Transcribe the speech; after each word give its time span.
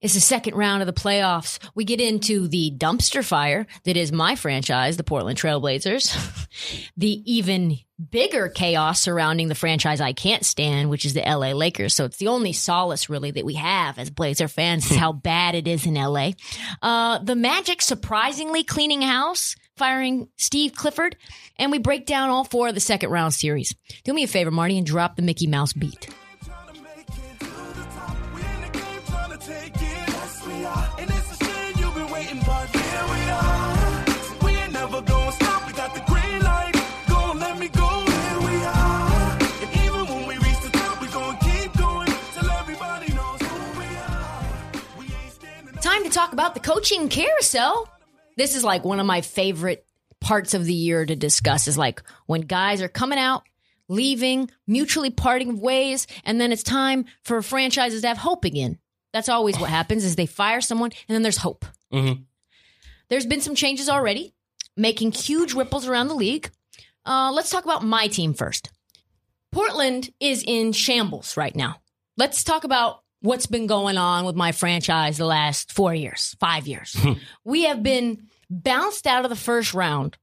it's 0.00 0.14
the 0.14 0.20
second 0.20 0.54
round 0.54 0.82
of 0.82 0.86
the 0.86 0.92
playoffs. 0.92 1.58
We 1.74 1.84
get 1.84 2.00
into 2.00 2.46
the 2.46 2.72
dumpster 2.76 3.24
fire 3.24 3.66
that 3.84 3.96
is 3.96 4.12
my 4.12 4.36
franchise, 4.36 4.96
the 4.96 5.04
Portland 5.04 5.38
Trailblazers. 5.38 6.48
the 6.96 7.22
even 7.32 7.78
bigger 8.10 8.48
chaos 8.48 9.00
surrounding 9.00 9.48
the 9.48 9.56
franchise 9.56 10.00
I 10.00 10.12
can't 10.12 10.44
stand, 10.44 10.88
which 10.88 11.04
is 11.04 11.14
the 11.14 11.22
LA 11.22 11.52
Lakers. 11.52 11.96
So 11.96 12.04
it's 12.04 12.18
the 12.18 12.28
only 12.28 12.52
solace 12.52 13.10
really 13.10 13.32
that 13.32 13.44
we 13.44 13.54
have 13.54 13.98
as 13.98 14.08
Blazer 14.08 14.46
fans 14.46 14.88
is 14.88 14.96
how 14.96 15.12
bad 15.12 15.56
it 15.56 15.66
is 15.66 15.84
in 15.84 15.94
LA. 15.94 16.30
Uh, 16.80 17.18
the 17.18 17.34
Magic 17.34 17.82
surprisingly 17.82 18.62
cleaning 18.62 19.02
house, 19.02 19.56
firing 19.76 20.28
Steve 20.36 20.74
Clifford, 20.74 21.16
and 21.56 21.72
we 21.72 21.78
break 21.78 22.06
down 22.06 22.30
all 22.30 22.44
four 22.44 22.68
of 22.68 22.74
the 22.74 22.80
second 22.80 23.10
round 23.10 23.34
series. 23.34 23.74
Do 24.04 24.14
me 24.14 24.22
a 24.22 24.28
favor, 24.28 24.52
Marty, 24.52 24.78
and 24.78 24.86
drop 24.86 25.16
the 25.16 25.22
Mickey 25.22 25.48
Mouse 25.48 25.72
beat. 25.72 26.08
Time 45.80 46.04
to 46.04 46.10
talk 46.10 46.32
about 46.32 46.54
the 46.54 46.60
coaching 46.60 47.08
carousel. 47.08 47.88
This 48.36 48.54
is 48.56 48.62
like 48.62 48.84
one 48.84 49.00
of 49.00 49.06
my 49.06 49.20
favorite 49.20 49.86
parts 50.20 50.54
of 50.54 50.64
the 50.64 50.74
year 50.74 51.06
to 51.06 51.16
discuss 51.16 51.66
is 51.66 51.78
like 51.78 52.02
when 52.26 52.42
guys 52.42 52.82
are 52.82 52.88
coming 52.88 53.18
out, 53.18 53.44
leaving, 53.88 54.50
mutually 54.66 55.10
parting 55.10 55.60
ways, 55.60 56.06
and 56.24 56.40
then 56.40 56.52
it's 56.52 56.62
time 56.62 57.06
for 57.22 57.40
franchises 57.42 58.02
to 58.02 58.08
have 58.08 58.18
hope 58.18 58.44
again. 58.44 58.78
That's 59.12 59.28
always 59.28 59.58
what 59.58 59.70
happens 59.70 60.04
is 60.04 60.16
they 60.16 60.26
fire 60.26 60.60
someone 60.60 60.90
and 61.08 61.14
then 61.14 61.22
there's 61.22 61.38
hope. 61.38 61.64
Mm-hmm. 61.92 62.22
There's 63.10 63.26
been 63.26 63.40
some 63.40 63.54
changes 63.54 63.88
already, 63.88 64.34
making 64.76 65.12
huge 65.12 65.54
ripples 65.54 65.86
around 65.86 66.08
the 66.08 66.14
league. 66.14 66.50
Uh, 67.04 67.30
let's 67.32 67.50
talk 67.50 67.64
about 67.64 67.84
my 67.84 68.06
team 68.08 68.34
first. 68.34 68.70
Portland 69.50 70.10
is 70.20 70.44
in 70.46 70.72
shambles 70.72 71.36
right 71.36 71.56
now. 71.56 71.76
Let's 72.16 72.44
talk 72.44 72.64
about 72.64 73.02
what's 73.20 73.46
been 73.46 73.66
going 73.66 73.96
on 73.96 74.24
with 74.24 74.36
my 74.36 74.52
franchise 74.52 75.16
the 75.16 75.24
last 75.24 75.72
four 75.72 75.94
years, 75.94 76.36
five 76.38 76.66
years. 76.66 76.96
we 77.44 77.64
have 77.64 77.82
been 77.82 78.28
bounced 78.50 79.06
out 79.06 79.24
of 79.24 79.30
the 79.30 79.36
first 79.36 79.74
round 79.74 80.16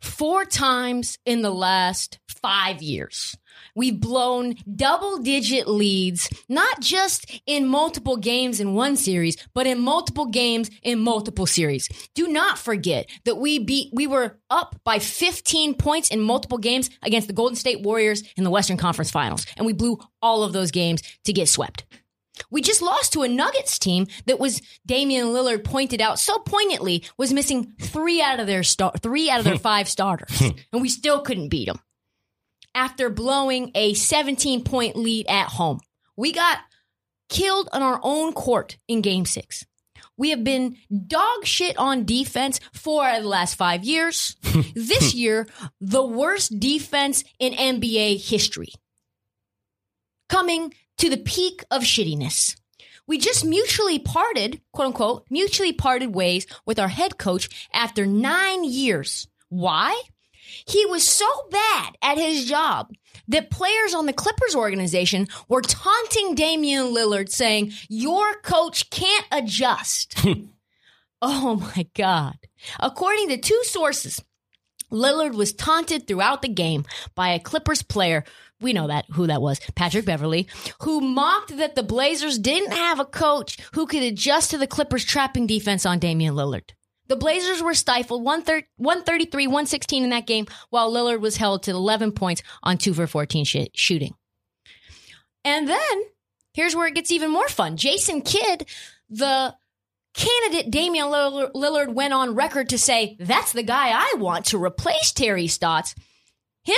four 0.00 0.44
times 0.44 1.18
in 1.26 1.42
the 1.42 1.50
last 1.50 2.18
five 2.40 2.82
years. 2.82 3.36
We've 3.74 3.98
blown 3.98 4.54
double 4.74 5.18
digit 5.18 5.68
leads, 5.68 6.28
not 6.48 6.80
just 6.80 7.40
in 7.46 7.66
multiple 7.66 8.16
games 8.16 8.60
in 8.60 8.74
one 8.74 8.96
series, 8.96 9.36
but 9.54 9.66
in 9.66 9.80
multiple 9.80 10.26
games 10.26 10.70
in 10.82 11.00
multiple 11.00 11.46
series. 11.46 11.88
Do 12.14 12.28
not 12.28 12.58
forget 12.58 13.08
that 13.24 13.36
we 13.36 13.58
beat, 13.58 13.92
we 13.92 14.06
were 14.06 14.38
up 14.50 14.80
by 14.84 14.98
15 14.98 15.74
points 15.74 16.08
in 16.08 16.20
multiple 16.20 16.58
games 16.58 16.90
against 17.02 17.28
the 17.28 17.34
Golden 17.34 17.56
State 17.56 17.82
Warriors 17.82 18.22
in 18.36 18.44
the 18.44 18.50
Western 18.50 18.76
Conference 18.76 19.10
Finals. 19.10 19.46
And 19.56 19.66
we 19.66 19.72
blew 19.72 19.98
all 20.22 20.42
of 20.42 20.52
those 20.52 20.70
games 20.70 21.02
to 21.24 21.32
get 21.32 21.48
swept. 21.48 21.84
We 22.50 22.62
just 22.62 22.82
lost 22.82 23.12
to 23.12 23.22
a 23.22 23.28
Nuggets 23.28 23.78
team 23.78 24.06
that 24.26 24.38
was 24.38 24.62
Damian 24.86 25.28
Lillard 25.28 25.64
pointed 25.64 26.00
out 26.00 26.18
so 26.18 26.38
poignantly 26.38 27.04
was 27.16 27.32
missing 27.32 27.74
three 27.80 28.22
out 28.22 28.40
of 28.40 28.46
their 28.46 28.62
star, 28.62 28.92
three 29.02 29.30
out 29.30 29.38
of 29.38 29.44
their 29.44 29.58
five 29.58 29.88
starters, 29.88 30.40
and 30.72 30.82
we 30.82 30.88
still 30.88 31.20
couldn't 31.20 31.48
beat 31.48 31.66
them. 31.66 31.80
After 32.78 33.10
blowing 33.10 33.72
a 33.74 33.94
17 33.94 34.62
point 34.62 34.94
lead 34.94 35.26
at 35.26 35.48
home, 35.48 35.80
we 36.16 36.30
got 36.30 36.58
killed 37.28 37.68
on 37.72 37.82
our 37.82 37.98
own 38.04 38.32
court 38.32 38.78
in 38.86 39.02
Game 39.02 39.24
Six. 39.24 39.66
We 40.16 40.30
have 40.30 40.44
been 40.44 40.76
dog 41.08 41.44
shit 41.44 41.76
on 41.76 42.04
defense 42.04 42.60
for 42.72 43.04
the 43.20 43.26
last 43.26 43.56
five 43.56 43.82
years. 43.82 44.36
this 44.76 45.12
year, 45.12 45.48
the 45.80 46.06
worst 46.06 46.60
defense 46.60 47.24
in 47.40 47.52
NBA 47.52 48.24
history. 48.24 48.70
Coming 50.28 50.72
to 50.98 51.10
the 51.10 51.16
peak 51.16 51.64
of 51.72 51.82
shittiness. 51.82 52.54
We 53.08 53.18
just 53.18 53.44
mutually 53.44 53.98
parted, 53.98 54.60
quote 54.72 54.86
unquote, 54.86 55.24
mutually 55.30 55.72
parted 55.72 56.14
ways 56.14 56.46
with 56.64 56.78
our 56.78 56.86
head 56.86 57.18
coach 57.18 57.48
after 57.72 58.06
nine 58.06 58.62
years. 58.62 59.26
Why? 59.48 60.00
He 60.66 60.86
was 60.86 61.02
so 61.02 61.26
bad 61.50 61.96
at 62.02 62.18
his 62.18 62.46
job 62.46 62.92
that 63.28 63.50
players 63.50 63.94
on 63.94 64.06
the 64.06 64.12
Clippers 64.12 64.54
organization 64.54 65.28
were 65.48 65.60
taunting 65.60 66.34
Damian 66.34 66.86
Lillard 66.86 67.30
saying, 67.30 67.72
your 67.88 68.34
coach 68.42 68.90
can't 68.90 69.26
adjust. 69.30 70.26
oh 71.22 71.56
my 71.56 71.86
God. 71.94 72.36
According 72.80 73.28
to 73.28 73.38
two 73.38 73.62
sources, 73.64 74.22
Lillard 74.90 75.34
was 75.34 75.52
taunted 75.52 76.06
throughout 76.06 76.42
the 76.42 76.48
game 76.48 76.84
by 77.14 77.30
a 77.30 77.38
Clippers 77.38 77.82
player 77.82 78.24
we 78.60 78.72
know 78.72 78.88
that 78.88 79.06
who 79.12 79.26
that 79.26 79.42
was 79.42 79.60
patrick 79.74 80.04
beverley 80.04 80.48
who 80.80 81.00
mocked 81.00 81.56
that 81.56 81.74
the 81.74 81.82
blazers 81.82 82.38
didn't 82.38 82.72
have 82.72 82.98
a 82.98 83.04
coach 83.04 83.58
who 83.72 83.86
could 83.86 84.02
adjust 84.02 84.50
to 84.50 84.58
the 84.58 84.66
clippers 84.66 85.04
trapping 85.04 85.46
defense 85.46 85.86
on 85.86 85.98
damian 85.98 86.34
lillard 86.34 86.70
the 87.08 87.16
blazers 87.16 87.62
were 87.62 87.74
stifled 87.74 88.24
133 88.24 89.46
116 89.46 90.04
in 90.04 90.10
that 90.10 90.26
game 90.26 90.46
while 90.70 90.92
lillard 90.92 91.20
was 91.20 91.36
held 91.36 91.62
to 91.62 91.70
11 91.70 92.12
points 92.12 92.42
on 92.62 92.78
2 92.78 92.94
for 92.94 93.06
14 93.06 93.44
sh- 93.44 93.56
shooting 93.74 94.14
and 95.44 95.68
then 95.68 96.02
here's 96.54 96.76
where 96.76 96.86
it 96.86 96.94
gets 96.94 97.10
even 97.10 97.30
more 97.30 97.48
fun 97.48 97.76
jason 97.76 98.20
kidd 98.20 98.66
the 99.10 99.54
candidate 100.14 100.70
Damian 100.70 101.06
Lillard 101.06 101.94
went 101.94 102.12
on 102.12 102.34
record 102.34 102.70
to 102.70 102.78
say, 102.78 103.16
that's 103.20 103.52
the 103.52 103.62
guy 103.62 103.90
I 103.90 104.14
want 104.16 104.46
to 104.46 104.62
replace 104.62 105.12
Terry 105.12 105.46
Stotts. 105.46 105.94
Him 106.64 106.74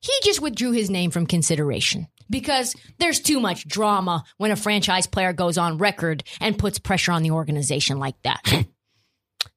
he 0.00 0.12
just 0.22 0.40
withdrew 0.40 0.72
his 0.72 0.90
name 0.90 1.10
from 1.10 1.26
consideration 1.26 2.06
because 2.30 2.74
there's 2.98 3.20
too 3.20 3.40
much 3.40 3.66
drama 3.66 4.24
when 4.36 4.50
a 4.50 4.56
franchise 4.56 5.06
player 5.06 5.32
goes 5.32 5.58
on 5.58 5.78
record 5.78 6.22
and 6.40 6.58
puts 6.58 6.78
pressure 6.78 7.12
on 7.12 7.22
the 7.22 7.32
organization 7.32 7.98
like 7.98 8.20
that. 8.22 8.42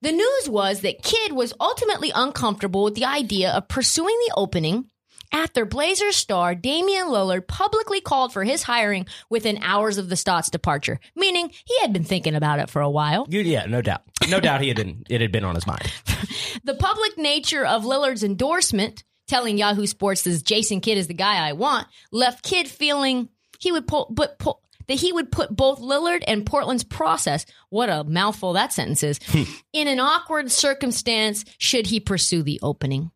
The 0.01 0.11
news 0.11 0.49
was 0.49 0.81
that 0.81 1.03
Kidd 1.03 1.31
was 1.31 1.53
ultimately 1.59 2.11
uncomfortable 2.13 2.83
with 2.83 2.95
the 2.95 3.05
idea 3.05 3.51
of 3.51 3.67
pursuing 3.67 4.17
the 4.27 4.33
opening 4.35 4.85
after 5.31 5.65
Blazers 5.65 6.15
star 6.15 6.55
Damian 6.55 7.07
Lillard 7.07 7.47
publicly 7.47 8.01
called 8.01 8.33
for 8.33 8.43
his 8.43 8.63
hiring 8.63 9.05
within 9.29 9.59
hours 9.61 9.97
of 9.97 10.09
the 10.09 10.15
Stotts 10.15 10.49
departure, 10.49 10.99
meaning 11.15 11.51
he 11.65 11.79
had 11.81 11.93
been 11.93 12.03
thinking 12.03 12.35
about 12.35 12.59
it 12.59 12.69
for 12.69 12.81
a 12.81 12.89
while. 12.89 13.25
Yeah, 13.29 13.65
no 13.65 13.81
doubt. 13.81 14.01
No 14.29 14.39
doubt 14.39 14.61
he 14.61 14.67
had 14.67 14.77
been, 14.77 15.03
it 15.09 15.21
had 15.21 15.31
been 15.31 15.43
on 15.43 15.55
his 15.55 15.67
mind. 15.67 15.91
the 16.63 16.75
public 16.75 17.17
nature 17.17 17.65
of 17.65 17.83
Lillard's 17.83 18.23
endorsement 18.23 19.03
telling 19.27 19.57
Yahoo 19.57 19.87
Sports 19.87 20.23
that 20.23 20.43
Jason 20.43 20.81
Kidd 20.81 20.97
is 20.97 21.07
the 21.07 21.13
guy 21.13 21.47
I 21.47 21.53
want 21.53 21.87
left 22.11 22.43
Kidd 22.43 22.67
feeling 22.67 23.29
he 23.59 23.71
would 23.71 23.87
pull, 23.87 24.07
but 24.11 24.37
pull, 24.39 24.61
that 24.87 24.99
he 24.99 25.11
would 25.11 25.31
put 25.31 25.55
both 25.55 25.79
Lillard 25.79 26.23
and 26.27 26.45
Portland's 26.45 26.83
process, 26.83 27.45
what 27.69 27.89
a 27.89 28.03
mouthful 28.03 28.53
that 28.53 28.73
sentence 28.73 29.03
is, 29.03 29.19
hmm. 29.27 29.43
in 29.73 29.87
an 29.87 29.99
awkward 29.99 30.51
circumstance 30.51 31.45
should 31.57 31.87
he 31.87 31.99
pursue 31.99 32.43
the 32.43 32.59
opening. 32.61 33.11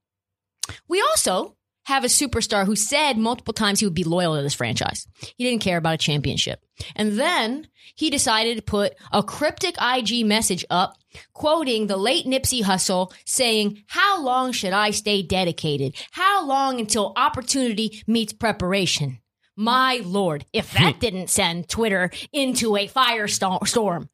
We 0.88 1.02
also 1.02 1.56
have 1.86 2.04
a 2.04 2.08
superstar 2.08 2.66
who 2.66 2.76
said 2.76 3.18
multiple 3.18 3.54
times 3.54 3.80
he 3.80 3.86
would 3.86 3.94
be 3.94 4.04
loyal 4.04 4.36
to 4.36 4.42
this 4.42 4.56
franchise. 4.56 5.08
He 5.38 5.44
didn't 5.44 5.62
care 5.62 5.78
about 5.78 5.96
a 5.96 5.98
championship. 5.98 6.60
And 6.96 7.20
then 7.20 7.68
he 7.96 8.10
decided 8.10 8.58
to 8.58 8.64
put 8.64 8.96
a 9.12 9.24
cryptic 9.24 9.76
IG 9.80 10.26
message 10.26 10.66
up 10.70 10.98
quoting 11.34 11.88
the 11.88 11.98
late 11.98 12.26
Nipsey 12.26 12.64
Hussle 12.64 13.14
saying, 13.26 13.84
How 13.88 14.22
long 14.22 14.52
should 14.52 14.74
I 14.74 14.92
stay 14.92 15.22
dedicated? 15.22 15.96
How 16.12 16.46
long 16.46 16.80
until 16.80 17.14
opportunity 17.16 18.02
meets 18.08 18.34
preparation? 18.34 19.20
My 19.56 20.02
lord, 20.04 20.46
if 20.52 20.74
that 20.74 20.96
hmm. 20.96 21.00
didn't 21.00 21.30
send 21.30 21.70
Twitter 21.70 22.12
into 22.34 22.76
a 22.76 22.88
firestorm, 22.88 24.10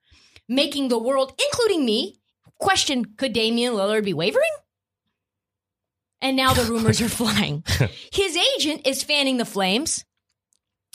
making 0.48 0.90
the 0.90 1.00
world, 1.00 1.34
including 1.48 1.86
me, 1.86 2.20
question 2.60 3.06
could 3.18 3.34
Damian 3.34 3.74
Lillard 3.74 4.06
be 4.06 4.14
wavering? 4.14 4.52
And 6.22 6.38
now 6.38 6.54
the 6.54 6.72
rumors 6.72 7.02
are 7.02 7.10
flying. 7.10 7.64
His 8.12 8.38
agent 8.56 8.86
is 8.86 9.04
fanning 9.04 9.38
the 9.38 9.46
flames 9.46 10.06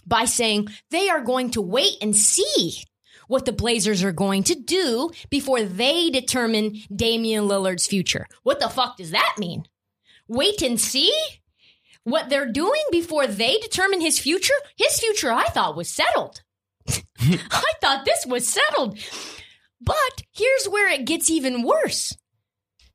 by 0.06 0.24
saying 0.24 0.68
they 0.90 1.08
are 1.08 1.20
going 1.20 1.50
to 1.52 1.60
wait 1.60 1.94
and 2.00 2.14
see 2.14 2.84
what 3.26 3.44
the 3.44 3.52
Blazers 3.52 4.04
are 4.04 4.12
going 4.12 4.44
to 4.44 4.54
do 4.54 5.10
before 5.30 5.62
they 5.64 6.10
determine 6.10 6.76
Damian 6.94 7.48
Lillard's 7.48 7.86
future. 7.86 8.26
What 8.44 8.60
the 8.60 8.68
fuck 8.68 8.98
does 8.98 9.10
that 9.10 9.34
mean? 9.36 9.66
Wait 10.28 10.62
and 10.62 10.80
see 10.80 11.12
what 12.06 12.28
they're 12.28 12.52
doing 12.52 12.82
before 12.92 13.26
they 13.26 13.58
determine 13.58 14.00
his 14.00 14.16
future? 14.16 14.54
His 14.76 15.00
future, 15.00 15.32
I 15.32 15.44
thought, 15.46 15.76
was 15.76 15.88
settled. 15.90 16.40
I 17.18 17.72
thought 17.80 18.04
this 18.04 18.24
was 18.24 18.46
settled. 18.46 18.96
But 19.80 20.22
here's 20.32 20.66
where 20.66 20.88
it 20.88 21.04
gets 21.04 21.28
even 21.30 21.64
worse. 21.64 22.16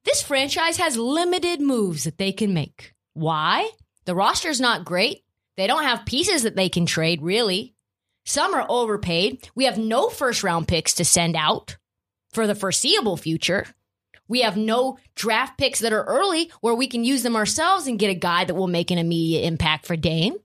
This 0.06 0.22
franchise 0.22 0.78
has 0.78 0.96
limited 0.96 1.60
moves 1.60 2.06
that 2.06 2.18
they 2.18 2.32
can 2.32 2.54
make. 2.54 2.94
Why? 3.14 3.70
The 4.06 4.16
roster's 4.16 4.62
not 4.62 4.86
great. 4.86 5.26
They 5.58 5.68
don't 5.68 5.84
have 5.84 6.06
pieces 6.06 6.44
that 6.44 6.56
they 6.56 6.70
can 6.70 6.86
trade, 6.86 7.22
really. 7.22 7.76
Some 8.26 8.54
are 8.54 8.66
overpaid. 8.70 9.50
We 9.56 9.66
have 9.66 9.78
no 9.78 10.08
first 10.08 10.42
round 10.42 10.70
picks 10.70 10.94
to 10.96 11.06
send 11.06 11.36
out 11.36 11.76
for 12.32 12.48
the 12.48 12.56
foreseeable 12.56 13.18
future. 13.18 13.68
We 14.28 14.42
have 14.42 14.58
no 14.58 14.98
draft 15.16 15.58
picks 15.58 15.80
that 15.80 15.94
are 15.94 16.04
early 16.04 16.52
where 16.62 16.76
we 16.76 16.88
can 16.88 17.04
use 17.04 17.24
them 17.24 17.36
ourselves 17.36 17.88
and 17.88 18.00
get 18.00 18.10
a 18.10 18.16
guy 18.16 18.46
that 18.46 18.56
will 18.56 18.68
make 18.68 18.92
an 18.92 18.98
immediate 18.98 19.46
impact 19.46 19.86
for 19.86 19.96
Dame. 19.96 20.36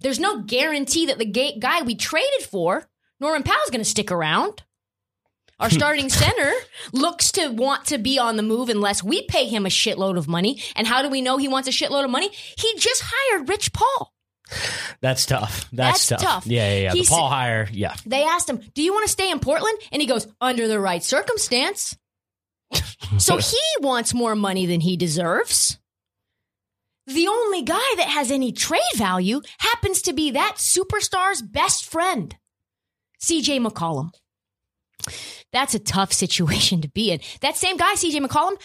There's 0.00 0.20
no 0.20 0.42
guarantee 0.42 1.06
that 1.06 1.18
the 1.18 1.56
guy 1.58 1.82
we 1.82 1.94
traded 1.94 2.42
for, 2.42 2.88
Norman 3.20 3.42
Powell's 3.42 3.70
going 3.70 3.80
to 3.80 3.88
stick 3.88 4.10
around. 4.10 4.62
Our 5.60 5.68
hmm. 5.68 5.76
starting 5.76 6.08
center 6.08 6.52
looks 6.92 7.32
to 7.32 7.48
want 7.48 7.86
to 7.86 7.98
be 7.98 8.18
on 8.18 8.36
the 8.36 8.42
move 8.42 8.68
unless 8.68 9.02
we 9.02 9.22
pay 9.26 9.46
him 9.46 9.64
a 9.64 9.70
shitload 9.70 10.18
of 10.18 10.26
money. 10.26 10.60
And 10.74 10.86
how 10.86 11.02
do 11.02 11.08
we 11.08 11.22
know 11.22 11.36
he 11.36 11.48
wants 11.48 11.68
a 11.68 11.72
shitload 11.72 12.04
of 12.04 12.10
money? 12.10 12.30
He 12.30 12.74
just 12.78 13.02
hired 13.04 13.48
Rich 13.48 13.72
Paul. 13.72 14.12
That's 15.00 15.24
tough. 15.24 15.68
That's, 15.72 16.08
That's 16.08 16.08
tough. 16.08 16.20
tough. 16.20 16.46
Yeah, 16.46 16.68
yeah, 16.72 16.80
yeah. 16.80 16.92
He's- 16.92 17.08
the 17.08 17.14
Paul 17.14 17.28
hire. 17.28 17.68
Yeah. 17.72 17.94
They 18.04 18.24
asked 18.24 18.50
him, 18.50 18.60
Do 18.74 18.82
you 18.82 18.92
want 18.92 19.06
to 19.06 19.12
stay 19.12 19.30
in 19.30 19.38
Portland? 19.38 19.78
And 19.92 20.02
he 20.02 20.08
goes, 20.08 20.26
Under 20.40 20.68
the 20.68 20.80
right 20.80 21.02
circumstance. 21.02 21.96
So 23.18 23.36
he 23.38 23.58
wants 23.80 24.14
more 24.14 24.34
money 24.34 24.66
than 24.66 24.80
he 24.80 24.96
deserves. 24.96 25.78
The 27.06 27.26
only 27.26 27.62
guy 27.62 27.94
that 27.96 28.08
has 28.08 28.30
any 28.30 28.52
trade 28.52 28.80
value 28.94 29.40
happens 29.58 30.02
to 30.02 30.12
be 30.12 30.30
that 30.30 30.56
superstar's 30.56 31.42
best 31.42 31.84
friend, 31.84 32.36
CJ 33.20 33.66
McCollum. 33.66 34.10
That's 35.52 35.74
a 35.74 35.80
tough 35.80 36.12
situation 36.12 36.80
to 36.82 36.88
be 36.88 37.10
in. 37.10 37.20
That 37.40 37.56
same 37.56 37.76
guy, 37.76 37.94
CJ 37.94 38.24
McCollum, 38.24 38.56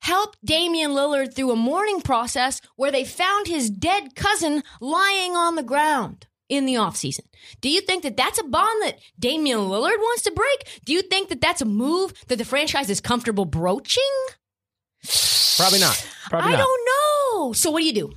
helped 0.00 0.38
Damian 0.44 0.92
Lillard 0.92 1.34
through 1.34 1.52
a 1.52 1.56
mourning 1.56 2.00
process 2.00 2.60
where 2.76 2.90
they 2.90 3.04
found 3.04 3.46
his 3.46 3.70
dead 3.70 4.14
cousin 4.14 4.62
lying 4.80 5.36
on 5.36 5.54
the 5.54 5.62
ground 5.62 6.26
in 6.48 6.66
the 6.66 6.74
offseason. 6.74 7.24
Do 7.60 7.68
you 7.68 7.80
think 7.80 8.02
that 8.02 8.16
that's 8.16 8.38
a 8.38 8.44
bond 8.44 8.82
that 8.82 8.98
Damian 9.18 9.58
Lillard 9.60 9.98
wants 9.98 10.22
to 10.22 10.32
break? 10.32 10.80
Do 10.84 10.92
you 10.92 11.02
think 11.02 11.28
that 11.28 11.40
that's 11.40 11.62
a 11.62 11.66
move 11.66 12.12
that 12.28 12.36
the 12.36 12.44
franchise 12.44 12.90
is 12.90 13.00
comfortable 13.00 13.44
broaching? 13.44 14.02
Probably 15.56 15.80
not. 15.80 16.06
Probably 16.28 16.54
I 16.54 16.56
not. 16.56 16.64
don't 16.64 16.88
know. 16.88 17.52
So 17.52 17.70
what 17.70 17.80
do 17.80 17.86
you 17.86 17.92
do? 17.92 18.12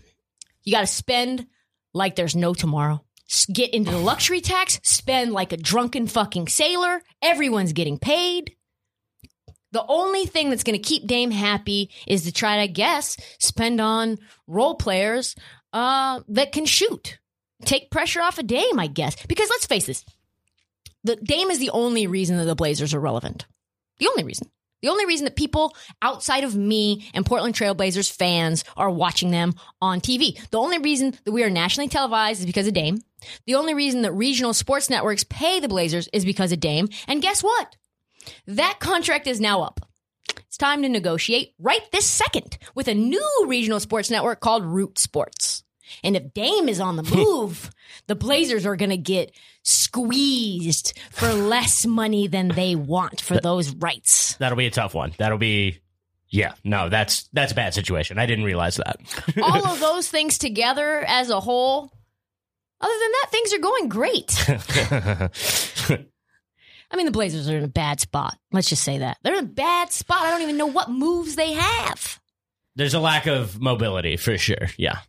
You 0.63 0.73
got 0.73 0.81
to 0.81 0.87
spend 0.87 1.47
like 1.93 2.15
there's 2.15 2.35
no 2.35 2.53
tomorrow. 2.53 3.03
Get 3.51 3.73
into 3.73 3.91
the 3.91 3.97
luxury 3.97 4.39
tax, 4.39 4.79
spend 4.83 5.33
like 5.33 5.51
a 5.51 5.57
drunken 5.57 6.07
fucking 6.07 6.47
sailor. 6.47 7.01
Everyone's 7.21 7.73
getting 7.73 7.99
paid. 7.99 8.55
The 9.73 9.85
only 9.85 10.25
thing 10.25 10.49
that's 10.49 10.63
going 10.63 10.81
to 10.81 10.87
keep 10.87 11.05
Dame 11.05 11.31
happy 11.31 11.91
is 12.07 12.23
to 12.23 12.31
try 12.31 12.55
to, 12.55 12.61
I 12.61 12.67
guess, 12.67 13.17
spend 13.39 13.81
on 13.81 14.17
role 14.47 14.75
players 14.75 15.35
uh, 15.73 16.21
that 16.29 16.53
can 16.53 16.65
shoot. 16.65 17.19
Take 17.65 17.91
pressure 17.91 18.21
off 18.21 18.37
of 18.39 18.47
Dame, 18.47 18.79
I 18.79 18.87
guess. 18.87 19.15
Because 19.25 19.49
let's 19.49 19.65
face 19.65 19.85
this, 19.85 20.05
the 21.03 21.15
Dame 21.15 21.49
is 21.49 21.59
the 21.59 21.71
only 21.71 22.07
reason 22.07 22.37
that 22.37 22.45
the 22.45 22.55
Blazers 22.55 22.93
are 22.93 22.99
relevant. 22.99 23.45
The 23.99 24.07
only 24.07 24.23
reason. 24.23 24.49
The 24.81 24.89
only 24.89 25.07
reason 25.07 25.25
that 25.25 25.35
people 25.35 25.75
outside 26.03 26.43
of 26.43 26.55
me 26.55 27.09
and 27.13 27.25
Portland 27.25 27.55
Trailblazers 27.55 28.11
fans 28.11 28.63
are 28.75 28.91
watching 28.91 29.31
them 29.31 29.55
on 29.81 30.01
TV. 30.01 30.39
The 30.51 30.59
only 30.59 30.77
reason 30.77 31.17
that 31.25 31.31
we 31.31 31.43
are 31.43 31.49
nationally 31.49 31.89
televised 31.89 32.41
is 32.41 32.45
because 32.45 32.67
of 32.67 32.73
Dame. 32.73 32.99
The 33.47 33.55
only 33.55 33.73
reason 33.73 34.03
that 34.03 34.11
regional 34.11 34.53
sports 34.53 34.89
networks 34.89 35.23
pay 35.23 35.59
the 35.59 35.67
Blazers 35.67 36.07
is 36.13 36.25
because 36.25 36.51
of 36.51 36.59
Dame. 36.59 36.89
And 37.07 37.23
guess 37.23 37.43
what? 37.43 37.75
That 38.45 38.77
contract 38.79 39.25
is 39.25 39.41
now 39.41 39.63
up. 39.63 39.79
It's 40.45 40.57
time 40.57 40.83
to 40.83 40.89
negotiate 40.89 41.53
right 41.59 41.81
this 41.91 42.05
second 42.05 42.57
with 42.75 42.87
a 42.87 42.93
new 42.93 43.45
regional 43.47 43.79
sports 43.79 44.11
network 44.11 44.41
called 44.41 44.63
Root 44.63 44.99
Sports. 44.99 45.56
And 46.03 46.15
if 46.15 46.33
Dame 46.33 46.69
is 46.69 46.79
on 46.79 46.95
the 46.95 47.03
move, 47.15 47.69
the 48.07 48.15
Blazers 48.15 48.65
are 48.65 48.75
going 48.75 48.89
to 48.89 48.97
get 48.97 49.31
squeezed 49.63 50.97
for 51.11 51.33
less 51.33 51.85
money 51.85 52.27
than 52.27 52.49
they 52.49 52.75
want 52.75 53.21
for 53.21 53.39
those 53.39 53.71
rights. 53.71 54.35
That'll 54.37 54.57
be 54.57 54.67
a 54.67 54.71
tough 54.71 54.93
one. 54.93 55.13
That'll 55.17 55.37
be. 55.37 55.79
Yeah. 56.29 56.53
No, 56.63 56.89
that's 56.89 57.29
that's 57.33 57.53
a 57.53 57.55
bad 57.55 57.73
situation. 57.73 58.19
I 58.19 58.25
didn't 58.25 58.45
realize 58.45 58.77
that. 58.77 58.97
All 59.41 59.65
of 59.65 59.79
those 59.79 60.09
things 60.09 60.37
together 60.37 61.03
as 61.07 61.29
a 61.29 61.39
whole, 61.39 61.91
other 62.81 62.93
than 62.93 63.11
that, 63.11 63.27
things 63.31 63.53
are 63.53 63.59
going 63.59 63.87
great. 63.89 64.45
I 66.89 66.95
mean, 66.95 67.05
the 67.05 67.11
Blazers 67.11 67.49
are 67.49 67.57
in 67.57 67.63
a 67.63 67.69
bad 67.69 67.99
spot. 67.99 68.37
Let's 68.51 68.69
just 68.69 68.83
say 68.83 68.99
that. 68.99 69.17
They're 69.23 69.37
in 69.37 69.43
a 69.43 69.47
bad 69.47 69.91
spot. 69.91 70.21
I 70.21 70.31
don't 70.31 70.41
even 70.41 70.57
know 70.57 70.67
what 70.67 70.89
moves 70.89 71.35
they 71.35 71.53
have. 71.53 72.19
There's 72.75 72.93
a 72.93 72.99
lack 72.99 73.25
of 73.25 73.59
mobility 73.59 74.17
for 74.17 74.37
sure. 74.37 74.69
Yeah. 74.77 74.99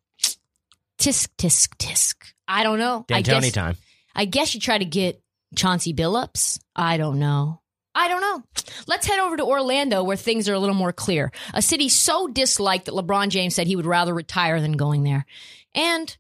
Tisk, 0.99 1.29
tisk, 1.39 1.77
tisk. 1.79 2.15
I 2.47 2.63
don't 2.63 2.79
know. 2.79 3.05
I 3.11 3.23
D'Antoni 3.23 3.43
guess, 3.43 3.53
time. 3.53 3.77
I 4.15 4.25
guess 4.25 4.55
you 4.55 4.61
try 4.61 4.79
to 4.79 4.85
get 4.85 5.23
Chauncey 5.57 5.95
Billups. 5.95 6.59
I 6.75 6.97
don't 6.97 7.19
know. 7.19 7.61
I 7.95 8.09
don't 8.09 8.21
know. 8.21 8.43
Let's 8.87 9.07
head 9.07 9.19
over 9.19 9.37
to 9.37 9.45
Orlando 9.45 10.05
where 10.05 10.17
things 10.17 10.49
are 10.49 10.55
a 10.55 10.59
little 10.59 10.75
more 10.75 10.93
clear. 10.93 11.33
A 11.53 11.63
city 11.63 11.89
so 11.89 12.29
disliked 12.29 12.87
that 12.87 12.95
LeBron 12.95 13.29
James 13.29 13.55
said 13.55 13.67
he 13.67 13.77
would 13.77 13.87
rather 13.87 14.15
retire 14.15 14.61
than 14.61 14.73
going 14.73 15.03
there. 15.03 15.27
And 15.75 16.17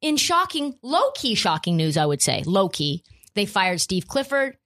in 0.00 0.16
shocking, 0.16 0.74
low 0.82 1.10
key 1.14 1.34
shocking 1.34 1.76
news, 1.76 1.96
I 1.96 2.06
would 2.06 2.20
say, 2.20 2.42
low 2.46 2.68
key, 2.68 3.04
they 3.34 3.46
fired 3.46 3.80
Steve 3.80 4.06
Clifford. 4.08 4.56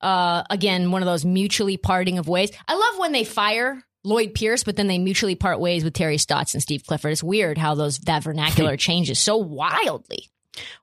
Uh, 0.00 0.44
again, 0.48 0.90
one 0.90 1.02
of 1.02 1.06
those 1.06 1.24
mutually 1.24 1.76
parting 1.76 2.18
of 2.18 2.28
ways. 2.28 2.52
I 2.66 2.74
love 2.74 2.98
when 2.98 3.12
they 3.12 3.24
fire 3.24 3.84
Lloyd 4.04 4.34
Pierce, 4.34 4.64
but 4.64 4.76
then 4.76 4.86
they 4.86 4.98
mutually 4.98 5.34
part 5.34 5.60
ways 5.60 5.84
with 5.84 5.94
Terry 5.94 6.18
Stotts 6.18 6.54
and 6.54 6.62
Steve 6.62 6.84
Clifford. 6.86 7.12
It's 7.12 7.22
weird 7.22 7.58
how 7.58 7.74
those 7.74 7.98
that 8.00 8.22
vernacular 8.22 8.76
changes 8.78 9.18
so 9.18 9.36
wildly. 9.36 10.28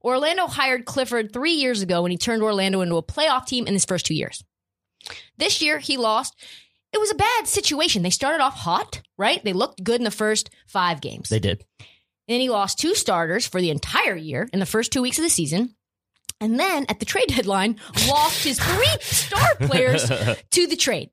Orlando 0.03 0.47
hired 0.47 0.85
Clifford 0.85 1.33
three 1.33 1.53
years 1.53 1.81
ago 1.81 2.01
when 2.01 2.11
he 2.11 2.17
turned 2.17 2.43
Orlando 2.43 2.81
into 2.81 2.95
a 2.95 3.03
playoff 3.03 3.45
team 3.45 3.67
in 3.67 3.73
his 3.73 3.85
first 3.85 4.05
two 4.05 4.13
years. 4.13 4.43
This 5.37 5.61
year 5.61 5.79
he 5.79 5.97
lost. 5.97 6.35
It 6.93 6.99
was 6.99 7.11
a 7.11 7.15
bad 7.15 7.47
situation. 7.47 8.03
They 8.03 8.09
started 8.09 8.41
off 8.41 8.55
hot, 8.55 9.01
right? 9.17 9.43
They 9.43 9.53
looked 9.53 9.83
good 9.83 9.99
in 9.99 10.05
the 10.05 10.11
first 10.11 10.49
five 10.67 11.01
games. 11.01 11.29
They 11.29 11.39
did. 11.39 11.65
And 12.27 12.41
he 12.41 12.49
lost 12.49 12.79
two 12.79 12.95
starters 12.95 13.45
for 13.45 13.59
the 13.59 13.69
entire 13.69 14.15
year 14.15 14.47
in 14.53 14.59
the 14.59 14.65
first 14.65 14.91
two 14.91 15.01
weeks 15.01 15.17
of 15.19 15.23
the 15.23 15.29
season. 15.29 15.75
And 16.41 16.59
then 16.59 16.85
at 16.89 16.99
the 16.99 17.05
trade 17.05 17.27
deadline, 17.35 17.79
lost 18.07 18.43
his 18.43 18.59
three 18.59 18.97
star 19.01 19.55
players 19.55 20.05
to 20.51 20.67
the 20.67 20.75
trade. 20.75 21.09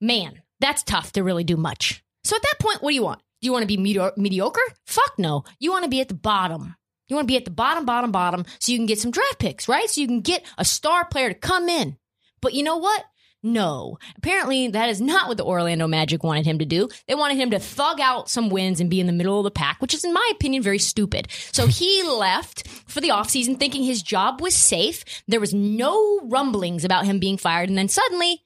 Man, 0.00 0.42
that's 0.60 0.82
tough 0.82 1.12
to 1.12 1.24
really 1.24 1.44
do 1.44 1.56
much. 1.56 2.02
So 2.24 2.36
at 2.36 2.42
that 2.42 2.58
point, 2.60 2.82
what 2.82 2.90
do 2.90 2.94
you 2.94 3.02
want? 3.02 3.20
Do 3.40 3.46
you 3.46 3.52
want 3.52 3.62
to 3.62 3.66
be 3.66 3.76
medio- 3.76 4.12
mediocre? 4.16 4.60
Fuck 4.86 5.18
no. 5.18 5.44
You 5.58 5.70
want 5.70 5.84
to 5.84 5.90
be 5.90 6.00
at 6.00 6.08
the 6.08 6.14
bottom. 6.14 6.74
You 7.08 7.16
want 7.16 7.26
to 7.26 7.32
be 7.32 7.36
at 7.36 7.44
the 7.44 7.50
bottom, 7.50 7.84
bottom, 7.86 8.12
bottom 8.12 8.44
so 8.58 8.72
you 8.72 8.78
can 8.78 8.86
get 8.86 8.98
some 8.98 9.10
draft 9.10 9.38
picks, 9.38 9.68
right? 9.68 9.88
So 9.88 10.00
you 10.00 10.06
can 10.06 10.20
get 10.20 10.44
a 10.58 10.64
star 10.64 11.06
player 11.06 11.28
to 11.28 11.34
come 11.34 11.68
in. 11.68 11.96
But 12.40 12.54
you 12.54 12.62
know 12.62 12.76
what? 12.76 13.04
No. 13.42 13.98
Apparently, 14.16 14.68
that 14.68 14.88
is 14.88 15.00
not 15.00 15.28
what 15.28 15.36
the 15.36 15.44
Orlando 15.44 15.86
Magic 15.86 16.24
wanted 16.24 16.44
him 16.44 16.58
to 16.58 16.64
do. 16.64 16.88
They 17.06 17.14
wanted 17.14 17.36
him 17.36 17.50
to 17.52 17.60
thug 17.60 18.00
out 18.00 18.28
some 18.28 18.50
wins 18.50 18.80
and 18.80 18.90
be 18.90 19.00
in 19.00 19.06
the 19.06 19.12
middle 19.12 19.38
of 19.38 19.44
the 19.44 19.50
pack, 19.50 19.80
which 19.80 19.94
is, 19.94 20.04
in 20.04 20.12
my 20.12 20.28
opinion, 20.32 20.62
very 20.62 20.78
stupid. 20.78 21.28
So 21.52 21.66
he 21.68 22.02
left 22.02 22.66
for 22.86 23.00
the 23.00 23.10
offseason 23.10 23.58
thinking 23.58 23.84
his 23.84 24.02
job 24.02 24.40
was 24.40 24.54
safe. 24.54 25.04
There 25.28 25.40
was 25.40 25.54
no 25.54 26.20
rumblings 26.24 26.84
about 26.84 27.06
him 27.06 27.20
being 27.20 27.38
fired. 27.38 27.68
And 27.68 27.78
then 27.78 27.88
suddenly, 27.88 28.42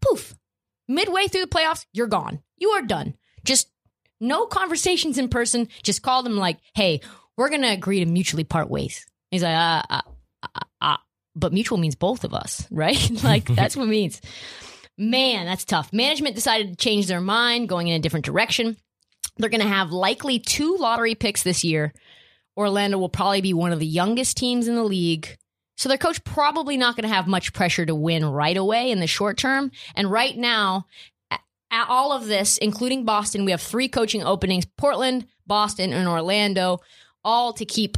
poof, 0.00 0.36
midway 0.90 1.28
through 1.28 1.42
the 1.42 1.46
playoffs, 1.46 1.86
you're 1.92 2.06
gone. 2.06 2.40
You 2.56 2.70
are 2.70 2.82
done. 2.82 3.14
Just 3.44 3.70
No 4.20 4.46
conversations 4.46 5.16
in 5.16 5.28
person. 5.28 5.68
Just 5.82 6.02
call 6.02 6.22
them 6.22 6.36
like, 6.36 6.58
hey, 6.74 7.00
we're 7.36 7.48
going 7.48 7.62
to 7.62 7.72
agree 7.72 8.00
to 8.00 8.06
mutually 8.06 8.44
part 8.44 8.68
ways. 8.68 9.06
He's 9.30 9.42
like, 9.42 9.54
uh, 9.54 9.82
uh, 9.88 10.00
uh, 10.42 10.60
uh, 10.82 10.96
but 11.34 11.52
mutual 11.52 11.78
means 11.78 11.94
both 11.94 12.24
of 12.24 12.34
us, 12.34 12.66
right? 12.70 13.10
like 13.24 13.46
that's 13.46 13.76
what 13.76 13.84
it 13.84 13.90
means. 13.90 14.20
Man, 14.98 15.46
that's 15.46 15.64
tough. 15.64 15.92
Management 15.92 16.34
decided 16.34 16.68
to 16.68 16.76
change 16.76 17.06
their 17.06 17.22
mind, 17.22 17.70
going 17.70 17.88
in 17.88 17.94
a 17.94 18.00
different 18.00 18.26
direction. 18.26 18.76
They're 19.38 19.48
going 19.48 19.62
to 19.62 19.68
have 19.68 19.90
likely 19.90 20.38
two 20.38 20.76
lottery 20.76 21.14
picks 21.14 21.42
this 21.42 21.64
year. 21.64 21.94
Orlando 22.58 22.98
will 22.98 23.08
probably 23.08 23.40
be 23.40 23.54
one 23.54 23.72
of 23.72 23.78
the 23.78 23.86
youngest 23.86 24.36
teams 24.36 24.68
in 24.68 24.74
the 24.74 24.84
league. 24.84 25.38
So 25.80 25.88
their 25.88 25.96
coach 25.96 26.22
probably 26.24 26.76
not 26.76 26.94
going 26.94 27.08
to 27.08 27.14
have 27.14 27.26
much 27.26 27.54
pressure 27.54 27.86
to 27.86 27.94
win 27.94 28.22
right 28.22 28.56
away 28.56 28.90
in 28.90 29.00
the 29.00 29.06
short 29.06 29.38
term. 29.38 29.70
And 29.94 30.10
right 30.10 30.36
now, 30.36 30.84
at 31.30 31.88
all 31.88 32.12
of 32.12 32.26
this, 32.26 32.58
including 32.58 33.06
Boston, 33.06 33.46
we 33.46 33.52
have 33.52 33.62
three 33.62 33.88
coaching 33.88 34.22
openings 34.22 34.66
Portland, 34.76 35.26
Boston, 35.46 35.94
and 35.94 36.06
Orlando, 36.06 36.80
all 37.24 37.54
to 37.54 37.64
keep 37.64 37.96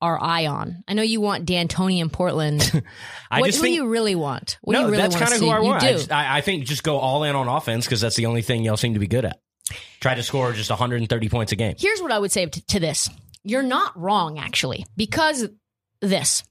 our 0.00 0.16
eye 0.22 0.46
on. 0.46 0.84
I 0.86 0.94
know 0.94 1.02
you 1.02 1.20
want 1.20 1.44
D'Antoni 1.44 1.98
in 1.98 2.08
Portland. 2.08 2.70
I 3.32 3.40
what, 3.40 3.46
just 3.46 3.58
who 3.58 3.64
think 3.64 3.78
do 3.78 3.82
you 3.82 3.88
really 3.88 4.14
want? 4.14 4.58
What 4.60 4.74
no, 4.74 4.78
do 4.78 4.84
you 4.84 4.90
really 4.92 5.02
that's 5.02 5.16
kind 5.16 5.32
of 5.34 5.40
who 5.40 5.48
I 5.48 5.58
want. 5.58 5.82
I, 5.82 5.92
just- 5.92 6.12
I, 6.12 6.38
I 6.38 6.40
think 6.40 6.66
just 6.66 6.84
go 6.84 6.98
all 6.98 7.24
in 7.24 7.34
on 7.34 7.48
offense 7.48 7.84
because 7.84 8.00
that's 8.00 8.14
the 8.14 8.26
only 8.26 8.42
thing 8.42 8.62
y'all 8.62 8.76
seem 8.76 8.94
to 8.94 9.00
be 9.00 9.08
good 9.08 9.24
at. 9.24 9.40
Try 9.98 10.14
to 10.14 10.22
score 10.22 10.52
just 10.52 10.70
130 10.70 11.28
points 11.30 11.50
a 11.50 11.56
game. 11.56 11.74
Here's 11.76 12.00
what 12.00 12.12
I 12.12 12.18
would 12.20 12.30
say 12.30 12.46
to, 12.46 12.66
to 12.66 12.78
this. 12.78 13.10
You're 13.42 13.64
not 13.64 14.00
wrong, 14.00 14.38
actually, 14.38 14.86
because 14.96 15.48
this. 16.00 16.44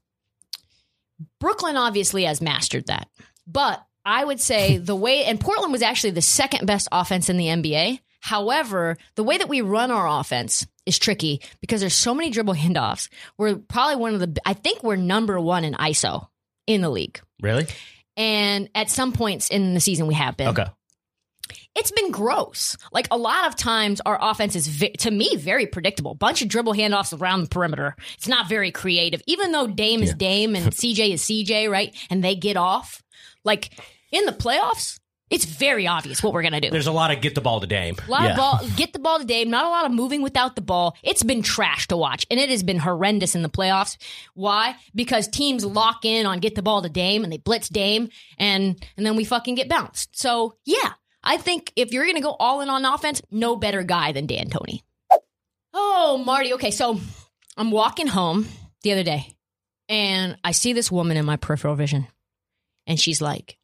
Brooklyn 1.40 1.76
obviously 1.76 2.24
has 2.24 2.40
mastered 2.40 2.86
that. 2.86 3.08
But 3.46 3.84
I 4.04 4.24
would 4.24 4.40
say 4.40 4.78
the 4.78 4.96
way, 4.96 5.24
and 5.24 5.40
Portland 5.40 5.72
was 5.72 5.82
actually 5.82 6.10
the 6.10 6.22
second 6.22 6.66
best 6.66 6.88
offense 6.92 7.28
in 7.28 7.36
the 7.36 7.46
NBA. 7.46 8.00
However, 8.20 8.96
the 9.16 9.24
way 9.24 9.36
that 9.36 9.48
we 9.48 9.60
run 9.60 9.90
our 9.90 10.08
offense 10.20 10.66
is 10.86 10.98
tricky 10.98 11.42
because 11.60 11.80
there's 11.80 11.94
so 11.94 12.14
many 12.14 12.30
dribble 12.30 12.54
handoffs. 12.54 13.08
We're 13.38 13.56
probably 13.56 13.96
one 13.96 14.14
of 14.14 14.20
the, 14.20 14.40
I 14.46 14.54
think 14.54 14.82
we're 14.82 14.96
number 14.96 15.38
one 15.40 15.64
in 15.64 15.74
ISO 15.74 16.28
in 16.66 16.80
the 16.80 16.90
league. 16.90 17.20
Really? 17.40 17.66
And 18.16 18.70
at 18.74 18.90
some 18.90 19.12
points 19.12 19.50
in 19.50 19.74
the 19.74 19.80
season, 19.80 20.06
we 20.06 20.14
have 20.14 20.36
been 20.36 20.48
Okay. 20.48 20.66
It's 21.74 21.90
been 21.90 22.10
gross. 22.10 22.76
Like 22.92 23.08
a 23.10 23.16
lot 23.16 23.48
of 23.48 23.56
times, 23.56 24.00
our 24.06 24.18
offense 24.20 24.54
is 24.56 24.66
ve- 24.66 24.92
to 24.98 25.10
me 25.10 25.36
very 25.36 25.66
predictable. 25.66 26.14
Bunch 26.14 26.42
of 26.42 26.48
dribble 26.48 26.74
handoffs 26.74 27.18
around 27.18 27.42
the 27.42 27.48
perimeter. 27.48 27.96
It's 28.14 28.28
not 28.28 28.48
very 28.48 28.70
creative. 28.70 29.22
Even 29.26 29.52
though 29.52 29.66
Dame 29.66 30.02
is 30.02 30.14
Dame 30.14 30.54
and 30.54 30.66
CJ 30.72 31.14
is 31.14 31.22
CJ, 31.22 31.70
right? 31.70 31.94
And 32.10 32.22
they 32.22 32.34
get 32.34 32.56
off. 32.56 33.02
Like 33.44 33.70
in 34.10 34.24
the 34.24 34.32
playoffs, 34.32 34.98
it's 35.30 35.46
very 35.46 35.86
obvious 35.86 36.22
what 36.22 36.32
we're 36.32 36.42
gonna 36.42 36.60
do. 36.60 36.70
There's 36.70 36.86
a 36.86 36.92
lot 36.92 37.10
of 37.10 37.20
get 37.20 37.34
the 37.34 37.40
ball 37.40 37.60
to 37.60 37.66
Dame. 37.66 37.96
A 38.06 38.10
lot 38.10 38.22
yeah. 38.22 38.30
of 38.30 38.36
ball, 38.36 38.60
get 38.76 38.92
the 38.92 38.98
ball 38.98 39.18
to 39.18 39.24
Dame. 39.24 39.50
Not 39.50 39.64
a 39.64 39.68
lot 39.68 39.86
of 39.86 39.92
moving 39.92 40.22
without 40.22 40.54
the 40.54 40.60
ball. 40.62 40.96
It's 41.02 41.22
been 41.22 41.42
trash 41.42 41.88
to 41.88 41.96
watch, 41.96 42.26
and 42.30 42.38
it 42.38 42.50
has 42.50 42.62
been 42.62 42.78
horrendous 42.78 43.34
in 43.34 43.42
the 43.42 43.48
playoffs. 43.48 43.96
Why? 44.34 44.76
Because 44.94 45.26
teams 45.26 45.64
lock 45.64 46.04
in 46.04 46.26
on 46.26 46.38
get 46.38 46.54
the 46.54 46.62
ball 46.62 46.82
to 46.82 46.88
Dame 46.88 47.24
and 47.24 47.32
they 47.32 47.38
blitz 47.38 47.68
Dame, 47.68 48.10
and 48.38 48.80
and 48.96 49.04
then 49.04 49.16
we 49.16 49.24
fucking 49.24 49.54
get 49.54 49.68
bounced. 49.68 50.16
So 50.16 50.56
yeah, 50.64 50.92
I 51.24 51.38
think 51.38 51.72
if 51.74 51.92
you're 51.92 52.06
gonna 52.06 52.20
go 52.20 52.36
all 52.38 52.60
in 52.60 52.68
on 52.68 52.84
offense, 52.84 53.22
no 53.30 53.56
better 53.56 53.82
guy 53.82 54.12
than 54.12 54.26
D'Antoni. 54.26 54.82
Oh, 55.72 56.22
Marty. 56.24 56.54
Okay, 56.54 56.70
so 56.70 57.00
I'm 57.56 57.70
walking 57.70 58.06
home 58.06 58.46
the 58.82 58.92
other 58.92 59.02
day, 59.02 59.34
and 59.88 60.36
I 60.44 60.52
see 60.52 60.72
this 60.72 60.92
woman 60.92 61.16
in 61.16 61.24
my 61.24 61.36
peripheral 61.36 61.74
vision, 61.74 62.06
and 62.86 63.00
she's 63.00 63.20
like, 63.22 63.56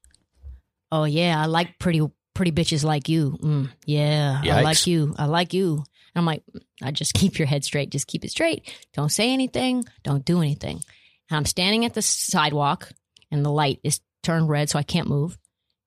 "Oh 0.90 1.04
yeah, 1.04 1.40
I 1.40 1.46
like 1.46 1.78
pretty 1.78 2.00
pretty 2.34 2.52
bitches 2.52 2.82
like 2.82 3.08
you. 3.08 3.36
Mm, 3.40 3.70
yeah, 3.84 4.40
I 4.44 4.62
like 4.62 4.86
you. 4.86 5.14
I 5.18 5.26
like 5.26 5.52
you." 5.52 5.74
And 5.74 6.16
I'm 6.16 6.24
like, 6.26 6.42
"I 6.82 6.90
just 6.90 7.14
keep 7.20 7.38
your 7.38 7.46
head 7.46 7.64
straight. 7.64 7.90
Just 7.90 8.06
keep 8.06 8.24
it 8.24 8.30
straight. 8.30 8.72
Don't 8.94 9.12
say 9.12 9.32
anything. 9.32 9.84
Don't 10.02 10.24
do 10.24 10.40
anything." 10.40 10.80
And 11.28 11.36
I'm 11.36 11.44
standing 11.44 11.84
at 11.84 11.94
the 11.94 12.02
sidewalk, 12.02 12.90
and 13.30 13.44
the 13.44 13.52
light 13.52 13.78
is 13.84 14.00
turned 14.22 14.48
red, 14.48 14.68
so 14.70 14.78
I 14.78 14.82
can't 14.82 15.08
move. 15.08 15.38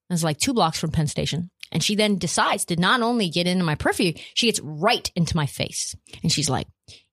And 0.09 0.15
it's 0.15 0.23
like 0.23 0.37
two 0.37 0.53
blocks 0.53 0.79
from 0.79 0.91
Penn 0.91 1.07
Station. 1.07 1.49
And 1.72 1.84
she 1.84 1.96
then 1.96 2.17
decides 2.17 2.65
to 2.65 2.75
not 2.75 3.01
only 3.01 3.29
get 3.29 3.48
into 3.48 3.63
my 3.63 3.75
periphery, 3.75 4.22
she 4.36 4.48
gets 4.48 4.60
right 4.60 5.12
into 5.15 5.36
my 5.36 5.46
face. 5.46 5.96
And 6.22 6.32
she's 6.32 6.50
like, 6.50 6.67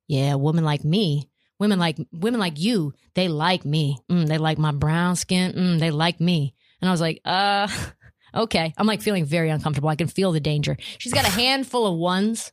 Yeah, 0.07 0.35
women 0.35 0.65
like 0.65 0.85
me, 0.85 1.31
women 1.59 1.79
like 1.79 1.99
women 2.13 2.41
like 2.41 2.59
you, 2.59 2.93
they 3.15 3.29
like 3.29 3.65
me. 3.65 3.99
Mm, 4.11 4.27
they 4.27 4.39
like 4.39 4.59
my 4.59 4.73
brown 4.73 5.17
skin. 5.17 5.53
Mm, 5.53 5.79
they 5.79 5.91
like 5.91 6.21
me. 6.21 6.55
And 6.81 6.89
I 6.89 6.93
was 6.93 7.01
like, 7.01 7.21
uh, 7.25 7.69
okay. 8.35 8.75
I'm 8.77 8.87
like 8.87 9.03
feeling 9.03 9.25
very 9.25 9.51
uncomfortable. 9.51 9.89
I 9.89 9.97
can 9.97 10.09
feel 10.09 10.33
the 10.33 10.41
danger. 10.41 10.77
She's 10.99 11.13
got 11.13 11.27
a 11.27 11.31
handful 11.31 11.87
of 11.87 11.99
ones 11.99 12.53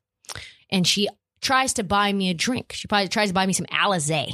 and 0.69 0.85
she 0.85 1.07
tries 1.41 1.73
to 1.73 1.83
buy 1.83 2.11
me 2.11 2.29
a 2.29 2.33
drink. 2.33 2.73
She 2.73 2.87
probably 2.87 3.07
tries 3.07 3.29
to 3.29 3.33
buy 3.33 3.45
me 3.45 3.53
some 3.53 3.67
Alizé. 3.67 4.31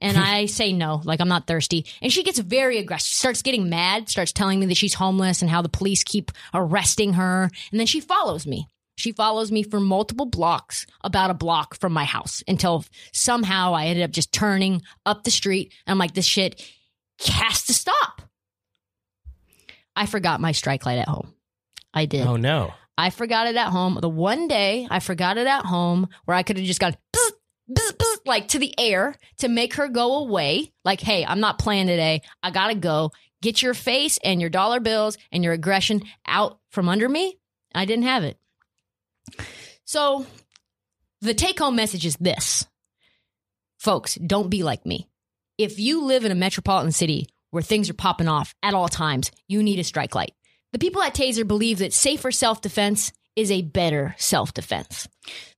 And 0.00 0.16
I 0.16 0.46
say 0.46 0.72
no, 0.72 1.02
like 1.04 1.20
I'm 1.20 1.28
not 1.28 1.46
thirsty. 1.46 1.84
And 2.00 2.12
she 2.12 2.22
gets 2.22 2.38
very 2.38 2.78
aggressive, 2.78 3.12
starts 3.12 3.42
getting 3.42 3.68
mad, 3.68 4.08
starts 4.08 4.32
telling 4.32 4.58
me 4.58 4.66
that 4.66 4.76
she's 4.76 4.94
homeless 4.94 5.42
and 5.42 5.50
how 5.50 5.60
the 5.60 5.68
police 5.68 6.02
keep 6.02 6.32
arresting 6.54 7.14
her. 7.14 7.50
And 7.70 7.78
then 7.78 7.86
she 7.86 8.00
follows 8.00 8.46
me. 8.46 8.66
She 8.96 9.12
follows 9.12 9.50
me 9.50 9.62
for 9.62 9.80
multiple 9.80 10.26
blocks, 10.26 10.86
about 11.02 11.30
a 11.30 11.34
block 11.34 11.74
from 11.74 11.92
my 11.92 12.04
house 12.04 12.42
until 12.46 12.84
somehow 13.12 13.72
I 13.72 13.86
ended 13.86 14.04
up 14.04 14.10
just 14.10 14.32
turning 14.32 14.82
up 15.06 15.24
the 15.24 15.30
street. 15.30 15.72
And 15.86 15.92
I'm 15.92 15.98
like, 15.98 16.14
this 16.14 16.26
shit 16.26 16.62
has 17.20 17.64
to 17.64 17.74
stop. 17.74 18.22
I 19.96 20.06
forgot 20.06 20.40
my 20.40 20.52
strike 20.52 20.86
light 20.86 20.98
at 20.98 21.08
home. 21.08 21.34
I 21.92 22.06
did. 22.06 22.26
Oh 22.26 22.36
no. 22.36 22.72
I 22.96 23.08
forgot 23.08 23.46
it 23.46 23.56
at 23.56 23.68
home. 23.68 23.98
The 24.00 24.10
one 24.10 24.46
day 24.48 24.86
I 24.90 25.00
forgot 25.00 25.38
it 25.38 25.46
at 25.46 25.64
home 25.64 26.08
where 26.26 26.36
I 26.36 26.42
could 26.42 26.58
have 26.58 26.66
just 26.66 26.80
gone 26.80 26.96
bzz, 27.70 27.92
bzz, 27.92 28.16
like 28.26 28.48
to 28.48 28.58
the 28.58 28.74
air 28.78 29.14
to 29.38 29.48
make 29.48 29.74
her 29.74 29.88
go 29.88 30.18
away. 30.18 30.72
Like, 30.84 31.00
hey, 31.00 31.24
I'm 31.24 31.40
not 31.40 31.58
playing 31.58 31.86
today. 31.86 32.22
I 32.42 32.50
gotta 32.50 32.74
go. 32.74 33.12
Get 33.42 33.62
your 33.62 33.74
face 33.74 34.18
and 34.22 34.40
your 34.40 34.50
dollar 34.50 34.80
bills 34.80 35.16
and 35.32 35.42
your 35.42 35.54
aggression 35.54 36.02
out 36.26 36.58
from 36.70 36.88
under 36.88 37.08
me. 37.08 37.38
I 37.74 37.84
didn't 37.84 38.04
have 38.04 38.24
it. 38.24 38.38
So 39.84 40.26
the 41.20 41.34
take 41.34 41.58
home 41.58 41.76
message 41.76 42.04
is 42.06 42.16
this 42.16 42.66
folks, 43.78 44.14
don't 44.14 44.50
be 44.50 44.62
like 44.62 44.84
me. 44.84 45.08
If 45.56 45.78
you 45.78 46.04
live 46.04 46.24
in 46.24 46.32
a 46.32 46.36
metropolitan 46.36 46.92
city 46.92 47.28
where 47.50 47.62
things 47.62 47.90
are 47.90 47.94
popping 47.94 48.28
off 48.28 48.54
at 48.62 48.74
all 48.74 48.88
times, 48.88 49.30
you 49.48 49.62
need 49.62 49.78
a 49.78 49.84
strike 49.84 50.14
light. 50.14 50.34
The 50.72 50.78
people 50.78 51.02
at 51.02 51.14
Taser 51.14 51.46
believe 51.46 51.78
that 51.78 51.92
safer 51.92 52.30
self 52.30 52.60
defense 52.60 53.12
is 53.36 53.50
a 53.50 53.62
better 53.62 54.14
self 54.18 54.54
defense. 54.54 55.08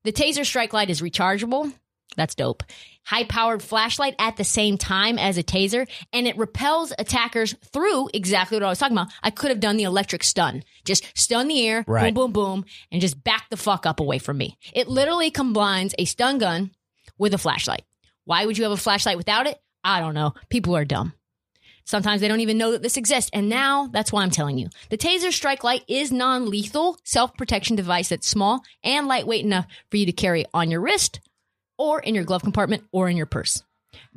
The 0.04 0.12
Taser 0.12 0.46
strike 0.46 0.72
light 0.72 0.90
is 0.90 1.02
rechargeable. 1.02 1.72
That's 2.16 2.34
dope. 2.34 2.62
High 3.04 3.24
powered 3.24 3.62
flashlight 3.62 4.14
at 4.18 4.36
the 4.36 4.44
same 4.44 4.78
time 4.78 5.18
as 5.18 5.38
a 5.38 5.42
taser, 5.42 5.88
and 6.12 6.26
it 6.28 6.36
repels 6.36 6.92
attackers 6.98 7.54
through 7.72 8.10
exactly 8.14 8.56
what 8.56 8.62
I 8.64 8.68
was 8.68 8.78
talking 8.78 8.96
about. 8.96 9.12
I 9.22 9.30
could 9.30 9.50
have 9.50 9.60
done 9.60 9.76
the 9.76 9.82
electric 9.84 10.22
stun. 10.22 10.62
Just 10.84 11.06
stun 11.18 11.48
the 11.48 11.66
air, 11.66 11.84
Right. 11.88 12.14
boom, 12.14 12.32
boom, 12.32 12.32
boom, 12.32 12.64
and 12.92 13.00
just 13.00 13.22
back 13.24 13.48
the 13.50 13.56
fuck 13.56 13.86
up 13.86 13.98
away 13.98 14.18
from 14.18 14.38
me. 14.38 14.56
It 14.72 14.88
literally 14.88 15.30
combines 15.30 15.94
a 15.98 16.04
stun 16.04 16.38
gun 16.38 16.70
with 17.18 17.34
a 17.34 17.38
flashlight. 17.38 17.84
Why 18.24 18.46
would 18.46 18.56
you 18.56 18.64
have 18.64 18.72
a 18.72 18.76
flashlight 18.76 19.16
without 19.16 19.46
it? 19.46 19.58
I 19.82 19.98
don't 19.98 20.14
know. 20.14 20.34
People 20.48 20.76
are 20.76 20.84
dumb. 20.84 21.12
Sometimes 21.84 22.20
they 22.20 22.28
don't 22.28 22.40
even 22.40 22.58
know 22.58 22.70
that 22.70 22.82
this 22.82 22.96
exists. 22.96 23.30
And 23.34 23.48
now 23.48 23.88
that's 23.88 24.12
why 24.12 24.22
I'm 24.22 24.30
telling 24.30 24.56
you. 24.56 24.68
The 24.90 24.96
Taser 24.96 25.32
Strike 25.32 25.64
Light 25.64 25.82
is 25.88 26.12
non 26.12 26.48
lethal 26.48 26.98
self 27.02 27.36
protection 27.36 27.74
device 27.74 28.10
that's 28.10 28.28
small 28.28 28.62
and 28.84 29.08
lightweight 29.08 29.44
enough 29.44 29.66
for 29.90 29.96
you 29.96 30.06
to 30.06 30.12
carry 30.12 30.44
on 30.54 30.70
your 30.70 30.80
wrist 30.80 31.18
or 31.78 32.00
in 32.00 32.14
your 32.14 32.24
glove 32.24 32.42
compartment 32.42 32.84
or 32.92 33.08
in 33.08 33.16
your 33.16 33.26
purse. 33.26 33.62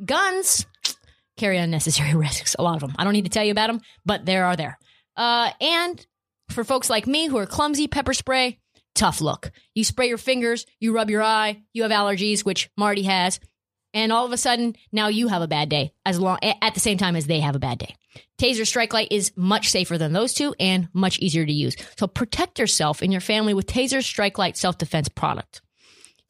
Guns 0.04 0.66
carry 1.36 1.58
unnecessary 1.58 2.14
risks, 2.16 2.56
a 2.58 2.62
lot 2.62 2.74
of 2.74 2.80
them. 2.80 2.94
I 2.98 3.04
don't 3.04 3.12
need 3.12 3.24
to 3.24 3.30
tell 3.30 3.44
you 3.44 3.52
about 3.52 3.68
them, 3.68 3.80
but 4.04 4.24
there 4.24 4.46
are 4.46 4.56
there. 4.56 4.78
Uh, 5.16 5.50
and 5.60 6.06
for 6.50 6.64
folks 6.64 6.90
like 6.90 7.06
me 7.06 7.26
who 7.26 7.38
are 7.38 7.46
clumsy, 7.46 7.88
pepper 7.88 8.14
spray, 8.14 8.58
tough 8.94 9.20
look. 9.20 9.50
You 9.74 9.84
spray 9.84 10.08
your 10.08 10.18
fingers, 10.18 10.66
you 10.80 10.92
rub 10.94 11.10
your 11.10 11.22
eye, 11.22 11.62
you 11.72 11.82
have 11.82 11.92
allergies, 11.92 12.44
which 12.44 12.70
Marty 12.76 13.02
has, 13.04 13.40
and 13.94 14.12
all 14.12 14.26
of 14.26 14.32
a 14.32 14.36
sudden 14.36 14.76
now 14.92 15.08
you 15.08 15.28
have 15.28 15.42
a 15.42 15.48
bad 15.48 15.68
day 15.68 15.92
as 16.04 16.20
long 16.20 16.38
at 16.42 16.74
the 16.74 16.80
same 16.80 16.98
time 16.98 17.16
as 17.16 17.26
they 17.26 17.40
have 17.40 17.56
a 17.56 17.60
bad 17.60 17.78
day. 17.78 17.94
Taser 18.38 18.66
Strike 18.66 18.92
Light 18.92 19.08
is 19.10 19.32
much 19.36 19.70
safer 19.70 19.96
than 19.98 20.12
those 20.12 20.34
two 20.34 20.54
and 20.60 20.88
much 20.92 21.18
easier 21.18 21.46
to 21.46 21.52
use. 21.52 21.76
So 21.98 22.06
protect 22.06 22.58
yourself 22.58 23.02
and 23.02 23.12
your 23.12 23.20
family 23.20 23.54
with 23.54 23.66
Taser 23.66 24.02
Strike 24.02 24.38
Light 24.38 24.56
self 24.56 24.78
defense 24.78 25.08
product. 25.08 25.62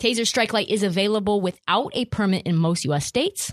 Taser 0.00 0.26
Strike 0.26 0.52
Light 0.52 0.68
is 0.68 0.82
available 0.82 1.40
without 1.40 1.90
a 1.94 2.04
permit 2.06 2.46
in 2.46 2.56
most 2.56 2.84
US 2.84 3.06
states. 3.06 3.52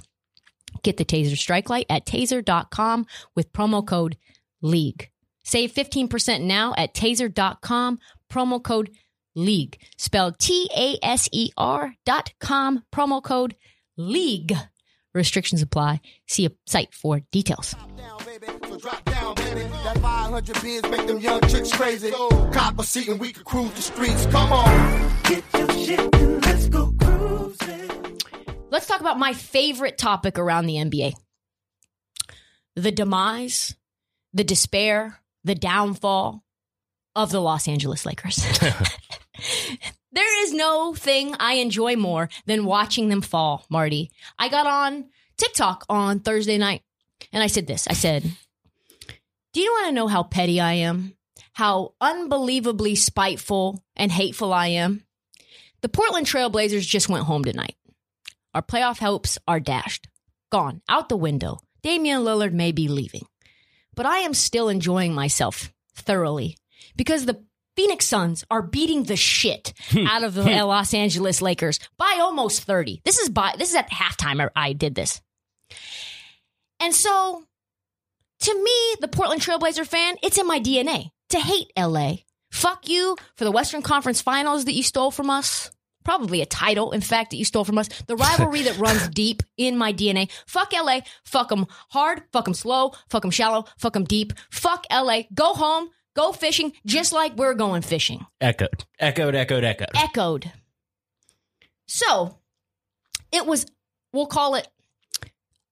Get 0.83 0.97
the 0.97 1.05
Taser 1.05 1.37
Strike 1.37 1.69
Light 1.69 1.85
at 1.89 2.05
taser.com 2.05 3.05
with 3.35 3.53
promo 3.53 3.85
code 3.85 4.17
LEAGUE. 4.61 5.07
Save 5.43 5.73
15% 5.73 6.41
now 6.41 6.73
at 6.77 6.93
taser.com, 6.93 7.99
promo 8.29 8.63
code 8.63 8.89
LEAGUE. 9.35 9.77
Spelled 9.97 10.39
T 10.39 10.69
A 10.75 10.97
S 11.03 11.29
E 11.31 11.51
R 11.57 11.93
dot 12.05 12.33
com, 12.39 12.83
promo 12.93 13.21
code 13.23 13.55
LEAGUE. 13.97 14.55
Restrictions 15.13 15.61
apply. 15.61 16.01
See 16.27 16.45
a 16.45 16.51
site 16.65 16.93
for 16.93 17.21
details. 17.31 17.75
down, 17.95 19.12
baby. 19.53 19.69
That 19.83 19.97
500 19.99 20.61
bins 20.61 20.89
make 20.89 21.07
them 21.07 21.19
young 21.19 21.41
chicks 21.41 21.71
crazy. 21.71 22.11
Cop 22.11 22.79
a 22.79 22.83
seat 22.83 23.07
and 23.07 23.19
we 23.19 23.33
can 23.33 23.43
cruise 23.43 23.71
the 23.73 23.81
streets. 23.81 24.25
Come 24.27 24.51
on. 24.51 25.11
Get 25.23 25.43
your 25.53 25.69
shit 25.71 26.15
and 26.15 26.45
let's 26.45 26.67
go 26.69 26.93
cruising. 26.99 28.19
Let's 28.69 28.87
talk 28.87 29.01
about 29.01 29.19
my 29.19 29.33
favorite 29.33 29.97
topic 29.97 30.39
around 30.39 30.65
the 30.65 30.75
NBA 30.75 31.13
the 32.75 32.91
demise, 32.91 33.75
the 34.33 34.43
despair, 34.43 35.19
the 35.43 35.55
downfall 35.55 36.43
of 37.15 37.31
the 37.31 37.39
Los 37.39 37.67
Angeles 37.67 38.05
Lakers. 38.05 38.37
there 40.11 40.43
is 40.43 40.53
no 40.53 40.93
thing 40.95 41.35
I 41.39 41.55
enjoy 41.55 41.95
more 41.95 42.29
than 42.45 42.65
watching 42.65 43.09
them 43.09 43.21
fall, 43.21 43.65
Marty. 43.69 44.11
I 44.39 44.49
got 44.49 44.65
on 44.65 45.05
TikTok 45.37 45.85
on 45.89 46.19
Thursday 46.19 46.57
night 46.57 46.81
and 47.31 47.43
I 47.43 47.47
said 47.47 47.67
this 47.67 47.87
I 47.87 47.93
said, 47.93 48.23
do 49.53 49.61
you 49.61 49.71
want 49.71 49.87
to 49.87 49.93
know 49.93 50.07
how 50.07 50.23
petty 50.23 50.59
I 50.59 50.73
am? 50.73 51.13
How 51.53 51.93
unbelievably 52.01 52.95
spiteful 52.95 53.83
and 53.95 54.11
hateful 54.11 54.51
I 54.51 54.67
am? 54.67 55.03
The 55.81 55.89
Portland 55.89 56.25
Trailblazers 56.25 56.87
just 56.87 57.07
went 57.07 57.25
home 57.25 57.45
tonight. 57.45 57.75
Our 58.55 58.63
playoff 58.63 58.99
hopes 58.99 59.37
are 59.47 59.59
dashed, 59.59 60.07
gone, 60.51 60.81
out 60.89 61.09
the 61.09 61.17
window. 61.17 61.59
Damian 61.83 62.21
Lillard 62.21 62.53
may 62.53 62.71
be 62.71 62.87
leaving. 62.87 63.27
But 63.95 64.07
I 64.07 64.19
am 64.19 64.33
still 64.33 64.69
enjoying 64.69 65.13
myself 65.13 65.71
thoroughly 65.93 66.57
because 66.95 67.25
the 67.25 67.43
Phoenix 67.75 68.05
Suns 68.05 68.43
are 68.49 68.61
beating 68.63 69.03
the 69.03 69.15
shit 69.15 69.73
out 70.07 70.23
of 70.23 70.33
the 70.33 70.43
hmm. 70.43 70.65
Los 70.65 70.95
Angeles 70.95 71.41
Lakers 71.41 71.79
by 71.97 72.17
almost 72.21 72.63
30. 72.63 73.01
This 73.03 73.19
is 73.19 73.29
by 73.29 73.53
this 73.57 73.69
is 73.69 73.75
at 73.75 73.91
halftime 73.91 74.41
I- 74.41 74.69
I 74.69 74.73
did 74.73 74.95
this. 74.95 75.21
And 76.79 76.93
so 76.93 77.43
to 78.43 78.63
me, 78.63 78.95
the 78.99 79.07
Portland 79.07 79.41
Trailblazer 79.41 79.85
fan, 79.87 80.15
it's 80.21 80.37
in 80.37 80.45
my 80.45 80.59
DNA 80.59 81.11
to 81.29 81.39
hate 81.39 81.71
LA. 81.77 82.15
Fuck 82.51 82.89
you 82.89 83.15
for 83.37 83.45
the 83.45 83.51
Western 83.51 83.81
Conference 83.81 84.21
Finals 84.21 84.65
that 84.65 84.73
you 84.73 84.83
stole 84.83 85.11
from 85.11 85.29
us. 85.29 85.71
Probably 86.03 86.41
a 86.41 86.45
title, 86.45 86.91
in 86.91 86.99
fact, 86.99 87.31
that 87.31 87.37
you 87.37 87.45
stole 87.45 87.63
from 87.63 87.77
us. 87.77 87.87
The 88.07 88.17
rivalry 88.17 88.63
that 88.63 88.77
runs 88.85 89.07
deep 89.07 89.41
in 89.57 89.77
my 89.77 89.93
DNA. 89.93 90.29
Fuck 90.45 90.73
LA. 90.73 90.99
Fuck 91.23 91.49
them 91.49 91.67
hard. 91.89 92.23
Fuck 92.33 92.43
them 92.43 92.53
slow. 92.53 92.91
Fuck 93.09 93.21
them 93.21 93.31
shallow. 93.31 93.63
Fuck 93.77 93.93
them 93.93 94.03
deep. 94.03 94.33
Fuck 94.51 94.85
LA. 94.91 95.21
Go 95.33 95.53
home. 95.53 95.89
Go 96.15 96.33
fishing 96.33 96.73
just 96.85 97.13
like 97.13 97.35
we're 97.37 97.53
going 97.53 97.81
fishing. 97.81 98.25
Echoed, 98.41 98.85
echoed, 98.99 99.35
echoed, 99.35 99.63
echoed. 99.63 99.89
Echoed. 99.95 100.51
So 101.87 102.37
it 103.31 103.47
was, 103.47 103.65
we'll 104.11 104.27
call 104.27 104.55
it 104.55 104.67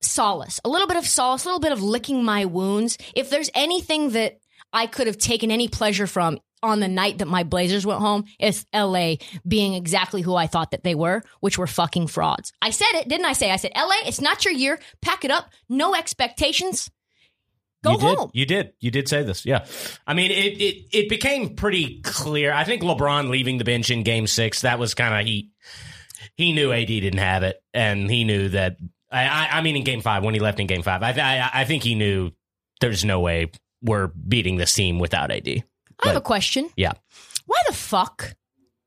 solace, 0.02 0.60
a 0.66 0.70
little 0.70 0.88
bit 0.88 0.98
of 0.98 1.06
solace, 1.06 1.46
a 1.46 1.48
little 1.48 1.60
bit 1.60 1.72
of 1.72 1.82
licking 1.82 2.24
my 2.24 2.46
wounds. 2.46 2.98
If 3.16 3.30
there's 3.30 3.50
anything 3.54 4.12
that 4.12 4.40
I 4.74 4.88
could 4.88 5.08
have 5.08 5.18
taken 5.18 5.52
any 5.52 5.68
pleasure 5.68 6.08
from 6.08 6.40
on 6.64 6.80
the 6.80 6.88
night 6.88 7.18
that 7.18 7.28
my 7.28 7.44
Blazers 7.44 7.86
went 7.86 8.02
home, 8.02 8.26
it's 8.40 8.66
LA 8.74 9.16
being 9.48 9.74
exactly 9.74 10.22
who 10.22 10.36
I 10.36 10.48
thought 10.48 10.72
that 10.72 10.84
they 10.84 10.96
were, 10.96 11.24
which 11.40 11.58
were 11.58 11.68
fucking 11.68 12.08
frauds. 12.08 12.54
I 12.62 12.70
said 12.70 12.92
it, 12.94 13.08
didn't 13.08 13.26
I 13.26 13.34
say? 13.34 13.52
I 13.52 13.56
said, 13.56 13.72
LA, 13.76 13.96
it's 14.06 14.22
not 14.22 14.46
your 14.46 14.54
year. 14.54 14.80
Pack 15.02 15.26
it 15.26 15.32
up. 15.32 15.50
No 15.70 15.96
expectations. 15.96 16.90
Go 17.84 17.94
you 17.94 17.98
did. 17.98 18.18
home. 18.18 18.32
You 18.34 18.46
did. 18.46 18.74
You 18.80 18.92
did 18.92 19.10
say 19.10 19.24
this. 19.24 19.44
Yeah. 19.46 19.66
I 20.06 20.14
mean, 20.14 20.30
it, 20.30 20.62
it 20.62 20.86
it 20.92 21.10
became 21.10 21.56
pretty 21.56 22.02
clear. 22.02 22.54
I 22.54 22.64
think 22.64 22.84
LeBron 22.84 23.30
leaving 23.30 23.58
the 23.58 23.64
bench 23.64 23.90
in 23.90 24.04
Game 24.04 24.28
Six 24.28 24.62
that 24.62 24.78
was 24.78 24.94
kind 24.94 25.20
of 25.20 25.26
he 25.26 25.50
he 26.36 26.54
knew 26.54 26.72
AD 26.72 26.88
didn't 26.88 27.18
have 27.18 27.42
it, 27.42 27.62
and 27.74 28.10
he 28.10 28.24
knew 28.24 28.50
that. 28.50 28.78
I 29.12 29.28
I, 29.28 29.50
I 29.58 29.62
mean, 29.62 29.76
in 29.76 29.84
Game 29.84 30.02
Five 30.02 30.24
when 30.24 30.34
he 30.34 30.40
left 30.40 30.60
in 30.60 30.68
Game 30.68 30.84
Five, 30.84 31.04
I, 31.04 31.12
I 31.12 31.50
I 31.62 31.66
think 31.66 31.84
he 31.84 31.96
knew 31.96 32.32
there's 32.80 33.06
no 33.06 33.20
way 33.20 33.52
we're 33.82 34.08
beating 34.08 34.58
this 34.58 34.74
team 34.74 35.00
without 35.00 35.32
AD. 35.32 35.48
I 35.48 36.08
have 36.08 36.16
a 36.16 36.22
question. 36.22 36.70
Yeah. 36.76 36.94
Why 37.46 37.58
the 37.68 37.74
fuck 37.74 38.36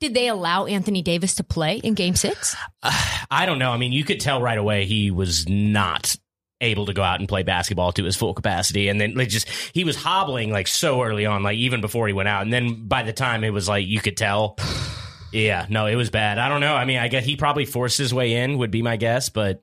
did 0.00 0.14
they 0.14 0.28
allow 0.28 0.66
Anthony 0.66 1.02
Davis 1.02 1.36
to 1.36 1.44
play 1.44 1.76
in 1.78 1.94
game 1.94 2.16
six? 2.16 2.56
I 3.30 3.46
don't 3.46 3.58
know. 3.58 3.70
I 3.70 3.76
mean, 3.76 3.92
you 3.92 4.04
could 4.04 4.20
tell 4.20 4.42
right 4.42 4.58
away 4.58 4.84
he 4.84 5.10
was 5.10 5.48
not 5.48 6.16
able 6.60 6.86
to 6.86 6.92
go 6.92 7.02
out 7.02 7.20
and 7.20 7.28
play 7.28 7.42
basketball 7.42 7.92
to 7.92 8.04
his 8.04 8.16
full 8.16 8.32
capacity 8.32 8.88
and 8.88 9.00
then 9.00 9.14
like 9.14 9.28
just 9.28 9.48
he 9.48 9.84
was 9.84 9.96
hobbling 9.96 10.50
like 10.50 10.66
so 10.66 11.02
early 11.02 11.26
on 11.26 11.42
like 11.42 11.56
even 11.56 11.80
before 11.80 12.06
he 12.06 12.12
went 12.12 12.28
out 12.28 12.42
and 12.42 12.52
then 12.52 12.86
by 12.86 13.02
the 13.02 13.12
time 13.12 13.44
it 13.44 13.50
was 13.50 13.68
like 13.68 13.86
you 13.86 14.00
could 14.00 14.16
tell 14.16 14.56
yeah 15.32 15.66
no 15.68 15.86
it 15.86 15.96
was 15.96 16.10
bad 16.10 16.38
i 16.38 16.48
don't 16.48 16.60
know 16.60 16.74
i 16.74 16.84
mean 16.84 16.98
i 16.98 17.08
guess 17.08 17.24
he 17.24 17.36
probably 17.36 17.64
forced 17.64 17.98
his 17.98 18.14
way 18.14 18.34
in 18.34 18.56
would 18.56 18.70
be 18.70 18.82
my 18.82 18.96
guess 18.96 19.28
but 19.28 19.62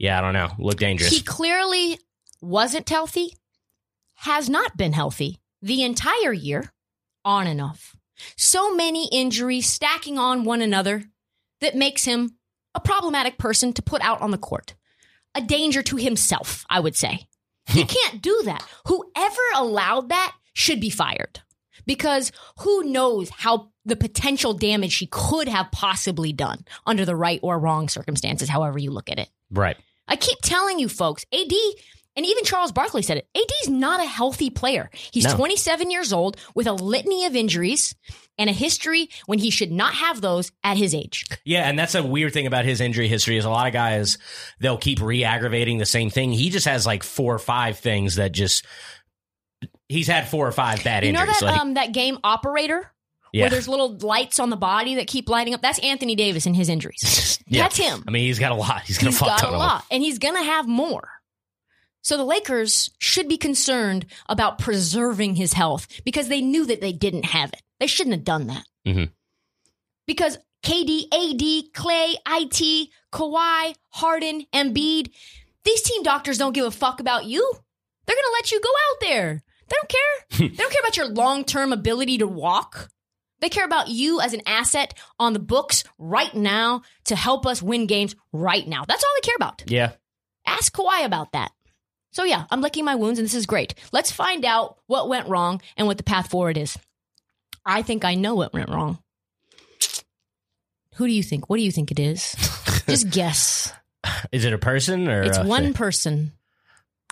yeah 0.00 0.18
i 0.18 0.20
don't 0.20 0.34
know 0.34 0.48
look 0.58 0.78
dangerous 0.78 1.10
He 1.10 1.22
clearly 1.22 1.96
wasn't 2.42 2.88
healthy, 2.88 3.36
has 4.14 4.48
not 4.48 4.76
been 4.76 4.92
healthy 4.92 5.40
the 5.62 5.82
entire 5.82 6.32
year, 6.32 6.72
on 7.24 7.46
and 7.46 7.60
off. 7.60 7.94
So 8.36 8.74
many 8.74 9.08
injuries 9.12 9.66
stacking 9.66 10.18
on 10.18 10.44
one 10.44 10.62
another 10.62 11.04
that 11.60 11.74
makes 11.74 12.04
him 12.04 12.36
a 12.74 12.80
problematic 12.80 13.38
person 13.38 13.72
to 13.74 13.82
put 13.82 14.02
out 14.02 14.20
on 14.20 14.30
the 14.30 14.38
court. 14.38 14.74
A 15.34 15.42
danger 15.42 15.82
to 15.82 15.96
himself, 15.96 16.64
I 16.68 16.80
would 16.80 16.96
say. 16.96 17.26
He 17.66 17.84
can't 17.84 18.20
do 18.20 18.42
that. 18.46 18.66
Whoever 18.86 19.42
allowed 19.54 20.08
that 20.08 20.34
should 20.54 20.80
be 20.80 20.90
fired 20.90 21.40
because 21.86 22.32
who 22.60 22.82
knows 22.84 23.30
how 23.30 23.70
the 23.84 23.96
potential 23.96 24.54
damage 24.54 24.96
he 24.96 25.06
could 25.06 25.46
have 25.46 25.70
possibly 25.70 26.32
done 26.32 26.64
under 26.84 27.04
the 27.04 27.14
right 27.14 27.38
or 27.42 27.58
wrong 27.60 27.88
circumstances, 27.88 28.48
however 28.48 28.78
you 28.78 28.90
look 28.90 29.08
at 29.08 29.20
it. 29.20 29.28
right 29.52 29.76
I 30.08 30.16
keep 30.16 30.38
telling 30.42 30.78
you 30.78 30.88
folks, 30.88 31.24
AD, 31.32 31.52
and 32.16 32.26
even 32.26 32.44
Charles 32.44 32.72
Barkley 32.72 33.02
said 33.02 33.18
it, 33.18 33.28
AD's 33.36 33.68
not 33.68 34.00
a 34.00 34.04
healthy 34.06 34.50
player. 34.50 34.90
He's 35.12 35.24
No. 35.24 35.36
27 35.36 35.90
years 35.90 36.12
old 36.12 36.36
with 36.54 36.66
a 36.66 36.72
litany 36.72 37.24
of 37.26 37.36
injuries 37.36 37.94
and 38.36 38.50
a 38.50 38.52
history 38.52 39.08
when 39.26 39.38
he 39.38 39.50
should 39.50 39.70
not 39.70 39.94
have 39.94 40.20
those 40.20 40.50
at 40.64 40.76
his 40.76 40.94
age. 40.94 41.24
yeah 41.44 41.68
and 41.68 41.78
that's 41.78 41.94
a 41.94 42.02
weird 42.02 42.32
thing 42.32 42.46
about 42.46 42.64
his 42.64 42.80
injury 42.80 43.06
history 43.06 43.36
is 43.36 43.44
a 43.44 43.50
lot 43.50 43.66
of 43.66 43.72
guys 43.74 44.16
they'll 44.60 44.78
keep 44.78 45.00
re-aggravating 45.00 45.76
the 45.78 45.84
same 45.86 46.08
thing 46.10 46.32
he 46.32 46.48
just 46.50 46.66
has 46.66 46.86
like 46.86 47.02
four 47.02 47.34
or 47.34 47.38
five 47.38 47.78
things 47.78 48.14
that 48.16 48.32
just 48.32 48.64
he's 49.90 50.06
had 50.06 50.26
four 50.28 50.46
or 50.48 50.52
five 50.52 50.82
bad 50.84 51.04
injuries. 51.04 51.20
You 51.20 51.26
know 51.26 51.32
that 51.40 51.46
like, 51.52 51.60
um 51.60 51.74
that 51.74 51.92
game 51.92 52.18
operator 52.24 52.90
yeah 53.32 53.44
where 53.44 53.50
there's 53.50 53.68
little 53.68 53.96
lights 53.98 54.38
on 54.38 54.50
the 54.50 54.56
body 54.56 54.96
that 54.96 55.06
keep 55.06 55.28
lighting 55.28 55.54
up? 55.54 55.62
That's 55.62 55.78
Anthony 55.80 56.14
Davis 56.14 56.46
and 56.46 56.54
his 56.56 56.68
injuries. 56.68 57.38
Yeah. 57.46 57.64
That's 57.64 57.78
him. 57.78 58.04
I 58.06 58.12
mean, 58.12 58.26
he's 58.26 58.38
got 58.38 58.52
a 58.52 58.54
lot. 58.54 58.82
He's 58.82 58.96
got 58.98 59.08
He's 59.08 59.18
got 59.18 59.42
a 59.42 59.50
lot, 59.50 59.84
and 59.90 60.04
he's 60.04 60.20
going 60.20 60.36
to 60.36 60.42
have 60.42 60.68
more. 60.68 61.08
So 62.02 62.16
the 62.16 62.22
Lakers 62.24 62.90
should 63.00 63.28
be 63.28 63.38
concerned 63.38 64.06
about 64.28 64.60
preserving 64.60 65.34
his 65.34 65.52
health 65.52 65.88
because 66.04 66.28
they 66.28 66.42
knew 66.42 66.64
that 66.66 66.80
they 66.80 66.92
didn't 66.92 67.24
have 67.24 67.52
it. 67.52 67.60
They 67.80 67.88
shouldn't 67.88 68.14
have 68.14 68.22
done 68.22 68.46
that. 68.46 68.64
Mhm. 68.86 69.10
Because 70.06 70.38
KD, 70.62 71.06
AD, 71.12 71.72
Clay, 71.74 72.14
IT, 72.28 72.88
Kawhi, 73.12 73.74
Harden, 73.88 74.46
Embiid, 74.54 75.10
these 75.64 75.82
team 75.82 76.04
doctors 76.04 76.38
don't 76.38 76.52
give 76.52 76.66
a 76.66 76.70
fuck 76.70 77.00
about 77.00 77.24
you. 77.24 77.52
They're 78.06 78.16
going 78.16 78.24
to 78.24 78.32
let 78.38 78.52
you 78.52 78.60
go 78.60 78.68
out 78.70 79.00
there. 79.00 79.42
They 79.68 79.76
don't 79.76 79.88
care. 79.88 80.48
they 80.50 80.56
don't 80.56 80.72
care 80.72 80.80
about 80.82 80.96
your 80.96 81.08
long 81.08 81.44
term 81.44 81.72
ability 81.72 82.18
to 82.18 82.28
walk. 82.28 82.90
They 83.40 83.48
care 83.48 83.64
about 83.64 83.88
you 83.88 84.20
as 84.20 84.32
an 84.34 84.42
asset 84.46 84.94
on 85.18 85.32
the 85.32 85.38
books 85.38 85.84
right 85.98 86.34
now 86.34 86.82
to 87.04 87.16
help 87.16 87.46
us 87.46 87.62
win 87.62 87.86
games 87.86 88.14
right 88.32 88.66
now. 88.66 88.84
That's 88.86 89.02
all 89.02 89.10
they 89.16 89.26
care 89.26 89.36
about. 89.36 89.62
Yeah. 89.66 89.92
Ask 90.46 90.74
Kawhi 90.74 91.04
about 91.04 91.32
that. 91.32 91.52
So 92.12 92.24
yeah, 92.24 92.44
I'm 92.50 92.60
licking 92.60 92.84
my 92.84 92.96
wounds 92.96 93.18
and 93.18 93.24
this 93.26 93.34
is 93.34 93.46
great. 93.46 93.74
Let's 93.92 94.10
find 94.10 94.44
out 94.44 94.78
what 94.86 95.08
went 95.08 95.28
wrong 95.28 95.60
and 95.76 95.86
what 95.86 95.96
the 95.96 96.02
path 96.02 96.28
forward 96.30 96.58
is. 96.58 96.76
I 97.64 97.82
think 97.82 98.04
I 98.04 98.14
know 98.14 98.34
what 98.34 98.52
went 98.52 98.68
wrong. 98.68 98.98
Who 100.96 101.06
do 101.06 101.12
you 101.12 101.22
think? 101.22 101.48
What 101.48 101.56
do 101.56 101.62
you 101.62 101.72
think 101.72 101.90
it 101.90 101.98
is? 102.00 102.34
Just 102.88 103.10
guess. 103.10 103.72
Is 104.32 104.44
it 104.44 104.52
a 104.52 104.58
person 104.58 105.08
or 105.08 105.22
It's 105.22 105.38
one 105.38 105.62
thing? 105.64 105.72
person. 105.74 106.32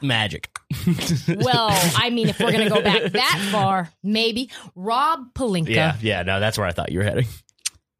Magic? 0.02 0.50
Well, 1.28 1.68
I 1.96 2.10
mean, 2.10 2.28
if 2.28 2.38
we're 2.40 2.52
going 2.52 2.68
to 2.68 2.74
go 2.74 2.82
back 2.82 3.02
that 3.12 3.48
far, 3.52 3.90
maybe 4.02 4.50
Rob 4.74 5.32
Pelinka. 5.34 5.68
yeah, 5.68 5.96
yeah. 6.00 6.22
No, 6.22 6.40
that's 6.40 6.58
where 6.58 6.66
I 6.66 6.72
thought 6.72 6.92
you 6.92 6.98
were 6.98 7.04
heading. 7.04 7.26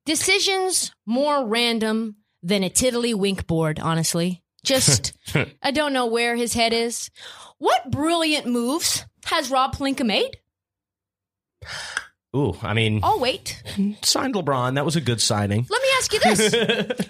Decisions 0.06 0.92
more 1.06 1.46
random 1.46 2.16
than 2.42 2.62
a 2.62 2.70
tiddly 2.70 3.14
wink 3.14 3.46
board, 3.46 3.78
honestly. 3.80 4.42
Just, 4.64 5.12
I 5.62 5.70
don't 5.70 5.92
know 5.92 6.06
where 6.06 6.36
his 6.36 6.54
head 6.54 6.72
is. 6.72 7.10
What 7.58 7.90
brilliant 7.90 8.46
moves 8.46 9.04
has 9.26 9.50
Rob 9.50 9.76
Pelinka 9.76 10.04
made? 10.04 10.38
Ooh, 12.38 12.56
I 12.62 12.72
mean, 12.72 13.00
Oh, 13.02 13.18
wait. 13.18 13.62
signed 14.02 14.34
LeBron. 14.34 14.76
That 14.76 14.84
was 14.84 14.94
a 14.96 15.00
good 15.00 15.20
signing. 15.20 15.66
Let 15.68 15.82
me 15.82 15.88
ask 15.98 16.12
you 16.12 16.20
this. 16.20 16.50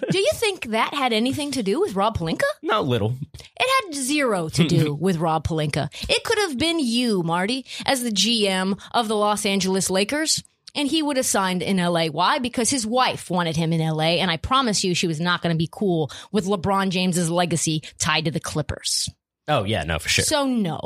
Do 0.11 0.17
you 0.17 0.31
think 0.33 0.67
that 0.71 0.93
had 0.93 1.13
anything 1.13 1.51
to 1.51 1.61
do 1.63 1.79
with 1.79 1.93
Rob 1.95 2.17
Pelinka? 2.17 2.41
Not 2.63 2.85
little. 2.87 3.13
It 3.33 3.85
had 3.85 3.93
zero 3.95 4.49
to 4.49 4.67
do 4.67 4.93
with 4.99 5.17
Rob 5.17 5.45
Pelinka. 5.47 5.89
It 6.09 6.23
could 6.23 6.39
have 6.39 6.57
been 6.57 6.79
you, 6.79 7.21
Marty, 7.21 7.65
as 7.85 8.01
the 8.01 8.09
GM 8.11 8.79
of 8.91 9.07
the 9.07 9.15
Los 9.15 9.45
Angeles 9.45 9.89
Lakers. 9.89 10.43
And 10.75 10.87
he 10.87 11.01
would 11.03 11.17
have 11.17 11.25
signed 11.25 11.61
in 11.63 11.77
LA. 11.77 12.07
Why? 12.07 12.39
Because 12.39 12.69
his 12.69 12.85
wife 12.85 13.29
wanted 13.29 13.55
him 13.55 13.73
in 13.73 13.81
LA. 13.87 14.17
And 14.21 14.29
I 14.31 14.37
promise 14.37 14.83
you, 14.83 14.93
she 14.95 15.07
was 15.07 15.19
not 15.19 15.41
going 15.41 15.53
to 15.53 15.57
be 15.57 15.69
cool 15.71 16.11
with 16.31 16.45
LeBron 16.45 16.89
James's 16.89 17.29
legacy 17.29 17.81
tied 17.97 18.25
to 18.25 18.31
the 18.31 18.39
Clippers. 18.39 19.09
Oh 19.47 19.63
yeah, 19.63 19.83
no, 19.83 19.97
for 19.99 20.09
sure. 20.09 20.25
So, 20.25 20.45
no. 20.45 20.79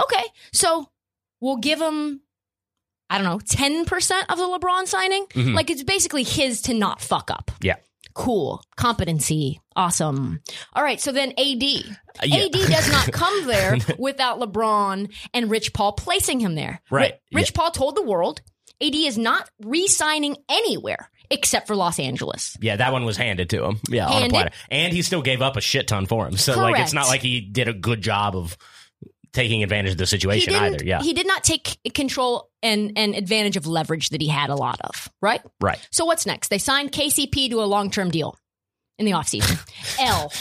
Okay. 0.00 0.22
So, 0.52 0.88
we'll 1.40 1.56
give 1.56 1.80
him, 1.80 2.20
I 3.08 3.18
don't 3.18 3.24
know, 3.26 3.38
10% 3.38 3.84
of 4.28 4.38
the 4.38 4.44
LeBron 4.58 4.86
signing. 4.86 5.26
Mhm. 5.34 5.54
Like, 5.54 5.70
it's 5.70 5.82
basically 5.82 6.22
his 6.24 6.62
to 6.62 6.74
not 6.74 7.00
fuck 7.00 7.30
up. 7.30 7.50
Yeah. 7.60 7.76
Cool. 8.14 8.62
Competency. 8.76 9.60
Awesome. 9.76 10.40
All 10.74 10.82
right. 10.82 10.98
So 11.00 11.12
then 11.12 11.32
AD. 11.38 11.62
yeah. 11.62 12.44
AD 12.46 12.52
does 12.52 12.90
not 12.90 13.12
come 13.12 13.46
there 13.46 13.76
without 13.98 14.40
LeBron 14.40 15.12
and 15.34 15.50
Rich 15.50 15.72
Paul 15.74 15.92
placing 15.92 16.40
him 16.40 16.54
there. 16.54 16.80
Right. 16.90 17.12
Ri- 17.32 17.42
Rich 17.42 17.52
Paul 17.54 17.70
told 17.72 17.94
the 17.94 18.02
world 18.02 18.40
AD 18.82 18.94
is 18.94 19.18
not 19.18 19.48
re 19.62 19.86
signing 19.86 20.36
anywhere 20.48 21.10
except 21.30 21.66
for 21.66 21.76
Los 21.76 21.98
Angeles. 21.98 22.56
Yeah, 22.60 22.76
that 22.76 22.92
one 22.92 23.04
was 23.04 23.16
handed 23.18 23.50
to 23.50 23.64
him. 23.64 23.80
Yeah, 23.90 24.06
on 24.08 24.22
a 24.22 24.28
platter. 24.30 24.50
And 24.70 24.92
he 24.94 25.02
still 25.02 25.22
gave 25.22 25.42
up 25.42 25.56
a 25.56 25.60
shit 25.60 25.86
ton 25.88 26.06
for 26.06 26.26
him. 26.26 26.36
So 26.38 26.58
like 26.58 26.80
it's 26.80 26.92
not 26.94 27.08
like 27.08 27.20
he 27.20 27.40
did 27.40 27.68
a 27.68 27.72
good 27.74 28.00
job 28.00 28.34
of 28.36 28.56
taking 29.36 29.62
advantage 29.62 29.92
of 29.92 29.98
the 29.98 30.06
situation 30.06 30.54
either. 30.54 30.84
Yeah. 30.84 31.00
he 31.02 31.12
did 31.12 31.26
not 31.28 31.44
take 31.44 31.78
control 31.94 32.50
and, 32.62 32.92
and 32.96 33.14
advantage 33.14 33.56
of 33.56 33.66
leverage 33.68 34.08
that 34.08 34.20
he 34.20 34.26
had 34.28 34.50
a 34.50 34.56
lot 34.56 34.80
of, 34.80 35.08
right? 35.22 35.40
right. 35.60 35.78
So 35.92 36.04
what's 36.04 36.26
next? 36.26 36.48
They 36.48 36.58
signed 36.58 36.90
KCP 36.90 37.50
to 37.50 37.62
a 37.62 37.66
long 37.66 37.90
term 37.90 38.10
deal 38.10 38.36
in 38.98 39.04
the 39.06 39.12
offseason. 39.12 39.56
L. 40.00 40.32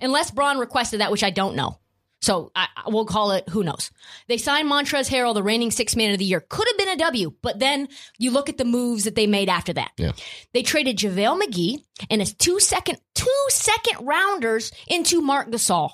Unless 0.00 0.30
Braun 0.30 0.56
requested 0.58 1.00
that, 1.00 1.10
which 1.10 1.24
I 1.24 1.30
don't 1.30 1.56
know. 1.56 1.78
So 2.22 2.50
I, 2.56 2.66
I- 2.76 2.88
we'll 2.88 3.04
call 3.04 3.32
it 3.32 3.48
who 3.50 3.62
knows. 3.62 3.90
They 4.26 4.38
signed 4.38 4.70
Montrezl 4.70 5.10
Harrell, 5.10 5.34
the 5.34 5.42
reigning 5.42 5.70
six 5.70 5.94
man 5.96 6.12
of 6.12 6.18
the 6.18 6.24
year. 6.24 6.40
Could 6.40 6.66
have 6.68 6.78
been 6.78 6.88
a 6.88 6.96
W, 6.96 7.32
but 7.42 7.58
then 7.58 7.88
you 8.18 8.30
look 8.30 8.48
at 8.48 8.56
the 8.56 8.64
moves 8.64 9.04
that 9.04 9.14
they 9.16 9.26
made 9.26 9.48
after 9.48 9.72
that. 9.74 9.90
Yeah. 9.98 10.12
They 10.54 10.62
traded 10.62 10.96
JaVale 10.96 11.40
McGee 11.42 11.78
and 12.08 12.20
his 12.22 12.32
two 12.34 12.58
second 12.58 12.98
two 13.14 13.44
second 13.48 14.06
rounders 14.06 14.72
into 14.88 15.20
Marc 15.20 15.50
Gasol. 15.50 15.90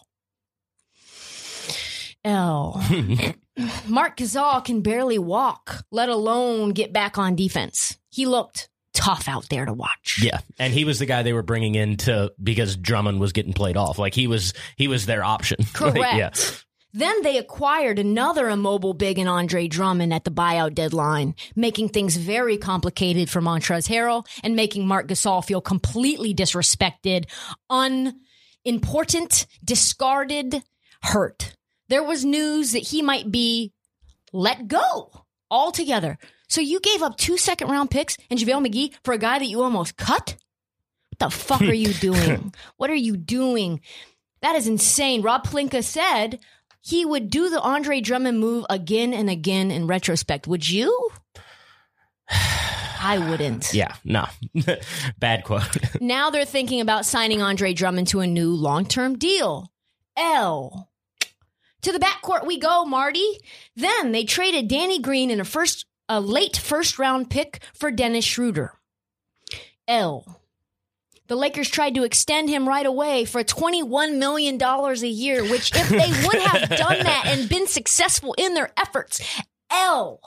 L. 2.25 2.83
Marc 3.87 4.17
Gasol 4.17 4.65
can 4.65 4.81
barely 4.81 5.19
walk, 5.19 5.85
let 5.91 6.09
alone 6.09 6.71
get 6.71 6.93
back 6.93 7.19
on 7.19 7.37
defense. 7.37 7.99
He 8.11 8.27
looked 8.27 8.69
tough 8.95 9.29
out 9.29 9.49
there 9.49 9.65
to 9.65 9.73
watch. 9.73 10.21
Yeah. 10.23 10.41
And 10.59 10.73
he 10.73 10.85
was 10.85 10.99
the 10.99 11.07
guy 11.07 11.23
they 11.23 11.33
were 11.33 11.43
bringing 11.43 11.75
in 11.75 11.97
to 11.99 12.33
because 12.43 12.77
Drummond 12.77 13.21
was 13.21 13.33
getting 13.33 13.53
played 13.53 13.77
off. 13.77 13.99
Like 13.99 14.15
he 14.15 14.27
was 14.27 14.53
he 14.77 14.89
was 14.89 15.07
their 15.07 15.25
option. 15.25 15.59
Like, 15.81 15.95
Correct. 15.95 16.17
yeah. 16.17 16.31
Then 16.95 17.23
they 17.23 17.39
acquired 17.39 17.99
another 17.99 18.51
immobile 18.51 18.93
big 18.93 19.19
and 19.19 19.29
Andre 19.29 19.67
Drummond 19.67 20.13
at 20.13 20.25
the 20.25 20.31
buyout 20.31 20.75
deadline, 20.75 21.35
making 21.57 21.89
things 21.89 22.17
very 22.17 22.59
complicated 22.59 23.31
for 23.31 23.41
Montrezl 23.41 23.89
Harrell 23.89 24.27
and 24.45 24.55
making 24.55 24.87
Marc 24.87 25.09
Gasol 25.09 25.43
feel 25.43 25.63
completely 25.63 26.35
disrespected, 26.35 27.25
unimportant, 27.71 29.47
discarded, 29.65 30.63
hurt. 31.03 31.57
There 31.93 32.03
was 32.03 32.25
news 32.25 32.73
that 32.73 32.89
he 32.89 33.03
might 33.03 33.31
be 33.31 33.75
let 34.33 34.67
go 34.67 35.11
altogether. 35.51 36.17
So 36.49 36.63
you 36.63 36.81
gave 36.81 37.03
up 37.03 37.19
two 37.19 37.37
second 37.37 37.69
round 37.69 37.91
picks 37.91 38.17
and 38.31 38.41
JaVale 38.41 38.67
McGee 38.67 38.95
for 39.05 39.13
a 39.13 39.19
guy 39.19 39.39
that 39.39 39.45
you 39.45 39.63
almost 39.63 39.99
cut? 39.99 40.37
What 41.11 41.19
the 41.19 41.29
fuck 41.29 41.61
are 41.61 41.75
you 41.75 41.93
doing? 42.01 42.55
what 42.79 42.89
are 42.89 42.95
you 42.95 43.19
doing? 43.19 43.83
That 44.41 44.57
is 44.57 44.67
insane. 44.67 45.21
Rob 45.21 45.47
Pelinka 45.47 45.85
said 45.85 46.41
he 46.81 47.05
would 47.05 47.29
do 47.29 47.51
the 47.51 47.61
Andre 47.61 48.01
Drummond 48.01 48.41
move 48.41 48.65
again 48.71 49.13
and 49.13 49.29
again 49.29 49.71
in 49.71 49.87
retrospect. 49.87 50.47
Would 50.47 50.67
you? 50.67 51.11
I 53.03 53.19
wouldn't. 53.19 53.75
Yeah. 53.75 53.95
No. 54.03 54.29
Bad 55.19 55.45
quote. 55.45 55.77
Now 56.01 56.31
they're 56.31 56.47
thinking 56.47 56.81
about 56.81 57.05
signing 57.05 57.43
Andre 57.43 57.75
Drummond 57.75 58.09
to 58.09 58.21
a 58.21 58.27
new 58.27 58.55
long 58.55 58.87
term 58.87 59.19
deal. 59.19 59.71
L. 60.17 60.89
To 61.83 61.93
the 61.93 61.99
backcourt 61.99 62.47
we 62.47 62.59
go, 62.59 62.85
Marty. 62.85 63.39
Then 63.77 64.13
they 64.13 64.25
traded 64.25 64.69
Danny 64.69 65.01
Green 65.01 65.31
in 65.31 65.41
a 65.41 65.45
first 65.45 65.87
a 66.09 66.21
late 66.21 66.57
first 66.57 66.99
round 66.99 67.31
pick 67.31 67.61
for 67.75 67.91
Dennis 67.91 68.25
Schroeder. 68.25 68.75
L. 69.89 70.41
The 71.29 71.37
Lakers 71.37 71.71
tried 71.71 71.95
to 71.95 72.05
extend 72.05 72.51
him 72.51 72.69
right 72.69 72.85
away 72.85 73.25
for 73.25 73.43
$21 73.43 74.19
million 74.19 74.61
a 74.63 74.95
year, 75.07 75.43
which 75.43 75.75
if 75.75 75.89
they 75.89 76.27
would 76.27 76.43
have 76.43 76.69
done 76.69 76.99
that 77.05 77.25
and 77.27 77.49
been 77.49 77.67
successful 77.67 78.35
in 78.37 78.55
their 78.55 78.73
efforts, 78.77 79.43
L. 79.71 80.21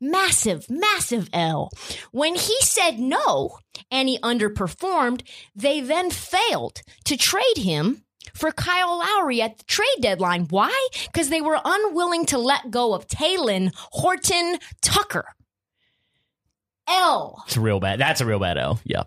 Massive, 0.00 0.68
massive 0.68 1.28
L. 1.32 1.70
When 2.10 2.34
he 2.34 2.56
said 2.60 2.98
no 2.98 3.58
and 3.90 4.08
he 4.08 4.18
underperformed, 4.18 5.22
they 5.54 5.80
then 5.80 6.10
failed 6.10 6.82
to 7.04 7.16
trade 7.16 7.58
him 7.58 8.04
for 8.34 8.52
Kyle 8.52 8.98
Lowry 8.98 9.42
at 9.42 9.58
the 9.58 9.64
trade 9.64 9.86
deadline. 10.00 10.46
Why? 10.50 10.88
Because 11.06 11.28
they 11.28 11.40
were 11.40 11.60
unwilling 11.64 12.26
to 12.26 12.38
let 12.38 12.70
go 12.70 12.94
of 12.94 13.06
Talen 13.06 13.70
Horton 13.74 14.58
Tucker. 14.80 15.24
L. 16.88 17.42
It's 17.46 17.56
real 17.56 17.80
bad. 17.80 18.00
That's 18.00 18.20
a 18.20 18.26
real 18.26 18.38
bad 18.38 18.58
L. 18.58 18.80
Yeah. 18.84 19.04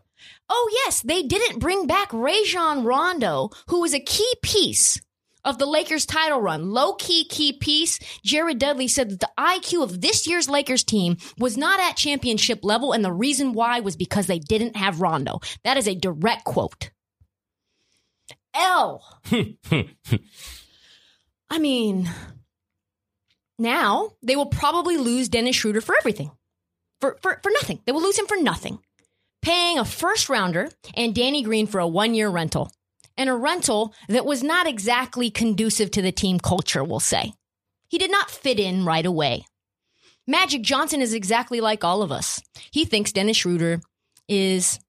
Oh, 0.49 0.69
yes, 0.85 1.01
they 1.01 1.23
didn't 1.23 1.59
bring 1.59 1.87
back 1.87 2.11
Rajon 2.13 2.83
Rondo, 2.83 3.49
who 3.67 3.81
was 3.81 3.93
a 3.93 3.99
key 3.99 4.33
piece 4.43 5.01
of 5.43 5.57
the 5.57 5.65
Lakers 5.65 6.05
title 6.05 6.39
run. 6.39 6.69
Low 6.69 6.93
key, 6.93 7.25
key 7.25 7.53
piece. 7.53 7.99
Jared 8.23 8.59
Dudley 8.59 8.87
said 8.87 9.09
that 9.09 9.19
the 9.19 9.29
IQ 9.39 9.83
of 9.83 10.01
this 10.01 10.27
year's 10.27 10.49
Lakers 10.49 10.83
team 10.83 11.17
was 11.37 11.57
not 11.57 11.79
at 11.79 11.97
championship 11.97 12.59
level, 12.63 12.91
and 12.91 13.03
the 13.03 13.13
reason 13.13 13.53
why 13.53 13.79
was 13.79 13.95
because 13.95 14.27
they 14.27 14.39
didn't 14.39 14.75
have 14.75 15.01
Rondo. 15.01 15.39
That 15.63 15.77
is 15.77 15.87
a 15.87 15.95
direct 15.95 16.43
quote. 16.43 16.91
L. 18.53 19.03
I 21.49 21.59
mean, 21.59 22.09
now 23.59 24.13
they 24.23 24.35
will 24.35 24.45
probably 24.47 24.97
lose 24.97 25.29
Dennis 25.29 25.55
Schroeder 25.55 25.81
for 25.81 25.95
everything. 25.97 26.31
For, 26.99 27.17
for, 27.21 27.39
for 27.41 27.51
nothing. 27.51 27.79
They 27.85 27.91
will 27.91 28.03
lose 28.03 28.17
him 28.17 28.27
for 28.27 28.37
nothing 28.37 28.79
paying 29.41 29.79
a 29.79 29.85
first 29.85 30.29
rounder 30.29 30.69
and 30.95 31.15
Danny 31.15 31.41
Green 31.43 31.67
for 31.67 31.79
a 31.79 31.87
one 31.87 32.13
year 32.13 32.29
rental. 32.29 32.71
And 33.17 33.29
a 33.29 33.33
rental 33.33 33.93
that 34.07 34.25
was 34.25 34.41
not 34.41 34.67
exactly 34.67 35.29
conducive 35.29 35.91
to 35.91 36.01
the 36.01 36.13
team 36.13 36.39
culture, 36.39 36.83
we'll 36.83 36.99
say. 36.99 37.33
He 37.89 37.97
did 37.97 38.09
not 38.09 38.31
fit 38.31 38.57
in 38.57 38.85
right 38.85 39.05
away. 39.05 39.45
Magic 40.25 40.61
Johnson 40.61 41.01
is 41.01 41.13
exactly 41.13 41.59
like 41.59 41.83
all 41.83 42.01
of 42.01 42.11
us. 42.11 42.41
He 42.71 42.85
thinks 42.85 43.11
Dennis 43.11 43.37
Schroeder 43.37 43.81
is 44.29 44.79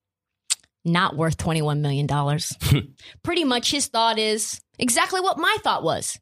not 0.85 1.17
worth 1.17 1.37
$21 1.37 1.81
million. 1.81 2.09
Pretty 3.23 3.45
much 3.45 3.71
his 3.71 3.87
thought 3.87 4.19
is 4.19 4.61
exactly 4.79 5.21
what 5.21 5.39
my 5.39 5.57
thought 5.63 5.83
was. 5.83 6.19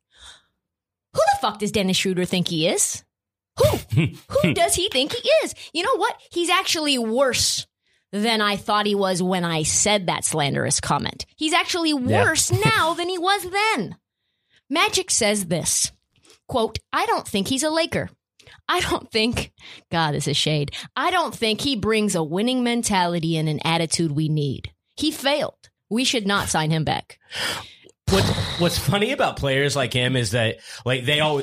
Who 1.14 1.20
the 1.33 1.38
fuck 1.40 1.59
does 1.59 1.73
Dennis 1.73 1.96
Schroeder 1.96 2.25
think 2.25 2.49
he 2.49 2.68
is? 2.68 3.05
Who? 3.59 3.66
Who 4.42 4.55
does 4.55 4.75
he 4.75 4.88
think 4.90 5.12
he 5.12 5.29
is? 5.44 5.55
You 5.73 5.83
know 5.83 5.96
what? 5.96 6.16
He's 6.31 6.51
actually 6.51 6.99
worse 6.99 7.66
than 8.12 8.40
I 8.40 8.57
thought 8.57 8.87
he 8.87 8.94
was 8.94 9.23
when 9.23 9.44
I 9.44 9.62
said 9.62 10.07
that 10.07 10.25
slanderous 10.25 10.81
comment. 10.81 11.27
He's 11.37 11.53
actually 11.53 11.94
worse 11.94 12.51
now 12.64 12.94
than 12.94 13.09
he 13.09 13.18
was 13.18 13.49
then. 13.51 13.96
Magic 14.68 15.11
says 15.11 15.46
this 15.46 15.92
quote, 16.49 16.79
I 16.92 17.07
don't 17.07 17.27
think 17.27 17.46
he's 17.46 17.62
a 17.62 17.70
Laker. 17.70 18.11
I 18.68 18.80
don't 18.80 19.10
think, 19.10 19.52
God, 19.90 20.14
this 20.14 20.24
is 20.24 20.32
a 20.32 20.34
shade. 20.34 20.72
I 20.96 21.10
don't 21.10 21.34
think 21.34 21.60
he 21.60 21.76
brings 21.76 22.14
a 22.14 22.22
winning 22.22 22.62
mentality 22.62 23.36
and 23.36 23.48
an 23.48 23.60
attitude 23.64 24.12
we 24.12 24.28
need. 24.28 24.72
He 24.96 25.10
failed. 25.10 25.70
We 25.88 26.04
should 26.04 26.26
not 26.26 26.48
sign 26.48 26.70
him 26.70 26.84
back. 26.84 27.18
What 28.10 28.24
What's 28.58 28.78
funny 28.78 29.12
about 29.12 29.36
players 29.36 29.74
like 29.74 29.92
him 29.92 30.16
is 30.16 30.32
that 30.32 30.58
like 30.84 31.04
they 31.04 31.20
all 31.20 31.42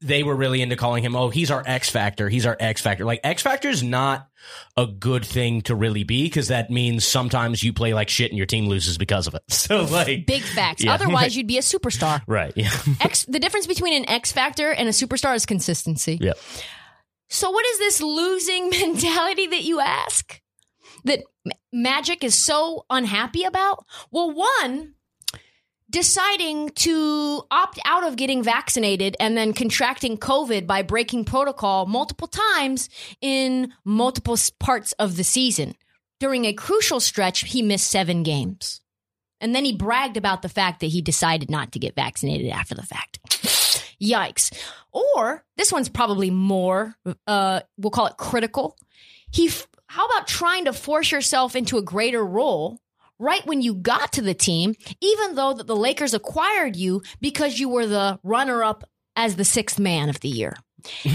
they 0.00 0.22
were 0.22 0.34
really 0.34 0.60
into 0.62 0.76
calling 0.76 1.02
him 1.04 1.16
oh 1.16 1.30
he's 1.30 1.50
our 1.50 1.62
X 1.66 1.88
factor 1.90 2.28
he's 2.28 2.44
our 2.46 2.56
X 2.60 2.82
factor 2.82 3.04
like 3.04 3.20
X 3.24 3.42
factor 3.42 3.68
is 3.68 3.82
not 3.82 4.28
a 4.76 4.86
good 4.86 5.24
thing 5.24 5.62
to 5.62 5.74
really 5.74 6.04
be 6.04 6.24
because 6.24 6.48
that 6.48 6.70
means 6.70 7.06
sometimes 7.06 7.62
you 7.62 7.72
play 7.72 7.94
like 7.94 8.08
shit 8.08 8.30
and 8.30 8.36
your 8.38 8.46
team 8.46 8.66
loses 8.66 8.98
because 8.98 9.26
of 9.26 9.34
it 9.34 9.42
so 9.48 9.84
like 9.84 10.26
Big 10.26 10.42
facts. 10.42 10.84
Yeah. 10.84 10.94
Otherwise, 10.94 11.36
you'd 11.36 11.46
be 11.46 11.58
a 11.58 11.62
superstar. 11.62 12.22
right 12.26 12.52
yeah 12.56 12.70
X, 13.00 13.24
the 13.26 13.38
difference 13.38 13.66
between 13.66 13.94
an 13.94 14.08
X 14.08 14.32
factor 14.32 14.70
and 14.70 14.88
a 14.88 14.92
superstar 14.92 15.34
is 15.34 15.46
consistency. 15.46 16.18
yeah 16.20 16.32
So, 17.28 17.50
what 17.50 17.64
is 17.66 17.78
this 17.78 18.00
losing 18.00 18.70
mentality 18.70 19.46
that 19.46 19.62
you 19.62 19.80
ask? 19.80 20.40
That 21.04 21.20
M- 21.46 21.52
Magic 21.72 22.22
is 22.24 22.34
so 22.34 22.84
unhappy 22.90 23.44
about? 23.44 23.86
Well, 24.10 24.32
one, 24.32 24.94
deciding 25.90 26.70
to 26.70 27.42
opt 27.50 27.78
out 27.84 28.06
of 28.06 28.16
getting 28.16 28.42
vaccinated 28.42 29.16
and 29.18 29.36
then 29.36 29.52
contracting 29.52 30.16
COVID 30.16 30.66
by 30.66 30.82
breaking 30.82 31.24
protocol 31.24 31.86
multiple 31.86 32.28
times 32.28 32.88
in 33.20 33.72
multiple 33.84 34.36
parts 34.58 34.92
of 34.92 35.16
the 35.16 35.24
season. 35.24 35.74
During 36.20 36.44
a 36.44 36.52
crucial 36.52 37.00
stretch, 37.00 37.40
he 37.40 37.62
missed 37.62 37.90
seven 37.90 38.22
games. 38.22 38.80
And 39.40 39.54
then 39.54 39.64
he 39.64 39.74
bragged 39.74 40.16
about 40.16 40.42
the 40.42 40.48
fact 40.48 40.80
that 40.80 40.88
he 40.88 41.00
decided 41.00 41.50
not 41.50 41.72
to 41.72 41.78
get 41.78 41.94
vaccinated 41.94 42.50
after 42.50 42.74
the 42.74 42.82
fact. 42.82 43.20
Yikes. 44.00 44.54
Or 44.92 45.44
this 45.56 45.72
one's 45.72 45.88
probably 45.88 46.30
more, 46.30 46.94
uh, 47.26 47.60
we'll 47.78 47.90
call 47.90 48.06
it 48.06 48.16
critical. 48.16 48.76
He, 49.30 49.48
f- 49.48 49.66
how 49.86 50.06
about 50.06 50.28
trying 50.28 50.66
to 50.66 50.72
force 50.72 51.10
yourself 51.10 51.56
into 51.56 51.78
a 51.78 51.82
greater 51.82 52.24
role 52.24 52.80
right 53.20 53.46
when 53.46 53.62
you 53.62 53.74
got 53.74 54.14
to 54.14 54.22
the 54.22 54.34
team, 54.34 54.74
even 55.00 55.36
though 55.36 55.52
that 55.52 55.66
the 55.66 55.76
Lakers 55.76 56.14
acquired 56.14 56.74
you 56.74 57.02
because 57.20 57.60
you 57.60 57.68
were 57.68 57.86
the 57.86 58.18
runner 58.24 58.64
up 58.64 58.84
as 59.14 59.36
the 59.36 59.44
sixth 59.44 59.78
man 59.78 60.08
of 60.08 60.20
the 60.20 60.28
year? 60.28 60.56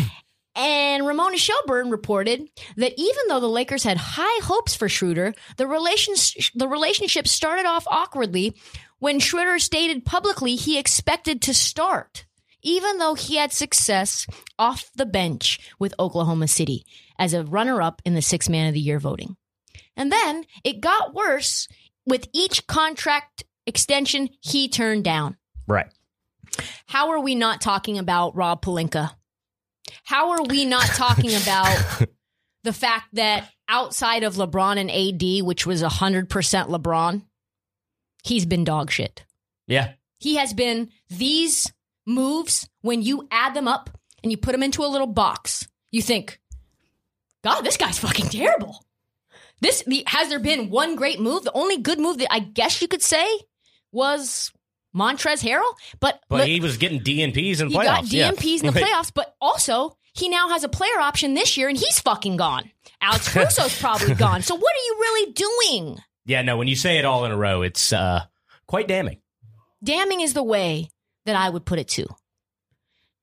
And 0.58 1.06
Ramona 1.06 1.38
Shelburne 1.38 1.90
reported 1.90 2.48
that 2.78 2.94
even 2.96 3.24
though 3.28 3.42
the 3.42 3.48
Lakers 3.48 3.84
had 3.84 3.98
high 3.98 4.42
hopes 4.42 4.74
for 4.74 4.88
Schroeder, 4.88 5.34
the 5.58 5.68
relations 5.68 6.34
the 6.56 6.70
relationship 6.70 7.28
started 7.28 7.66
off 7.66 7.86
awkwardly 7.88 8.56
when 9.00 9.20
Schroeder 9.20 9.60
stated 9.60 10.06
publicly 10.06 10.56
he 10.56 10.80
expected 10.80 11.42
to 11.42 11.54
start, 11.54 12.26
even 12.62 13.00
though 13.00 13.16
he 13.16 13.36
had 13.36 13.52
success 13.52 14.26
off 14.58 14.90
the 14.96 15.06
bench 15.06 15.60
with 15.78 15.94
Oklahoma 16.00 16.48
City 16.48 16.86
as 17.20 17.34
a 17.34 17.44
runner-up 17.44 18.02
in 18.06 18.16
the 18.16 18.22
sixth 18.22 18.50
Man 18.50 18.68
of 18.70 18.74
the 18.74 18.80
Year 18.80 19.00
voting. 19.00 19.36
And 19.98 20.10
then 20.10 20.46
it 20.64 20.80
got 20.82 21.14
worse 21.14 21.68
with 22.06 22.28
each 22.34 22.68
contract 22.68 23.44
extension 23.66 24.30
he 24.42 24.68
turned 24.68 25.04
down. 25.04 25.38
Right. 25.68 25.88
How 26.86 27.10
are 27.12 27.20
we 27.20 27.36
not 27.36 27.62
talking 27.62 27.98
about 27.98 28.36
Rob 28.36 28.64
Pelinka? 28.64 29.12
How 30.04 30.32
are 30.32 30.44
we 30.44 30.66
not 30.66 30.86
talking 30.86 31.34
about 31.42 32.04
the 32.64 32.74
fact 32.74 33.08
that 33.14 33.50
outside 33.68 34.24
of 34.24 34.36
LeBron 34.36 34.78
and 34.78 34.92
AD, 34.92 35.46
which 35.46 35.66
was 35.66 35.82
100% 35.82 36.28
LeBron, 36.28 37.24
he's 38.24 38.46
been 38.46 38.64
dog 38.64 38.92
shit. 38.92 39.26
Yeah. 39.68 39.94
He 40.20 40.36
has 40.36 40.54
been 40.54 40.90
these 41.10 41.72
moves, 42.06 42.70
when 42.82 43.02
you 43.02 43.28
add 43.32 43.54
them 43.54 43.68
up 43.68 43.90
and 44.24 44.32
you 44.32 44.38
put 44.38 44.52
them 44.52 44.64
into 44.64 44.84
a 44.84 44.88
little 44.88 45.08
box, 45.08 45.68
you 45.92 46.02
think, 46.02 46.40
God, 47.44 47.62
this 47.62 47.78
guy's 47.78 48.00
fucking 48.00 48.30
terrible. 48.30 48.85
This 49.62 49.84
the, 49.88 50.04
has 50.08 50.30
there 50.30 50.40
been 50.40 50.70
one 50.70 50.96
great 50.96 51.20
move? 51.20 51.44
The 51.44 51.52
only 51.54 51.78
good 51.78 52.00
move 52.00 52.18
that 52.20 52.32
I 52.32 52.40
guess 52.40 52.82
you 52.82 52.88
could 52.88 53.02
say 53.02 53.26
was 53.92 54.52
Montrezl 54.96 55.48
Harrell, 55.48 55.74
but 56.00 56.22
But 56.30 56.48
he 56.48 56.60
was 56.60 56.78
getting 56.78 57.00
DNPs 57.02 57.62
in 57.62 57.70
he 57.70 57.76
playoffs. 57.76 57.86
got 57.86 58.12
yeah. 58.12 58.32
DNPs 58.32 58.64
in 58.64 58.74
the 58.74 58.80
playoffs, 58.82 59.12
but 59.14 59.36
also 59.40 59.98
he 60.14 60.30
now 60.30 60.50
has 60.50 60.64
a 60.64 60.70
player 60.70 61.00
option 61.00 61.34
this 61.34 61.58
year 61.58 61.68
and 61.70 61.78
he's 61.78 62.00
fucking 62.00 62.38
gone. 62.38 62.70
Alex 63.02 63.30
Caruso's 63.34 63.78
probably 63.80 64.16
gone. 64.16 64.42
So 64.42 64.56
what 64.56 64.74
are 64.74 64.86
you 64.86 64.96
really 65.00 65.32
doing? 65.34 65.98
Yeah, 66.26 66.42
no, 66.42 66.58
when 66.58 66.68
you 66.68 66.76
say 66.76 66.98
it 66.98 67.06
all 67.06 67.26
in 67.26 67.32
a 67.32 67.38
row, 67.38 67.62
it's 67.62 67.94
uh, 67.94 68.24
quite 68.68 68.88
damning. 68.88 69.20
Damning 69.84 70.22
is 70.22 70.34
the 70.34 70.44
way 70.44 70.90
that 71.26 71.36
I 71.36 71.50
would 71.50 71.66
put 71.66 71.80
it 71.80 71.88
too. 71.88 72.08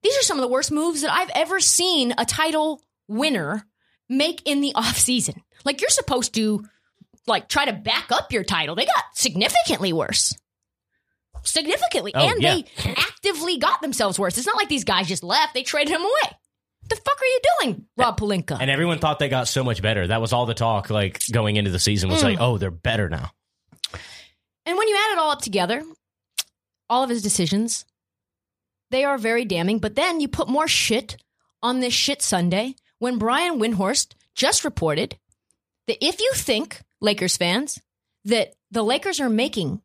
These 0.03 0.17
are 0.17 0.23
some 0.23 0.37
of 0.37 0.41
the 0.41 0.47
worst 0.49 0.71
moves 0.71 1.01
that 1.01 1.11
I've 1.11 1.31
ever 1.35 1.59
seen 1.59 2.13
a 2.17 2.25
title 2.25 2.81
winner 3.07 3.65
make 4.09 4.41
in 4.45 4.61
the 4.61 4.73
offseason. 4.75 5.41
Like 5.65 5.81
you're 5.81 5.89
supposed 5.89 6.33
to 6.35 6.65
like 7.27 7.47
try 7.49 7.65
to 7.65 7.73
back 7.73 8.11
up 8.11 8.31
your 8.31 8.43
title. 8.43 8.75
They 8.75 8.85
got 8.85 9.03
significantly 9.13 9.93
worse. 9.93 10.35
Significantly. 11.43 12.13
Oh, 12.15 12.27
and 12.29 12.41
yeah. 12.41 12.55
they 12.55 12.65
actively 12.97 13.57
got 13.57 13.81
themselves 13.81 14.17
worse. 14.17 14.37
It's 14.37 14.47
not 14.47 14.55
like 14.55 14.69
these 14.69 14.83
guys 14.85 15.07
just 15.07 15.23
left. 15.23 15.53
They 15.53 15.63
traded 15.63 15.93
him 15.93 16.01
away. 16.01 16.37
The 16.89 16.95
fuck 16.95 17.17
are 17.21 17.25
you 17.25 17.39
doing, 17.61 17.85
Rob 17.97 18.19
Pelinka? 18.19 18.57
And 18.59 18.69
everyone 18.69 18.99
thought 18.99 19.19
they 19.19 19.29
got 19.29 19.47
so 19.47 19.63
much 19.63 19.81
better. 19.81 20.07
That 20.07 20.19
was 20.21 20.33
all 20.33 20.45
the 20.45 20.53
talk, 20.53 20.89
like 20.89 21.21
going 21.31 21.55
into 21.55 21.71
the 21.71 21.79
season, 21.79 22.09
was 22.09 22.21
Mm. 22.21 22.23
like, 22.25 22.37
oh, 22.41 22.57
they're 22.57 22.71
better 22.71 23.09
now. 23.09 23.31
And 24.65 24.77
when 24.77 24.87
you 24.87 24.95
add 24.95 25.13
it 25.13 25.17
all 25.17 25.31
up 25.31 25.41
together, 25.41 25.83
all 26.89 27.03
of 27.03 27.09
his 27.09 27.21
decisions, 27.21 27.85
they 28.91 29.03
are 29.05 29.17
very 29.17 29.45
damning. 29.45 29.79
But 29.79 29.95
then 29.95 30.19
you 30.19 30.27
put 30.27 30.49
more 30.49 30.67
shit 30.67 31.17
on 31.61 31.79
this 31.79 31.93
shit 31.93 32.21
Sunday 32.21 32.75
when 32.99 33.17
Brian 33.17 33.59
Windhorst 33.59 34.13
just 34.35 34.63
reported 34.65 35.17
that 35.87 36.03
if 36.05 36.19
you 36.19 36.31
think, 36.33 36.81
Lakers 37.01 37.37
fans, 37.37 37.79
that 38.25 38.53
the 38.71 38.83
Lakers 38.83 39.19
are 39.19 39.29
making 39.29 39.81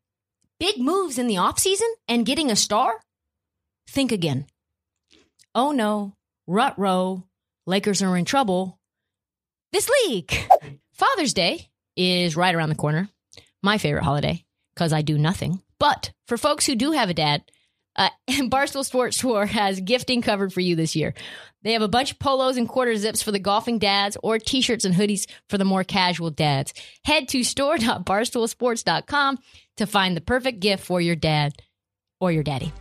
big 0.59 0.79
moves 0.79 1.17
in 1.17 1.27
the 1.27 1.35
offseason 1.35 1.89
and 2.07 2.25
getting 2.25 2.51
a 2.51 2.55
star, 2.55 2.99
think 3.87 4.11
again. 4.11 4.45
Oh 5.53 5.71
no, 5.71 6.15
rut 6.47 6.77
row, 6.77 7.23
Lakers 7.65 8.01
are 8.01 8.17
in 8.17 8.25
trouble. 8.25 8.79
This 9.71 9.89
league. 10.05 10.33
Father's 10.93 11.33
Day 11.33 11.69
is 11.95 12.35
right 12.35 12.53
around 12.55 12.69
the 12.69 12.75
corner. 12.75 13.09
My 13.61 13.77
favorite 13.77 14.03
holiday 14.03 14.45
because 14.73 14.93
I 14.93 15.01
do 15.01 15.17
nothing. 15.17 15.61
But 15.77 16.11
for 16.25 16.37
folks 16.37 16.65
who 16.65 16.75
do 16.75 16.91
have 16.91 17.09
a 17.09 17.13
dad, 17.13 17.43
uh, 17.95 18.09
Barstool 18.29 18.85
Sports 18.85 19.17
Tour 19.17 19.45
has 19.45 19.79
gifting 19.81 20.21
covered 20.21 20.53
for 20.53 20.61
you 20.61 20.75
this 20.75 20.95
year. 20.95 21.13
They 21.61 21.73
have 21.73 21.81
a 21.81 21.89
bunch 21.89 22.13
of 22.13 22.19
polos 22.19 22.55
and 22.57 22.69
quarter 22.69 22.95
zips 22.95 23.21
for 23.21 23.31
the 23.31 23.39
golfing 23.39 23.79
dads 23.79 24.15
or 24.23 24.39
t-shirts 24.39 24.85
and 24.85 24.95
hoodies 24.95 25.27
for 25.49 25.57
the 25.57 25.65
more 25.65 25.83
casual 25.83 26.29
dads. 26.29 26.73
Head 27.03 27.27
to 27.29 27.43
store.barstoolsports.com 27.43 29.39
to 29.77 29.85
find 29.85 30.15
the 30.15 30.21
perfect 30.21 30.61
gift 30.61 30.85
for 30.85 31.01
your 31.01 31.15
dad 31.15 31.61
or 32.19 32.31
your 32.31 32.43
daddy. 32.43 32.71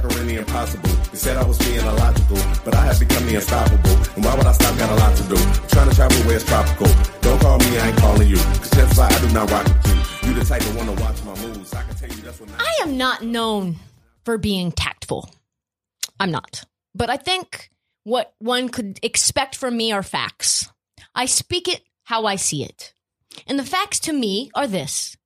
Conquering 0.00 0.26
the 0.26 0.36
impossible. 0.36 0.88
They 1.10 1.18
said 1.18 1.36
I 1.36 1.44
was 1.44 1.58
being 1.58 1.80
illogical, 1.80 2.38
but 2.64 2.74
I 2.74 2.86
have 2.86 2.98
become 2.98 3.26
the 3.26 3.36
unstoppable. 3.36 3.96
And 4.16 4.24
why 4.24 4.34
would 4.36 4.46
I 4.46 4.52
stop? 4.52 4.78
Got 4.78 4.90
a 4.90 4.94
lot 4.94 5.16
to 5.16 5.24
do. 5.24 5.36
trying 5.68 5.88
to 5.90 5.94
travel 5.94 6.16
where 6.26 6.36
it's 6.36 6.44
tropical. 6.44 6.88
Don't 7.20 7.40
call 7.40 7.58
me, 7.58 7.78
I 7.78 7.88
ain't 7.88 7.98
calling 7.98 8.28
you. 8.28 8.36
Cause 8.36 8.70
that's 8.70 8.96
why 8.96 9.08
I 9.08 9.18
do 9.20 9.28
not 9.34 9.50
rock 9.50 9.64
with 9.64 10.22
you. 10.22 10.28
You 10.28 10.34
the 10.38 10.44
type 10.44 10.62
wanna 10.76 10.92
watch 10.92 11.22
my 11.24 11.34
moves. 11.42 11.74
I 11.74 11.82
can 11.82 11.94
tell 11.96 12.08
you 12.08 12.22
that's 12.22 12.40
what 12.40 12.50
I 12.58 12.82
am 12.82 12.96
not 12.96 13.22
known 13.22 13.76
for 14.24 14.38
being 14.38 14.72
tactful. 14.72 15.28
I'm 16.18 16.30
not. 16.30 16.64
But 16.94 17.10
I 17.10 17.16
think 17.16 17.70
what 18.04 18.34
one 18.38 18.68
could 18.68 18.98
expect 19.02 19.56
from 19.56 19.76
me 19.76 19.92
are 19.92 20.02
facts. 20.02 20.70
I 21.14 21.26
speak 21.26 21.68
it 21.68 21.82
how 22.04 22.24
I 22.26 22.36
see 22.36 22.64
it. 22.64 22.94
And 23.46 23.58
the 23.58 23.64
facts 23.64 24.00
to 24.00 24.12
me 24.12 24.50
are 24.54 24.66
this 24.66 25.16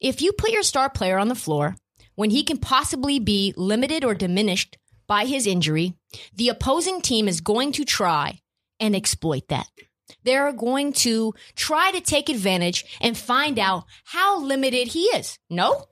if 0.00 0.20
you 0.20 0.32
put 0.32 0.50
your 0.50 0.62
star 0.62 0.90
player 0.90 1.18
on 1.18 1.28
the 1.28 1.34
floor 1.34 1.74
when 2.16 2.30
he 2.30 2.42
can 2.42 2.58
possibly 2.58 3.18
be 3.18 3.54
limited 3.56 4.04
or 4.04 4.14
diminished 4.14 4.76
by 5.06 5.24
his 5.24 5.46
injury, 5.46 5.94
the 6.34 6.48
opposing 6.48 7.00
team 7.00 7.28
is 7.28 7.40
going 7.40 7.72
to 7.72 7.84
try 7.84 8.40
and 8.80 8.96
exploit 8.96 9.48
that. 9.48 9.68
They're 10.24 10.52
going 10.52 10.92
to 10.94 11.34
try 11.54 11.92
to 11.92 12.00
take 12.00 12.28
advantage 12.28 12.84
and 13.00 13.16
find 13.16 13.58
out 13.58 13.84
how 14.04 14.40
limited 14.40 14.88
he 14.88 15.04
is. 15.04 15.38
No? 15.48 15.84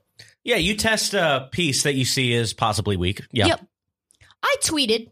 Yeah, 0.43 0.57
you 0.57 0.75
test 0.75 1.13
a 1.13 1.49
piece 1.51 1.83
that 1.83 1.95
you 1.95 2.05
see 2.05 2.33
is 2.33 2.53
possibly 2.53 2.97
weak. 2.97 3.21
Yeah. 3.31 3.47
Yep. 3.47 3.65
I 4.43 4.55
tweeted, 4.61 5.09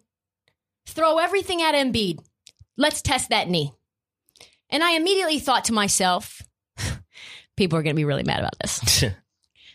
throw 0.85 1.17
everything 1.17 1.61
at 1.61 1.73
Embiid. 1.73 2.19
Let's 2.77 3.01
test 3.01 3.29
that 3.29 3.49
knee. 3.49 3.71
And 4.69 4.83
I 4.83 4.91
immediately 4.91 5.39
thought 5.39 5.65
to 5.65 5.73
myself, 5.73 6.41
people 7.57 7.77
are 7.77 7.83
going 7.83 7.95
to 7.95 7.99
be 7.99 8.05
really 8.05 8.23
mad 8.23 8.39
about 8.39 8.59
this. 8.61 9.05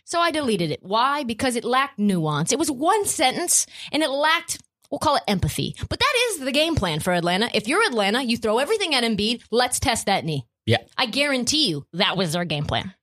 So 0.09 0.21
I 0.21 0.31
deleted 0.31 0.71
it. 0.71 0.83
Why? 0.83 1.23
Because 1.23 1.55
it 1.55 1.64
lacked 1.64 1.99
nuance. 1.99 2.51
It 2.51 2.59
was 2.59 2.71
one 2.71 3.05
sentence 3.05 3.66
and 3.92 4.03
it 4.03 4.09
lacked, 4.09 4.59
we'll 4.90 5.01
call 5.01 5.16
it 5.16 5.23
empathy. 5.29 5.77
But 5.87 5.99
that 5.99 6.14
is 6.31 6.38
the 6.38 6.51
game 6.51 6.77
plan 6.77 7.01
for 7.01 7.12
Atlanta. 7.12 7.51
If 7.53 7.68
you're 7.68 7.87
Atlanta, 7.87 8.23
you 8.23 8.38
throw 8.38 8.57
everything 8.59 8.94
at 8.94 9.05
Embiid. 9.05 9.42
Let's 9.51 9.79
test 9.79 10.07
that 10.07 10.25
knee. 10.25 10.47
Yeah. 10.64 10.79
I 10.97 11.05
guarantee 11.05 11.68
you 11.68 11.85
that 11.92 12.16
was 12.16 12.33
their 12.33 12.47
game 12.47 12.64
plan. 12.64 12.94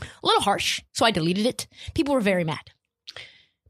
A 0.00 0.06
little 0.22 0.40
harsh, 0.40 0.80
so 0.94 1.04
I 1.04 1.10
deleted 1.10 1.44
it. 1.44 1.66
People 1.92 2.14
were 2.14 2.22
very 2.22 2.44
mad. 2.44 2.70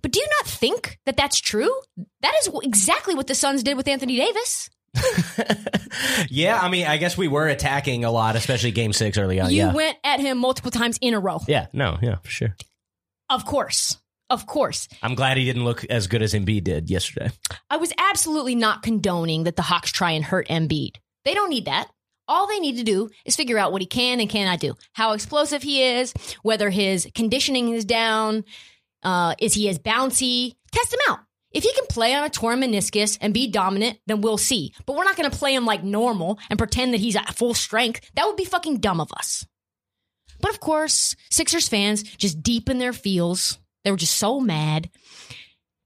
But 0.01 0.13
do 0.13 0.21
you 0.21 0.27
not 0.39 0.47
think 0.49 1.01
that 1.05 1.17
that's 1.17 1.41
true? 1.41 1.75
That 2.21 2.35
is 2.43 2.51
exactly 2.63 3.17
what 3.17 3.27
the 3.27 3.35
Suns 3.35 3.65
did 3.65 3.77
with 3.77 3.89
Anthony 3.89 4.19
Davis. 4.19 4.71
yeah, 6.31 6.59
I 6.61 6.69
mean, 6.69 6.87
I 6.87 6.97
guess 6.97 7.17
we 7.17 7.29
were 7.29 7.47
attacking 7.47 8.05
a 8.05 8.11
lot, 8.11 8.37
especially 8.37 8.71
game 8.71 8.93
six 8.93 9.19
early 9.19 9.41
on. 9.41 9.51
you 9.51 9.59
yeah. 9.59 9.73
went 9.73 9.97
at 10.05 10.21
him 10.21 10.39
multiple 10.39 10.71
times 10.71 10.99
in 11.01 11.15
a 11.15 11.21
row. 11.21 11.41
yeah, 11.47 11.67
no, 11.73 11.99
yeah, 12.03 12.17
for 12.17 12.31
sure. 12.31 12.57
Of 13.29 13.45
course. 13.45 13.99
Of 14.29 14.47
course. 14.47 14.89
I'm 15.03 15.15
glad 15.15 15.37
he 15.37 15.45
didn't 15.45 15.65
look 15.65 15.85
as 15.85 16.09
good 16.09 16.23
as 16.23 16.35
Embiid 16.35 16.65
did 16.65 16.91
yesterday. 16.91 17.31
I 17.71 17.77
was 17.77 17.93
absolutely 17.97 18.57
not 18.57 18.83
condoning 18.83 19.45
that 19.45 19.55
the 19.55 19.63
Hawks 19.63 19.93
try 19.93 20.13
and 20.13 20.25
hurt 20.25 20.49
Embiid. 20.49 20.97
They 21.25 21.35
don't 21.35 21.51
need 21.51 21.67
that. 21.67 21.89
All 22.29 22.49
they 22.49 22.59
need 22.59 22.77
to 22.79 22.83
do 22.83 23.09
is 23.25 23.37
figure 23.37 23.57
out 23.57 23.71
what 23.71 23.83
he 23.83 23.87
can 23.87 24.21
and 24.21 24.29
cannot 24.29 24.59
do, 24.59 24.75
how 24.95 25.13
explosive 25.13 25.63
he 25.63 25.83
is, 25.83 26.13
whether 26.43 26.71
his 26.71 27.07
conditioning 27.15 27.69
is 27.69 27.85
down, 27.85 28.45
uh, 29.05 29.37
is 29.39 29.55
he 29.55 29.69
as 29.69 29.79
bouncy. 29.79 30.55
Test 30.73 30.93
him 30.93 31.01
out. 31.09 31.21
If 31.57 31.65
he 31.65 31.73
can 31.73 31.87
play 31.87 32.15
on 32.15 32.23
a 32.23 32.29
torn 32.29 32.61
meniscus 32.61 33.17
and 33.19 33.33
be 33.33 33.47
dominant, 33.51 33.99
then 34.07 34.21
we'll 34.21 34.37
see. 34.37 34.75
But 34.85 34.95
we're 34.95 35.05
not 35.05 35.17
going 35.17 35.31
to 35.31 35.35
play 35.35 35.55
him 35.55 35.65
like 35.65 35.83
normal 35.83 36.39
and 36.51 36.59
pretend 36.59 36.93
that 36.93 37.01
he's 37.01 37.17
at 37.17 37.35
full 37.35 37.55
strength. 37.55 38.11
That 38.15 38.27
would 38.27 38.37
be 38.37 38.45
fucking 38.45 38.81
dumb 38.81 39.01
of 39.01 39.11
us. 39.15 39.47
But 40.39 40.51
of 40.51 40.61
course, 40.61 41.17
Sixers 41.31 41.67
fans 41.67 42.03
just 42.03 42.43
deep 42.43 42.69
in 42.69 42.79
their 42.79 42.93
feels. 42.93 43.59
They 43.85 43.91
were 43.91 43.97
just 43.97 44.19
so 44.19 44.39
mad. 44.39 44.91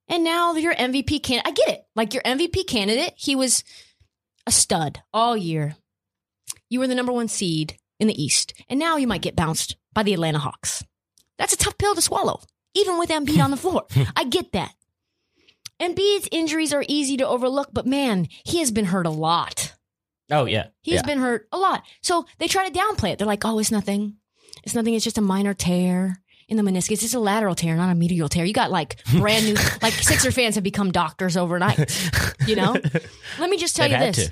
And 0.08 0.24
now 0.24 0.56
your 0.56 0.74
MVP 0.74 1.22
can 1.22 1.40
I 1.44 1.52
get 1.52 1.68
it. 1.68 1.84
Like 1.94 2.14
your 2.14 2.24
MVP 2.24 2.66
candidate, 2.66 3.14
he 3.16 3.36
was 3.36 3.62
a 4.48 4.50
stud 4.50 5.00
all 5.12 5.36
year. 5.36 5.76
You 6.68 6.80
were 6.80 6.88
the 6.88 6.96
number 6.96 7.12
one 7.12 7.28
seed 7.28 7.78
in 8.00 8.08
the 8.08 8.20
East. 8.20 8.54
And 8.68 8.80
now 8.80 8.96
you 8.96 9.06
might 9.06 9.22
get 9.22 9.36
bounced 9.36 9.76
by 9.94 10.02
the 10.02 10.14
Atlanta 10.14 10.40
Hawks. 10.40 10.82
That's 11.38 11.52
a 11.52 11.56
tough 11.56 11.78
pill 11.78 11.94
to 11.94 12.02
swallow, 12.02 12.40
even 12.74 12.98
with 12.98 13.10
Embiid 13.10 13.40
on 13.40 13.52
the 13.52 13.56
floor. 13.56 13.86
I 14.16 14.24
get 14.24 14.50
that. 14.50 14.74
Embiid's 15.80 16.28
injuries 16.30 16.72
are 16.72 16.84
easy 16.88 17.16
to 17.16 17.26
overlook, 17.26 17.70
but 17.72 17.86
man, 17.86 18.28
he 18.44 18.58
has 18.58 18.70
been 18.70 18.86
hurt 18.86 19.06
a 19.06 19.10
lot. 19.10 19.74
Oh 20.30 20.44
yeah, 20.44 20.66
He's 20.82 20.96
yeah. 20.96 21.02
been 21.06 21.18
hurt 21.18 21.48
a 21.52 21.58
lot. 21.58 21.82
So 22.02 22.26
they 22.38 22.46
try 22.46 22.68
to 22.68 22.78
downplay 22.78 23.12
it. 23.12 23.18
They're 23.18 23.26
like, 23.26 23.44
oh, 23.44 23.58
it's 23.58 23.72
nothing. 23.72 24.16
It's 24.62 24.74
nothing. 24.74 24.94
It's 24.94 25.04
just 25.04 25.18
a 25.18 25.22
minor 25.22 25.54
tear 25.54 26.22
in 26.48 26.56
the 26.56 26.62
meniscus. 26.62 27.02
It's 27.02 27.14
a 27.14 27.18
lateral 27.20 27.54
tear, 27.54 27.74
not 27.76 27.90
a 27.90 27.94
medial 27.94 28.28
tear. 28.28 28.44
You 28.44 28.52
got 28.52 28.70
like 28.70 29.02
brand 29.18 29.44
new, 29.46 29.54
like 29.82 29.92
Sixer 29.94 30.30
fans 30.30 30.54
have 30.56 30.64
become 30.64 30.92
doctors 30.92 31.36
overnight. 31.36 31.78
You 32.46 32.56
know? 32.56 32.72
Let 33.38 33.50
me 33.50 33.56
just 33.56 33.74
tell 33.74 33.88
They've 33.88 33.98
you 34.00 34.12
this. 34.12 34.28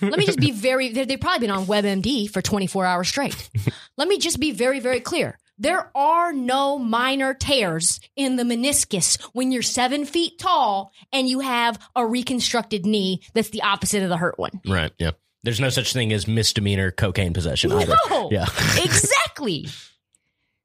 to. 0.00 0.06
Let 0.06 0.18
me 0.18 0.26
just 0.26 0.38
be 0.40 0.50
very, 0.52 0.90
they- 0.92 1.04
they've 1.04 1.20
probably 1.20 1.46
been 1.46 1.54
on 1.54 1.66
WebMD 1.66 2.30
for 2.30 2.40
24 2.40 2.84
hours 2.86 3.08
straight. 3.08 3.50
Let 3.96 4.08
me 4.08 4.18
just 4.18 4.40
be 4.40 4.50
very, 4.52 4.80
very 4.80 5.00
clear. 5.00 5.38
There 5.58 5.90
are 5.94 6.32
no 6.32 6.78
minor 6.78 7.32
tears 7.32 8.00
in 8.16 8.36
the 8.36 8.42
meniscus 8.42 9.20
when 9.32 9.52
you're 9.52 9.62
seven 9.62 10.04
feet 10.04 10.38
tall 10.38 10.92
and 11.12 11.28
you 11.28 11.40
have 11.40 11.78
a 11.94 12.04
reconstructed 12.04 12.84
knee 12.84 13.22
that's 13.34 13.50
the 13.50 13.62
opposite 13.62 14.02
of 14.02 14.08
the 14.08 14.16
hurt 14.16 14.38
one. 14.38 14.60
Right. 14.66 14.92
Yeah. 14.98 15.12
There's 15.44 15.60
no 15.60 15.68
such 15.68 15.92
thing 15.92 16.12
as 16.12 16.26
misdemeanor 16.26 16.90
cocaine 16.90 17.34
possession 17.34 17.70
either. 17.72 17.96
No. 18.10 18.30
Yeah. 18.32 18.46
exactly. 18.82 19.68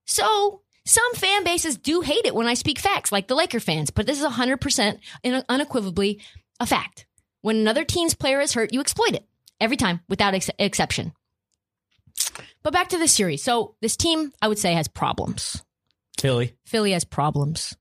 So 0.06 0.62
some 0.86 1.14
fan 1.14 1.44
bases 1.44 1.78
do 1.78 2.02
hate 2.02 2.26
it 2.26 2.34
when 2.34 2.48
I 2.48 2.56
speak 2.56 2.80
facts, 2.80 3.12
like 3.12 3.28
the 3.28 3.36
Laker 3.36 3.60
fans, 3.60 3.92
but 3.92 4.08
this 4.08 4.20
is 4.20 4.26
100% 4.26 5.00
and 5.24 5.46
unequivocally 5.48 6.22
a 6.60 6.66
fact. 6.66 7.06
When 7.42 7.58
another 7.58 7.86
team's 7.86 8.16
player 8.16 8.42
is 8.42 8.54
hurt, 8.54 8.74
you 8.74 8.82
exploit 8.82 9.14
it 9.14 9.26
every 9.62 9.78
time 9.78 10.00
without 10.10 10.34
ex- 10.34 10.50
exception. 10.58 11.14
But 12.64 12.74
back 12.74 12.90
to 12.90 12.98
the 12.98 13.08
series. 13.08 13.44
So 13.44 13.76
this 13.82 13.96
team, 13.96 14.32
I 14.42 14.48
would 14.48 14.60
say, 14.60 14.74
has 14.74 14.88
problems. 14.88 15.64
Philly. 16.20 16.54
Philly 16.66 16.92
has 16.92 17.06
problems. 17.06 17.76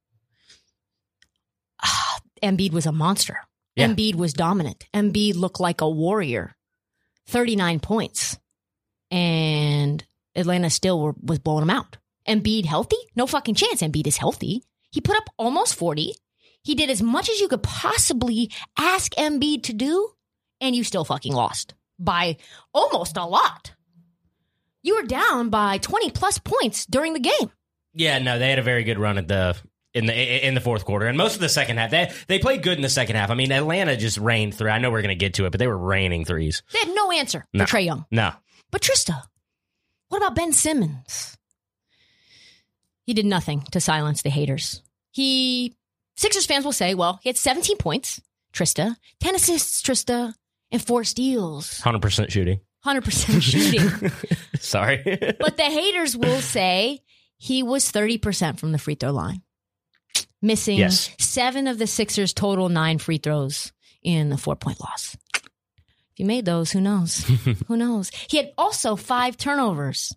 Embiid 2.42 2.72
was 2.72 2.86
a 2.86 2.92
monster. 2.92 3.38
Yeah. 3.74 3.88
Embiid 3.88 4.14
was 4.14 4.32
dominant. 4.32 4.86
Embiid 4.94 5.34
looked 5.36 5.60
like 5.60 5.80
a 5.80 5.88
warrior. 5.88 6.54
39 7.26 7.80
points. 7.80 8.38
And 9.10 10.04
Atlanta 10.34 10.70
still 10.70 11.00
were, 11.00 11.14
was 11.20 11.38
blowing 11.38 11.62
him 11.62 11.70
out. 11.70 11.96
Embiid 12.26 12.66
healthy? 12.66 12.96
No 13.16 13.26
fucking 13.26 13.54
chance 13.54 13.82
Embiid 13.82 14.06
is 14.06 14.16
healthy. 14.16 14.62
He 14.90 15.00
put 15.00 15.16
up 15.16 15.30
almost 15.36 15.74
40. 15.74 16.14
He 16.62 16.74
did 16.74 16.90
as 16.90 17.02
much 17.02 17.28
as 17.30 17.40
you 17.40 17.48
could 17.48 17.62
possibly 17.62 18.50
ask 18.78 19.14
Embiid 19.14 19.64
to 19.64 19.72
do, 19.72 20.10
and 20.60 20.74
you 20.76 20.84
still 20.84 21.04
fucking 21.04 21.32
lost 21.32 21.74
by 21.98 22.36
almost 22.74 23.16
a 23.16 23.24
lot. 23.24 23.72
You 24.82 24.96
were 24.96 25.02
down 25.02 25.50
by 25.50 25.78
20 25.78 26.10
plus 26.10 26.38
points 26.38 26.86
during 26.86 27.12
the 27.12 27.20
game. 27.20 27.50
Yeah, 27.94 28.18
no, 28.18 28.38
they 28.38 28.50
had 28.50 28.58
a 28.58 28.62
very 28.62 28.84
good 28.84 28.98
run 28.98 29.18
at 29.18 29.26
the 29.28 29.56
in 29.94 30.06
the 30.06 30.46
in 30.46 30.54
the 30.54 30.60
fourth 30.60 30.84
quarter 30.84 31.06
and 31.06 31.16
most 31.18 31.34
of 31.34 31.40
the 31.40 31.48
second 31.48 31.78
half. 31.78 31.90
They 31.90 32.12
they 32.28 32.38
played 32.38 32.62
good 32.62 32.76
in 32.78 32.82
the 32.82 32.88
second 32.88 33.16
half. 33.16 33.30
I 33.30 33.34
mean, 33.34 33.50
Atlanta 33.50 33.96
just 33.96 34.18
rained 34.18 34.54
through. 34.54 34.70
I 34.70 34.78
know 34.78 34.90
we're 34.90 35.02
going 35.02 35.08
to 35.08 35.14
get 35.16 35.34
to 35.34 35.46
it, 35.46 35.50
but 35.50 35.58
they 35.58 35.66
were 35.66 35.76
raining 35.78 36.24
threes. 36.24 36.62
They 36.72 36.78
had 36.80 36.94
no 36.94 37.10
answer 37.10 37.44
No. 37.52 37.64
for 37.66 37.76
Trae 37.76 37.84
Young. 37.86 38.04
No. 38.10 38.32
But 38.70 38.82
Trista, 38.82 39.22
what 40.08 40.18
about 40.18 40.34
Ben 40.36 40.52
Simmons? 40.52 41.36
He 43.04 43.14
did 43.14 43.26
nothing 43.26 43.62
to 43.72 43.80
silence 43.80 44.22
the 44.22 44.30
haters. 44.30 44.82
He 45.10 45.74
Sixers 46.16 46.46
fans 46.46 46.64
will 46.64 46.72
say, 46.72 46.94
well, 46.94 47.18
he 47.22 47.28
had 47.30 47.36
17 47.36 47.76
points, 47.78 48.20
Trista, 48.52 48.96
10 49.20 49.34
assists, 49.36 49.82
Trista, 49.82 50.34
and 50.70 50.82
four 50.84 51.04
steals. 51.04 51.80
100% 51.80 52.30
shooting. 52.30 52.60
100% 52.84 53.42
shooting. 53.42 54.10
Sorry. 54.60 55.02
but 55.40 55.56
the 55.56 55.62
haters 55.64 56.16
will 56.16 56.40
say 56.40 57.00
he 57.36 57.62
was 57.62 57.90
30% 57.90 58.58
from 58.58 58.72
the 58.72 58.78
free 58.78 58.94
throw 58.94 59.10
line. 59.12 59.42
Missing 60.40 60.78
Yes. 60.78 61.10
seven 61.18 61.66
of 61.66 61.78
the 61.78 61.86
Sixers' 61.86 62.32
total 62.32 62.68
nine 62.68 62.98
free 62.98 63.18
throws 63.18 63.72
in 64.02 64.28
the 64.28 64.36
four 64.38 64.54
point 64.56 64.80
loss. 64.80 65.16
If 65.34 65.42
you 66.18 66.26
made 66.26 66.44
those, 66.44 66.70
who 66.70 66.80
knows? 66.80 67.18
who 67.66 67.76
knows? 67.76 68.10
He 68.28 68.36
had 68.36 68.52
also 68.56 68.94
five 68.96 69.36
turnovers. 69.36 70.14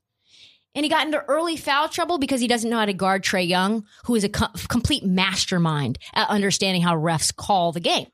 And 0.73 0.85
he 0.85 0.89
got 0.89 1.05
into 1.05 1.21
early 1.27 1.57
foul 1.57 1.89
trouble 1.89 2.17
because 2.17 2.39
he 2.39 2.47
doesn't 2.47 2.69
know 2.69 2.77
how 2.77 2.85
to 2.85 2.93
guard 2.93 3.23
Trae 3.23 3.45
Young, 3.47 3.83
who 4.05 4.15
is 4.15 4.23
a 4.23 4.29
co- 4.29 4.47
complete 4.69 5.03
mastermind 5.03 5.97
at 6.13 6.29
understanding 6.29 6.81
how 6.81 6.95
refs 6.95 7.35
call 7.35 7.71
the 7.71 7.79
game. 7.81 8.07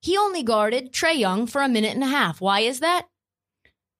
He 0.00 0.16
only 0.16 0.42
guarded 0.42 0.92
Trae 0.92 1.18
Young 1.18 1.46
for 1.46 1.60
a 1.62 1.68
minute 1.68 1.94
and 1.94 2.02
a 2.04 2.08
half. 2.08 2.40
Why 2.40 2.60
is 2.60 2.80
that? 2.80 3.06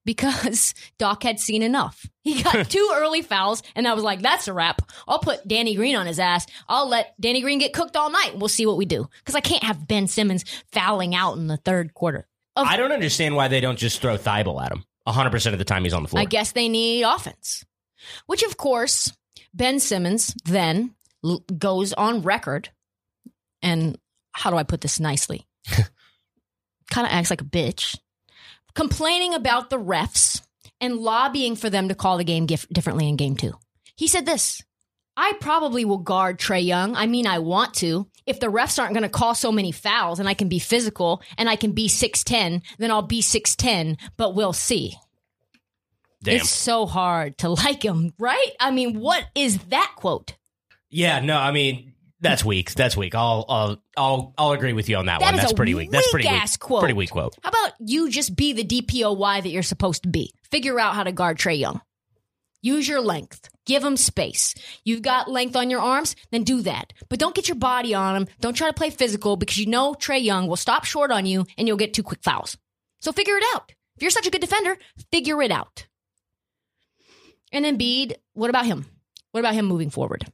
Because 0.07 0.73
Doc 0.97 1.21
had 1.21 1.39
seen 1.39 1.61
enough. 1.61 2.09
He 2.23 2.41
got 2.41 2.69
two 2.69 2.91
early 2.95 3.21
fouls, 3.21 3.61
and 3.75 3.87
I 3.87 3.93
was 3.93 4.03
like, 4.03 4.21
that's 4.21 4.47
a 4.47 4.53
wrap. 4.53 4.81
I'll 5.07 5.19
put 5.19 5.47
Danny 5.47 5.75
Green 5.75 5.95
on 5.95 6.07
his 6.07 6.17
ass. 6.17 6.47
I'll 6.67 6.87
let 6.87 7.13
Danny 7.19 7.41
Green 7.41 7.59
get 7.59 7.73
cooked 7.73 7.95
all 7.97 8.09
night. 8.09 8.37
We'll 8.37 8.47
see 8.47 8.65
what 8.65 8.77
we 8.77 8.85
do. 8.85 9.07
Because 9.19 9.35
I 9.35 9.41
can't 9.41 9.63
have 9.63 9.87
Ben 9.87 10.07
Simmons 10.07 10.45
fouling 10.71 11.13
out 11.13 11.37
in 11.37 11.47
the 11.47 11.57
third 11.57 11.93
quarter. 11.93 12.25
Of 12.55 12.65
I 12.65 12.77
don't 12.77 12.91
understand 12.91 13.35
why 13.35 13.49
they 13.49 13.59
don't 13.59 13.77
just 13.77 14.01
throw 14.01 14.17
Thybulle 14.17 14.63
at 14.65 14.71
him 14.71 14.83
100% 15.07 15.53
of 15.53 15.59
the 15.59 15.65
time 15.65 15.83
he's 15.83 15.93
on 15.93 16.01
the 16.01 16.09
floor. 16.09 16.21
I 16.21 16.25
guess 16.25 16.53
they 16.53 16.69
need 16.69 17.03
offense. 17.03 17.63
Which, 18.25 18.43
of 18.43 18.57
course, 18.57 19.11
Ben 19.53 19.79
Simmons 19.79 20.33
then 20.45 20.95
l- 21.23 21.43
goes 21.55 21.91
on 21.93 22.21
record, 22.21 22.69
and 23.61 23.97
how 24.31 24.51
do 24.51 24.55
I 24.57 24.63
put 24.63 24.81
this 24.81 24.99
nicely? 24.99 25.45
kind 26.89 27.05
of 27.05 27.11
acts 27.11 27.29
like 27.29 27.41
a 27.41 27.45
bitch, 27.45 27.97
complaining 28.77 29.33
about 29.33 29.71
the 29.71 29.79
refs 29.79 30.41
and 30.79 30.97
lobbying 30.97 31.55
for 31.55 31.67
them 31.67 31.89
to 31.89 31.95
call 31.95 32.17
the 32.17 32.23
game 32.23 32.45
differently 32.45 33.09
in 33.09 33.15
game 33.15 33.35
two. 33.35 33.53
He 33.95 34.07
said 34.07 34.27
this 34.27 34.63
I 35.17 35.33
probably 35.41 35.83
will 35.83 35.97
guard 35.97 36.37
Trae 36.37 36.63
Young. 36.63 36.95
I 36.95 37.07
mean, 37.07 37.25
I 37.25 37.39
want 37.39 37.73
to. 37.75 38.07
If 38.27 38.39
the 38.39 38.47
refs 38.47 38.77
aren't 38.79 38.93
going 38.93 39.01
to 39.01 39.09
call 39.09 39.33
so 39.33 39.51
many 39.51 39.71
fouls 39.71 40.19
and 40.19 40.29
I 40.29 40.35
can 40.35 40.47
be 40.47 40.59
physical 40.59 41.23
and 41.39 41.49
I 41.49 41.55
can 41.55 41.71
be 41.71 41.87
6'10, 41.87 42.61
then 42.77 42.91
I'll 42.91 43.01
be 43.01 43.21
6'10, 43.21 43.97
but 44.15 44.35
we'll 44.35 44.53
see. 44.53 44.95
Damn. 46.21 46.35
It's 46.35 46.49
so 46.49 46.85
hard 46.85 47.39
to 47.39 47.49
like 47.49 47.81
him, 47.83 48.13
right? 48.19 48.51
I 48.59 48.69
mean, 48.69 48.99
what 48.99 49.25
is 49.33 49.57
that 49.69 49.93
quote? 49.95 50.35
yeah, 50.89 51.19
no, 51.19 51.37
I 51.37 51.51
mean, 51.51 51.93
that's 52.19 52.43
weak. 52.43 52.73
That's 52.73 52.97
weak. 52.97 53.15
I'll 53.15 53.45
I'll 53.47 53.83
I'll, 53.95 54.33
I'll 54.37 54.51
agree 54.51 54.73
with 54.73 54.89
you 54.89 54.97
on 54.97 55.05
that, 55.05 55.19
That 55.19 55.33
one. 55.33 55.35
That's 55.37 55.53
pretty 55.53 55.75
weak. 55.75 55.91
That's 55.91 56.09
pretty 56.11 56.27
weak-ass 56.27 56.53
weak. 56.55 56.59
quote. 56.59 56.79
Pretty 56.81 56.93
weak 56.93 57.11
quote. 57.11 57.35
How 57.43 57.49
about 57.49 57.73
you 57.79 58.09
just 58.09 58.35
be 58.35 58.53
the 58.53 58.63
DPOY 58.63 59.43
that 59.43 59.49
you're 59.49 59.63
supposed 59.63 60.03
to 60.03 60.09
be? 60.09 60.33
Figure 60.51 60.79
out 60.79 60.95
how 60.95 61.03
to 61.03 61.11
guard 61.11 61.37
Trae 61.37 61.59
Young. 61.59 61.81
Use 62.61 62.87
your 62.87 63.01
length. 63.01 63.49
Give 63.65 63.83
him 63.83 63.97
space. 63.97 64.55
You've 64.83 65.01
got 65.01 65.29
length 65.29 65.55
on 65.55 65.69
your 65.69 65.81
arms, 65.81 66.15
then 66.31 66.43
do 66.43 66.61
that. 66.63 66.93
But 67.09 67.19
don't 67.19 67.35
get 67.35 67.47
your 67.47 67.57
body 67.57 67.93
on 67.93 68.15
him. 68.15 68.27
Don't 68.39 68.55
try 68.55 68.67
to 68.67 68.73
play 68.73 68.89
physical 68.89 69.35
because 69.35 69.57
you 69.57 69.67
know 69.67 69.93
Trae 69.93 70.23
Young 70.23 70.47
will 70.47 70.55
stop 70.55 70.85
short 70.85 71.11
on 71.11 71.25
you 71.25 71.45
and 71.57 71.67
you'll 71.67 71.77
get 71.77 71.93
two 71.93 72.03
quick 72.03 72.23
fouls. 72.23 72.57
So 72.99 73.11
figure 73.11 73.35
it 73.35 73.43
out. 73.53 73.71
If 73.95 74.01
you're 74.01 74.11
such 74.11 74.27
a 74.27 74.31
good 74.31 74.41
defender, 74.41 74.77
figure 75.11 75.41
it 75.41 75.51
out. 75.51 75.85
And 77.51 77.65
Embiid, 77.65 78.15
what 78.33 78.49
about 78.49 78.65
him? 78.65 78.85
What 79.31 79.39
about 79.41 79.53
him 79.53 79.65
moving 79.65 79.89
forward? 79.89 80.25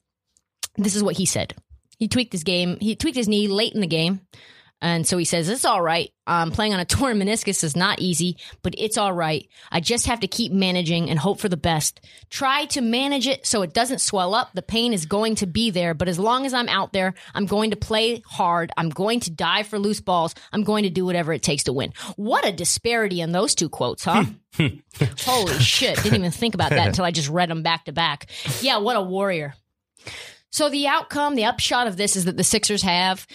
This 0.78 0.96
is 0.96 1.04
what 1.04 1.17
he 1.17 1.26
said. 1.26 1.54
He 2.03 2.09
tweaked 2.09 2.33
his 2.33 2.43
game. 2.43 2.77
He 2.81 2.97
tweaked 2.97 3.15
his 3.15 3.29
knee 3.29 3.47
late 3.47 3.71
in 3.71 3.79
the 3.79 3.87
game. 3.87 4.19
And 4.81 5.07
so 5.07 5.17
he 5.17 5.23
says, 5.23 5.47
It's 5.47 5.63
all 5.63 5.81
right. 5.81 6.11
Um, 6.27 6.51
playing 6.51 6.73
on 6.73 6.81
a 6.81 6.85
torn 6.99 7.17
meniscus 7.17 7.63
is 7.63 7.77
not 7.77 8.01
easy, 8.01 8.35
but 8.61 8.75
it's 8.77 8.97
all 8.97 9.13
right. 9.13 9.47
I 9.71 9.79
just 9.79 10.07
have 10.07 10.19
to 10.19 10.27
keep 10.27 10.51
managing 10.51 11.09
and 11.09 11.17
hope 11.17 11.39
for 11.39 11.47
the 11.47 11.55
best. 11.55 12.01
Try 12.29 12.65
to 12.65 12.81
manage 12.81 13.25
it 13.25 13.47
so 13.47 13.61
it 13.61 13.73
doesn't 13.73 14.01
swell 14.01 14.35
up. 14.35 14.49
The 14.53 14.61
pain 14.61 14.91
is 14.91 15.05
going 15.05 15.35
to 15.35 15.47
be 15.47 15.69
there, 15.69 15.93
but 15.93 16.09
as 16.09 16.19
long 16.19 16.45
as 16.45 16.53
I'm 16.53 16.67
out 16.67 16.91
there, 16.91 17.13
I'm 17.33 17.45
going 17.45 17.69
to 17.69 17.77
play 17.77 18.21
hard. 18.27 18.73
I'm 18.75 18.89
going 18.89 19.21
to 19.21 19.31
dive 19.31 19.67
for 19.67 19.79
loose 19.79 20.01
balls. 20.01 20.35
I'm 20.51 20.65
going 20.65 20.83
to 20.83 20.89
do 20.89 21.05
whatever 21.05 21.31
it 21.31 21.41
takes 21.41 21.63
to 21.63 21.71
win. 21.71 21.93
What 22.17 22.45
a 22.45 22.51
disparity 22.51 23.21
in 23.21 23.31
those 23.31 23.55
two 23.55 23.69
quotes, 23.69 24.03
huh? 24.03 24.25
Holy 25.21 25.53
shit. 25.59 26.03
Didn't 26.03 26.19
even 26.19 26.31
think 26.31 26.53
about 26.53 26.71
that 26.71 26.87
until 26.87 27.05
I 27.05 27.11
just 27.11 27.29
read 27.29 27.49
them 27.49 27.63
back 27.63 27.85
to 27.85 27.93
back. 27.93 28.29
Yeah, 28.59 28.79
what 28.79 28.97
a 28.97 29.01
warrior. 29.01 29.55
So 30.53 30.69
the 30.69 30.85
outcome, 30.85 31.33
the 31.33 31.45
upshot 31.45 31.87
of 31.87 31.97
this 31.97 32.15
is 32.15 32.25
that 32.25 32.37
the 32.37 32.43
Sixers 32.43 32.83
have 32.83 33.25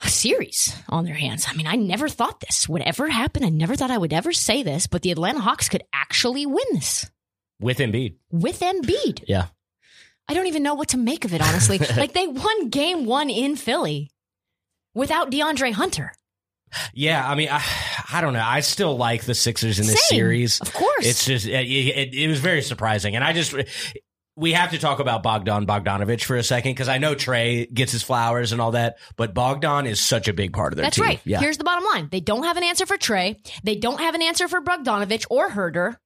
a 0.00 0.08
series 0.08 0.72
on 0.88 1.04
their 1.04 1.14
hands. 1.14 1.46
I 1.48 1.54
mean, 1.54 1.66
I 1.66 1.74
never 1.74 2.08
thought 2.08 2.38
this 2.38 2.68
would 2.68 2.82
ever 2.82 3.08
happen. 3.08 3.42
I 3.42 3.48
never 3.48 3.74
thought 3.74 3.90
I 3.90 3.98
would 3.98 4.12
ever 4.12 4.32
say 4.32 4.62
this, 4.62 4.86
but 4.86 5.02
the 5.02 5.10
Atlanta 5.10 5.40
Hawks 5.40 5.68
could 5.68 5.82
actually 5.92 6.46
win 6.46 6.64
this 6.72 7.10
With 7.60 7.78
Embiid. 7.78 8.14
with 8.30 8.60
Embiid. 8.60 9.24
Yeah. 9.26 9.46
I 10.28 10.34
don't 10.34 10.46
even 10.46 10.62
know 10.62 10.74
what 10.74 10.90
to 10.90 10.96
make 10.98 11.24
of 11.24 11.34
it, 11.34 11.42
honestly. 11.42 11.78
like 11.96 12.12
they 12.12 12.28
won 12.28 12.68
game 12.68 13.06
one 13.06 13.28
in 13.28 13.56
Philly 13.56 14.12
without 14.94 15.32
DeAndre 15.32 15.72
Hunter. 15.72 16.12
Yeah, 16.92 17.28
I 17.28 17.34
mean, 17.34 17.48
I, 17.50 17.60
I 18.12 18.20
don't 18.20 18.34
know. 18.34 18.44
I 18.44 18.60
still 18.60 18.96
like 18.96 19.24
the 19.24 19.34
Sixers 19.34 19.80
in 19.80 19.86
this 19.86 20.06
Same. 20.06 20.16
series. 20.18 20.60
Of 20.60 20.72
course. 20.72 21.06
It's 21.06 21.24
just 21.24 21.46
it, 21.46 21.66
it, 21.66 22.14
it 22.14 22.28
was 22.28 22.38
very 22.38 22.62
surprising, 22.62 23.16
and 23.16 23.24
I 23.24 23.32
just 23.32 23.52
we 24.36 24.52
have 24.52 24.70
to 24.70 24.78
talk 24.78 24.98
about 24.98 25.22
Bogdan 25.22 25.66
Bogdanovich 25.66 26.24
for 26.24 26.36
a 26.36 26.42
second 26.42 26.72
because 26.72 26.88
I 26.88 26.98
know 26.98 27.14
Trae 27.14 27.72
gets 27.72 27.92
his 27.92 28.02
flowers 28.02 28.52
and 28.52 28.60
all 28.60 28.72
that, 28.72 28.98
but 29.16 29.32
Bogdan 29.32 29.86
is 29.86 30.02
such 30.02 30.26
a 30.26 30.32
big 30.32 30.52
part 30.52 30.72
of 30.72 30.76
their 30.76 30.84
team. 30.84 30.86
That's 30.86 30.96
team. 30.96 31.04
right. 31.04 31.20
Yeah, 31.24 31.40
Here's 31.40 31.58
the 31.58 31.64
bottom 31.64 31.84
line. 31.84 32.08
They 32.10 32.20
don't 32.20 32.42
have 32.44 32.56
an 32.56 32.64
answer 32.64 32.86
for 32.86 32.96
Trae. 32.96 33.36
They 33.62 33.76
don't 33.76 34.00
have 34.00 34.14
an 34.14 34.22
answer 34.22 34.48
for 34.48 34.60
Bogdanovich 34.60 35.26
or 35.30 35.48
Huerter. 35.48 35.96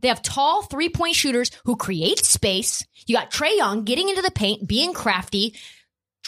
They 0.00 0.08
have 0.08 0.22
tall 0.22 0.62
three 0.62 0.88
point 0.88 1.14
shooters 1.16 1.50
who 1.64 1.76
create 1.76 2.24
space. 2.24 2.84
You 3.06 3.16
got 3.16 3.30
Trae 3.30 3.56
Young 3.56 3.84
getting 3.84 4.08
into 4.08 4.22
the 4.22 4.30
paint, 4.30 4.66
being 4.66 4.92
crafty, 4.92 5.54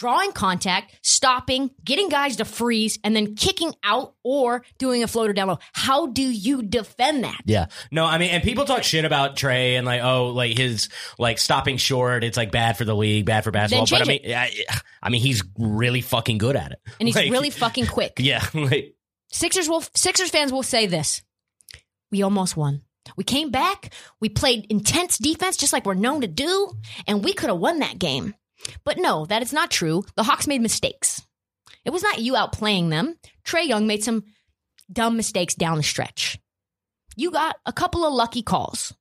drawing 0.01 0.31
contact, 0.31 0.97
stopping, 1.03 1.69
getting 1.85 2.09
guys 2.09 2.37
to 2.37 2.43
freeze, 2.43 2.97
and 3.03 3.15
then 3.15 3.35
kicking 3.35 3.71
out 3.83 4.15
or 4.23 4.65
doing 4.79 5.03
a 5.03 5.07
floater 5.07 5.31
down 5.31 5.47
low. 5.47 5.59
How 5.73 6.07
do 6.07 6.23
you 6.23 6.63
defend 6.63 7.23
that? 7.23 7.39
Yeah. 7.45 7.67
No, 7.91 8.03
I 8.03 8.17
mean, 8.17 8.31
and 8.31 8.41
people 8.41 8.65
talk 8.65 8.81
shit 8.81 9.05
about 9.05 9.35
Trae 9.35 9.77
and 9.77 9.85
like, 9.85 10.01
oh, 10.01 10.29
like 10.29 10.57
his 10.57 10.89
like 11.19 11.37
stopping 11.37 11.77
short. 11.77 12.23
It's 12.23 12.35
like 12.35 12.51
bad 12.51 12.77
for 12.77 12.83
the 12.83 12.95
league, 12.95 13.27
bad 13.27 13.43
for 13.43 13.51
basketball. 13.51 13.85
But 13.91 14.01
I 14.01 14.05
mean, 14.05 14.21
I, 14.25 14.51
I 15.03 15.09
mean, 15.11 15.21
he's 15.21 15.43
really 15.55 16.01
fucking 16.01 16.39
good 16.39 16.55
at 16.55 16.71
it, 16.71 16.79
And 16.99 17.07
he's 17.07 17.15
Like, 17.15 17.31
really 17.31 17.51
fucking 17.51 17.85
quick. 17.85 18.13
yeah. 18.17 18.43
Like, 18.55 18.95
Sixers 19.31 19.69
will 19.69 19.83
Sixers 19.93 20.31
fans 20.31 20.51
will 20.51 20.63
say 20.63 20.87
this. 20.87 21.21
We 22.11 22.23
almost 22.23 22.57
won. 22.57 22.81
We 23.15 23.23
came 23.23 23.51
back, 23.51 23.93
we 24.19 24.29
played 24.29 24.65
intense 24.69 25.19
defense 25.19 25.57
just 25.57 25.73
like 25.73 25.85
we're 25.85 25.93
known 25.93 26.21
to 26.21 26.27
do, 26.27 26.71
and 27.05 27.23
we 27.23 27.33
could 27.33 27.49
have 27.49 27.59
won 27.59 27.79
that 27.79 27.99
game. 27.99 28.33
But 28.83 28.97
no, 28.97 29.25
that 29.25 29.41
is 29.41 29.53
not 29.53 29.71
true. 29.71 30.03
The 30.15 30.23
Hawks 30.23 30.47
made 30.47 30.61
mistakes. 30.61 31.21
It 31.85 31.91
was 31.91 32.03
not 32.03 32.19
you 32.19 32.33
outplaying 32.33 32.89
them. 32.89 33.17
Trae 33.45 33.67
Young 33.67 33.87
made 33.87 34.03
some 34.03 34.23
dumb 34.91 35.17
mistakes 35.17 35.55
down 35.55 35.77
the 35.77 35.83
stretch. 35.83 36.39
You 37.15 37.31
got 37.31 37.57
a 37.65 37.73
couple 37.73 38.05
of 38.05 38.13
lucky 38.13 38.41
calls. 38.41 38.93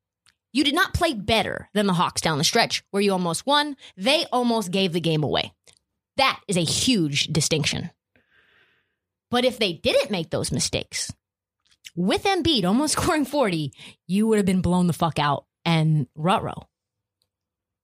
You 0.52 0.64
did 0.64 0.74
not 0.74 0.94
play 0.94 1.14
better 1.14 1.68
than 1.74 1.86
the 1.86 1.92
Hawks 1.92 2.20
down 2.20 2.38
the 2.38 2.44
stretch 2.44 2.82
where 2.90 3.02
you 3.02 3.12
almost 3.12 3.46
won. 3.46 3.76
They 3.96 4.26
almost 4.32 4.72
gave 4.72 4.92
the 4.92 5.00
game 5.00 5.22
away. 5.22 5.52
That 6.16 6.40
is 6.48 6.56
a 6.56 6.64
huge 6.64 7.28
distinction. 7.28 7.90
But 9.30 9.44
if 9.44 9.58
they 9.58 9.74
didn't 9.74 10.10
make 10.10 10.30
those 10.30 10.50
mistakes, 10.50 11.12
with 11.94 12.24
Embiid 12.24 12.64
almost 12.64 12.92
scoring 13.00 13.24
40, 13.24 13.72
you 14.06 14.26
would 14.26 14.38
have 14.38 14.46
been 14.46 14.62
blown 14.62 14.86
the 14.86 14.92
fuck 14.92 15.18
out 15.18 15.46
and 15.64 16.06
rut 16.14 16.42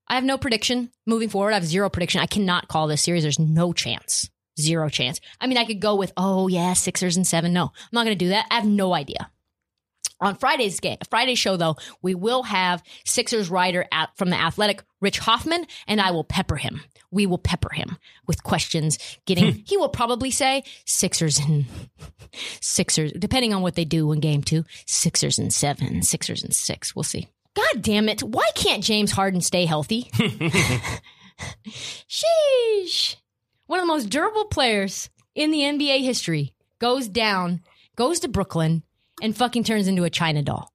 I 0.09 0.15
have 0.15 0.25
no 0.25 0.39
prediction 0.39 0.91
moving 1.07 1.29
forward. 1.29 1.53
I 1.53 1.55
have 1.55 1.65
zero 1.65 1.91
prediction. 1.91 2.21
I 2.21 2.27
cannot 2.27 2.69
call 2.69 2.87
this 2.87 3.03
series. 3.03 3.23
There's 3.23 3.39
no 3.39 3.73
chance. 3.73 4.31
Zero 4.59 4.89
chance. 4.89 5.21
I 5.41 5.47
mean, 5.47 5.59
I 5.59 5.65
could 5.65 5.81
go 5.81 5.97
with, 5.97 6.13
oh, 6.17 6.49
yeah, 6.49 6.73
Sixers 6.73 7.17
and 7.17 7.27
seven. 7.27 7.53
No, 7.53 7.65
I'm 7.65 7.89
not 7.93 8.05
going 8.05 8.17
to 8.19 8.25
do 8.25 8.31
that. 8.31 8.47
I 8.51 8.55
have 8.55 8.67
no 8.67 8.95
idea. 8.95 9.31
On 10.19 10.35
Friday's 10.35 10.81
game, 10.81 10.97
Friday's 11.11 11.39
show 11.39 11.59
though, 11.59 11.77
we 12.01 12.15
will 12.15 12.43
have 12.45 12.83
Sixers 13.05 13.51
writer 13.51 13.87
at, 13.93 14.17
from 14.17 14.31
the 14.31 14.37
Athletic, 14.37 14.83
Rich 15.03 15.19
Hofmann, 15.19 15.67
and 15.87 16.01
I 16.01 16.11
will 16.11 16.25
pepper 16.25 16.57
him. 16.57 16.81
We 17.11 17.27
will 17.27 17.37
pepper 17.37 17.69
him 17.75 17.99
with 18.27 18.43
questions. 18.43 18.99
Getting, 19.27 19.53
hmm. 19.53 19.61
he 19.67 19.77
will 19.77 19.91
probably 19.91 20.31
say 20.31 20.63
Sixers 20.87 21.39
and 21.39 21.67
Sixers, 22.63 23.13
depending 23.13 23.53
on 23.53 23.61
what 23.61 23.75
they 23.75 23.85
do 23.85 24.11
in 24.13 24.21
game 24.21 24.43
two, 24.43 24.65
Sixers 24.87 25.39
and 25.39 25.53
seven, 25.53 26.03
Sixers 26.03 26.43
and 26.43 26.55
six. 26.55 26.97
We'll 26.97 27.03
see. 27.03 27.29
God 27.57 27.83
damn 27.83 28.09
it! 28.09 28.23
Why 28.23 28.47
can't 28.55 28.85
James 28.85 29.11
Harden 29.11 29.41
stay 29.41 29.65
healthy? 29.65 30.11
Sheesh. 31.67 33.17
One 33.67 33.81
of 33.81 33.83
the 33.83 33.93
most 33.93 34.11
durable 34.11 34.45
players 34.45 35.11
in 35.35 35.51
the 35.51 35.61
NBA 35.61 36.05
history 36.05 36.55
goes 36.79 37.09
down, 37.09 37.63
goes 37.97 38.21
to 38.21 38.29
Brooklyn, 38.29 38.83
and 39.23 39.37
fucking 39.37 39.65
turns 39.65 39.89
into 39.89 40.05
a 40.05 40.11
China 40.11 40.43
doll. 40.43 40.71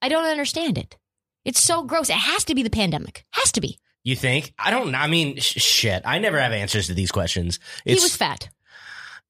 I 0.00 0.08
don't 0.08 0.24
understand 0.24 0.78
it. 0.78 0.96
It's 1.44 1.60
so 1.62 1.82
gross. 1.82 2.08
It 2.08 2.14
has 2.14 2.44
to 2.44 2.54
be 2.54 2.62
the 2.62 2.70
pandemic. 2.70 3.24
Has 3.32 3.52
to 3.52 3.60
be. 3.60 3.78
you 4.04 4.14
think? 4.16 4.54
I 4.58 4.70
don't. 4.70 4.94
I 4.94 5.08
mean, 5.08 5.38
sh- 5.38 5.60
shit. 5.60 6.02
I 6.04 6.18
never 6.18 6.38
have 6.38 6.52
answers 6.52 6.86
to 6.86 6.94
these 6.94 7.10
questions. 7.12 7.58
he 7.84 7.94
was 7.94 8.16
fat. 8.16 8.48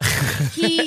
he 0.53 0.87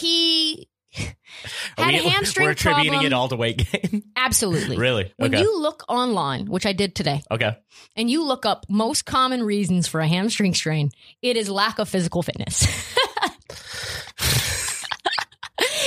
he 0.00 0.68
had 0.96 1.88
we- 1.88 1.98
a 1.98 2.08
hamstring 2.08 2.46
We're 2.46 2.52
attributing 2.52 2.90
problem. 2.92 3.06
it 3.06 3.12
all 3.12 3.28
to 3.28 3.36
weight 3.36 3.66
gain. 3.70 4.02
Absolutely. 4.16 4.76
really? 4.76 5.12
When 5.16 5.32
you 5.32 5.60
look 5.60 5.84
online, 5.88 6.46
which 6.46 6.66
I 6.66 6.72
did 6.72 6.94
today, 6.94 7.22
okay. 7.30 7.56
and 7.94 8.10
you 8.10 8.24
look 8.24 8.46
up 8.46 8.66
most 8.68 9.06
common 9.06 9.42
reasons 9.42 9.86
for 9.86 10.00
a 10.00 10.08
hamstring 10.08 10.54
strain, 10.54 10.90
it 11.22 11.36
is 11.36 11.48
lack 11.48 11.78
of 11.78 11.88
physical 11.88 12.22
fitness. 12.22 12.66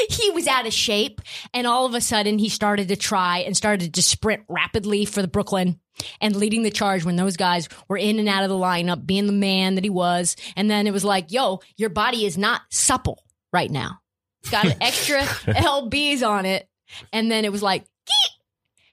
he 0.09 0.31
was 0.31 0.47
out 0.47 0.67
of 0.67 0.73
shape, 0.73 1.21
and 1.53 1.67
all 1.67 1.85
of 1.85 1.93
a 1.93 2.01
sudden 2.01 2.39
he 2.39 2.49
started 2.49 2.87
to 2.89 2.95
try 2.95 3.39
and 3.39 3.55
started 3.55 3.93
to 3.93 4.03
sprint 4.03 4.43
rapidly 4.47 5.05
for 5.05 5.21
the 5.21 5.27
Brooklyn 5.27 5.79
and 6.21 6.35
leading 6.35 6.63
the 6.63 6.71
charge 6.71 7.03
when 7.03 7.17
those 7.17 7.37
guys 7.37 7.67
were 7.87 7.97
in 7.97 8.19
and 8.19 8.29
out 8.29 8.43
of 8.43 8.49
the 8.49 8.55
lineup, 8.55 9.05
being 9.05 9.27
the 9.27 9.33
man 9.33 9.75
that 9.75 9.83
he 9.83 9.89
was. 9.89 10.35
And 10.55 10.69
then 10.69 10.87
it 10.87 10.93
was 10.93 11.03
like, 11.03 11.31
yo, 11.31 11.59
your 11.75 11.89
body 11.89 12.25
is 12.25 12.37
not 12.37 12.61
supple 12.69 13.23
right 13.51 13.69
now. 13.69 13.98
It's 14.41 14.51
got 14.51 14.65
extra 14.81 15.21
LBs 15.21 16.27
on 16.27 16.45
it. 16.45 16.67
And 17.13 17.31
then 17.31 17.45
it 17.45 17.51
was 17.51 17.61
like, 17.61 17.83
Geek! 17.83 18.41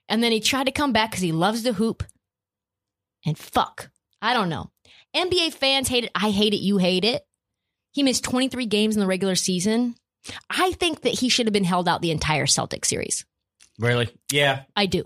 and 0.08 0.22
then 0.22 0.32
he 0.32 0.40
tried 0.40 0.64
to 0.64 0.72
come 0.72 0.92
back 0.92 1.10
because 1.10 1.22
he 1.22 1.32
loves 1.32 1.62
the 1.62 1.72
hoop. 1.72 2.02
And 3.24 3.38
fuck, 3.38 3.90
I 4.22 4.34
don't 4.34 4.48
know. 4.48 4.70
NBA 5.14 5.54
fans 5.54 5.88
hate 5.88 6.04
it. 6.04 6.10
I 6.14 6.30
hate 6.30 6.52
it. 6.52 6.58
You 6.58 6.76
hate 6.78 7.04
it. 7.04 7.26
He 7.92 8.02
missed 8.02 8.24
23 8.24 8.66
games 8.66 8.94
in 8.96 9.00
the 9.00 9.06
regular 9.06 9.34
season. 9.34 9.96
I 10.50 10.72
think 10.72 11.02
that 11.02 11.18
he 11.18 11.28
should 11.28 11.46
have 11.46 11.52
been 11.52 11.64
held 11.64 11.88
out 11.88 12.02
the 12.02 12.10
entire 12.10 12.46
Celtic 12.46 12.84
series. 12.84 13.24
Really? 13.78 14.08
Yeah. 14.30 14.62
I 14.74 14.86
do. 14.86 15.04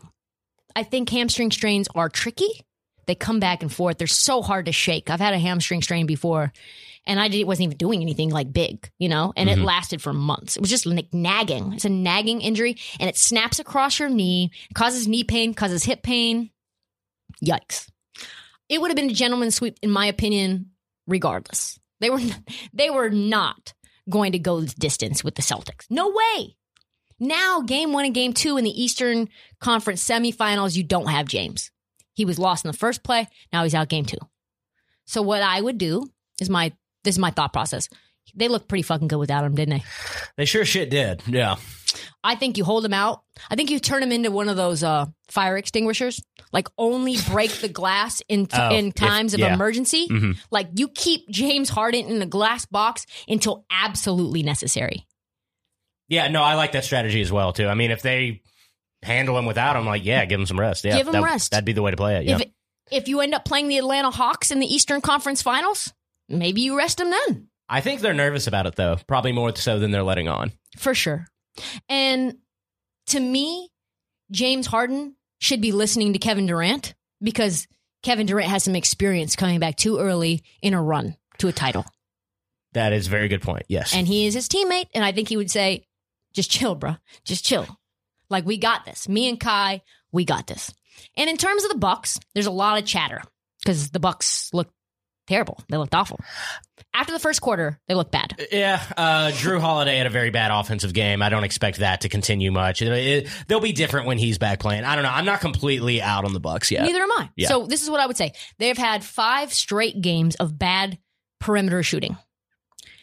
I 0.74 0.82
think 0.82 1.08
hamstring 1.08 1.50
strains 1.50 1.88
are 1.94 2.08
tricky. 2.08 2.64
They 3.10 3.16
come 3.16 3.40
back 3.40 3.64
and 3.64 3.72
forth. 3.72 3.98
They're 3.98 4.06
so 4.06 4.40
hard 4.40 4.66
to 4.66 4.72
shake. 4.72 5.10
I've 5.10 5.18
had 5.18 5.34
a 5.34 5.38
hamstring 5.40 5.82
strain 5.82 6.06
before, 6.06 6.52
and 7.04 7.18
I 7.18 7.26
did, 7.26 7.44
wasn't 7.44 7.64
even 7.64 7.76
doing 7.76 8.02
anything 8.02 8.30
like 8.30 8.52
big, 8.52 8.88
you 9.00 9.08
know, 9.08 9.32
and 9.34 9.50
it 9.50 9.56
mm-hmm. 9.56 9.64
lasted 9.64 10.00
for 10.00 10.12
months. 10.12 10.56
It 10.56 10.60
was 10.60 10.70
just 10.70 10.86
like 10.86 11.12
nagging. 11.12 11.72
It's 11.72 11.84
a 11.84 11.88
nagging 11.88 12.40
injury, 12.40 12.76
and 13.00 13.10
it 13.10 13.16
snaps 13.16 13.58
across 13.58 13.98
your 13.98 14.08
knee, 14.08 14.52
causes 14.74 15.08
knee 15.08 15.24
pain, 15.24 15.54
causes 15.54 15.82
hip 15.82 16.04
pain. 16.04 16.50
Yikes! 17.44 17.88
It 18.68 18.80
would 18.80 18.92
have 18.92 18.96
been 18.96 19.10
a 19.10 19.12
gentleman's 19.12 19.56
sweep, 19.56 19.76
in 19.82 19.90
my 19.90 20.06
opinion, 20.06 20.70
regardless. 21.08 21.80
They 21.98 22.10
were 22.10 22.20
they 22.72 22.90
were 22.90 23.10
not 23.10 23.74
going 24.08 24.30
to 24.32 24.38
go 24.38 24.60
the 24.60 24.72
distance 24.78 25.24
with 25.24 25.34
the 25.34 25.42
Celtics. 25.42 25.86
No 25.90 26.10
way. 26.10 26.54
Now, 27.18 27.62
game 27.62 27.92
one 27.92 28.04
and 28.04 28.14
game 28.14 28.34
two 28.34 28.56
in 28.56 28.62
the 28.62 28.82
Eastern 28.82 29.30
Conference 29.60 30.08
semifinals, 30.08 30.76
you 30.76 30.84
don't 30.84 31.08
have 31.08 31.26
James. 31.26 31.72
He 32.14 32.24
was 32.24 32.38
lost 32.38 32.64
in 32.64 32.70
the 32.70 32.76
first 32.76 33.02
play. 33.02 33.28
Now 33.52 33.62
he's 33.64 33.74
out 33.74 33.88
game 33.88 34.04
two. 34.04 34.18
So 35.06 35.22
what 35.22 35.42
I 35.42 35.60
would 35.60 35.78
do 35.78 36.08
is 36.40 36.50
my 36.50 36.72
this 37.04 37.14
is 37.14 37.18
my 37.18 37.30
thought 37.30 37.52
process. 37.52 37.88
They 38.34 38.46
looked 38.48 38.68
pretty 38.68 38.82
fucking 38.82 39.08
good 39.08 39.18
without 39.18 39.44
him, 39.44 39.54
didn't 39.56 39.78
they? 39.78 39.84
They 40.36 40.44
sure 40.44 40.64
shit 40.64 40.90
did. 40.90 41.22
Yeah. 41.26 41.56
I 42.22 42.36
think 42.36 42.58
you 42.58 42.64
hold 42.64 42.84
him 42.84 42.92
out. 42.94 43.22
I 43.50 43.56
think 43.56 43.70
you 43.70 43.80
turn 43.80 44.02
him 44.02 44.12
into 44.12 44.30
one 44.30 44.48
of 44.48 44.56
those 44.56 44.84
uh, 44.84 45.06
fire 45.28 45.56
extinguishers. 45.56 46.22
Like 46.52 46.68
only 46.78 47.16
break 47.30 47.50
the 47.50 47.68
glass 47.68 48.22
in 48.28 48.46
t- 48.46 48.56
Oh, 48.60 48.68
in 48.70 48.88
if- 48.88 48.94
times 48.94 49.34
of 49.34 49.40
yeah. 49.40 49.52
emergency. 49.54 50.06
Mhm. 50.08 50.38
Like 50.52 50.68
you 50.76 50.88
keep 50.88 51.28
James 51.30 51.70
Harden 51.70 52.06
in 52.06 52.22
a 52.22 52.26
glass 52.26 52.66
box 52.66 53.06
until 53.26 53.64
absolutely 53.70 54.42
necessary. 54.44 55.06
Yeah. 56.08 56.28
No, 56.28 56.42
I 56.42 56.54
like 56.54 56.72
that 56.72 56.84
strategy 56.84 57.20
as 57.22 57.32
well 57.32 57.52
too. 57.52 57.66
I 57.66 57.74
mean, 57.74 57.90
if 57.90 58.02
they 58.02 58.42
handle 59.02 59.38
him 59.38 59.46
without 59.46 59.76
him, 59.76 59.86
like, 59.86 60.04
yeah, 60.04 60.24
give 60.24 60.40
him 60.40 60.46
some 60.46 60.58
rest. 60.60 60.84
Yeah. 60.84 60.96
Give 60.98 61.06
him 61.06 61.12
that- 61.14 61.22
rest. 61.22 61.50
That'd 61.52 61.64
be 61.64 61.72
the 61.72 61.82
way 61.82 61.90
to 61.90 61.96
play 61.96 62.16
it. 62.16 62.24
Yeah. 62.24 62.36
If 62.38 62.50
if 62.90 63.08
you 63.08 63.20
end 63.20 63.34
up 63.34 63.44
playing 63.44 63.68
the 63.68 63.78
Atlanta 63.78 64.10
Hawks 64.10 64.50
in 64.50 64.58
the 64.58 64.66
Eastern 64.66 65.00
Conference 65.00 65.42
Finals, 65.42 65.92
maybe 66.28 66.60
you 66.62 66.76
rest 66.76 67.00
him 67.00 67.10
then. 67.10 67.48
I 67.68 67.80
think 67.80 68.00
they're 68.00 68.12
nervous 68.12 68.48
about 68.48 68.66
it 68.66 68.74
though. 68.74 68.96
Probably 69.06 69.30
more 69.32 69.54
so 69.54 69.78
than 69.78 69.92
they're 69.92 70.02
letting 70.02 70.26
on. 70.28 70.50
For 70.76 70.92
sure. 70.94 71.26
And 71.88 72.38
to 73.08 73.20
me, 73.20 73.70
James 74.32 74.66
Harden 74.66 75.14
should 75.38 75.60
be 75.60 75.70
listening 75.72 76.12
to 76.14 76.18
Kevin 76.18 76.46
Durant 76.46 76.94
because 77.22 77.68
Kevin 78.02 78.26
Durant 78.26 78.48
has 78.50 78.64
some 78.64 78.74
experience 78.74 79.36
coming 79.36 79.60
back 79.60 79.76
too 79.76 79.98
early 79.98 80.42
in 80.60 80.74
a 80.74 80.82
run 80.82 81.16
to 81.38 81.48
a 81.48 81.52
title. 81.52 81.84
That 82.72 82.92
is 82.92 83.06
a 83.06 83.10
very 83.10 83.28
good 83.28 83.42
point. 83.42 83.66
Yes. 83.68 83.94
And 83.94 84.06
he 84.06 84.26
is 84.26 84.34
his 84.34 84.48
teammate. 84.48 84.86
And 84.94 85.04
I 85.04 85.12
think 85.12 85.28
he 85.28 85.36
would 85.36 85.50
say, 85.50 85.86
just 86.32 86.50
chill, 86.50 86.74
bro. 86.74 86.96
Just 87.24 87.44
chill. 87.44 87.66
Like, 88.30 88.46
we 88.46 88.56
got 88.56 88.84
this. 88.84 89.08
Me 89.08 89.28
and 89.28 89.38
Kai, 89.38 89.82
we 90.12 90.24
got 90.24 90.46
this. 90.46 90.72
And 91.16 91.28
in 91.28 91.36
terms 91.36 91.64
of 91.64 91.70
the 91.70 91.78
Bucks, 91.78 92.18
there's 92.34 92.46
a 92.46 92.50
lot 92.50 92.78
of 92.78 92.84
chatter 92.84 93.22
because 93.62 93.90
the 93.90 94.00
Bucks 94.00 94.50
look 94.52 94.70
terrible. 95.26 95.62
They 95.68 95.76
looked 95.76 95.94
awful. 95.94 96.18
After 96.92 97.12
the 97.12 97.20
first 97.20 97.40
quarter, 97.40 97.78
they 97.86 97.94
looked 97.94 98.10
bad. 98.10 98.34
Yeah, 98.50 98.82
uh, 98.96 99.30
Jrue 99.32 99.60
Holiday 99.60 99.96
had 99.96 100.08
a 100.08 100.10
very 100.10 100.30
bad 100.30 100.50
offensive 100.50 100.92
game. 100.92 101.22
I 101.22 101.28
don't 101.28 101.44
expect 101.44 101.78
that 101.78 102.00
to 102.00 102.08
continue 102.08 102.50
much. 102.50 102.82
It, 102.82 102.88
it, 102.88 103.28
they'll 103.46 103.60
be 103.60 103.72
different 103.72 104.06
when 104.06 104.18
he's 104.18 104.38
back 104.38 104.58
playing. 104.58 104.84
I 104.84 104.96
don't 104.96 105.04
know. 105.04 105.10
I'm 105.10 105.24
not 105.24 105.40
completely 105.40 106.02
out 106.02 106.24
on 106.24 106.32
the 106.32 106.40
Bucks 106.40 106.70
yet. 106.70 106.82
Neither 106.82 107.00
am 107.00 107.12
I. 107.12 107.30
Yeah. 107.36 107.48
So 107.48 107.66
this 107.66 107.82
is 107.82 107.90
what 107.90 108.00
I 108.00 108.06
would 108.06 108.16
say. 108.16 108.32
They've 108.58 108.76
had 108.76 109.04
five 109.04 109.52
straight 109.52 110.00
games 110.00 110.34
of 110.34 110.58
bad 110.58 110.98
perimeter 111.38 111.84
shooting. 111.84 112.16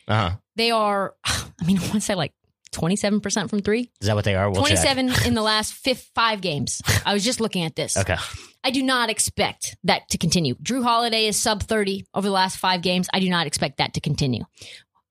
Uh 0.08 0.30
huh. 0.30 0.36
They 0.58 0.72
are, 0.72 1.16
I 1.26 1.66
mean, 1.66 1.78
I 1.78 1.82
want 1.82 1.94
to 1.94 2.02
say 2.02 2.16
like 2.16 2.34
27% 2.78 3.50
from 3.50 3.60
three. 3.62 3.90
Is 4.00 4.08
that 4.08 4.16
what 4.16 4.26
they 4.26 4.36
are? 4.36 4.50
We'll 4.50 4.64
check. 4.64 4.78
27 4.84 5.28
in 5.28 5.34
the 5.34 5.42
last 5.42 5.74
fifth, 5.74 6.12
five 6.14 6.42
games. 6.42 6.82
I 7.06 7.14
was 7.14 7.24
just 7.24 7.42
looking 7.42 7.64
at 7.64 7.76
this. 7.76 7.98
Okay. 8.08 8.16
I 8.64 8.72
do 8.72 8.84
not 8.84 9.10
expect 9.10 9.78
that 9.86 10.10
to 10.10 10.18
continue. 10.18 10.56
Jrue 10.56 10.84
Holiday 10.84 11.26
is 11.28 11.38
sub 11.38 11.64
30 11.64 12.06
over 12.14 12.28
the 12.28 12.34
last 12.34 12.58
five 12.58 12.82
games. 12.82 13.08
I 13.14 13.20
do 13.22 13.30
not 13.30 13.48
expect 13.48 13.78
that 13.78 13.94
to 13.94 14.02
continue. 14.02 14.44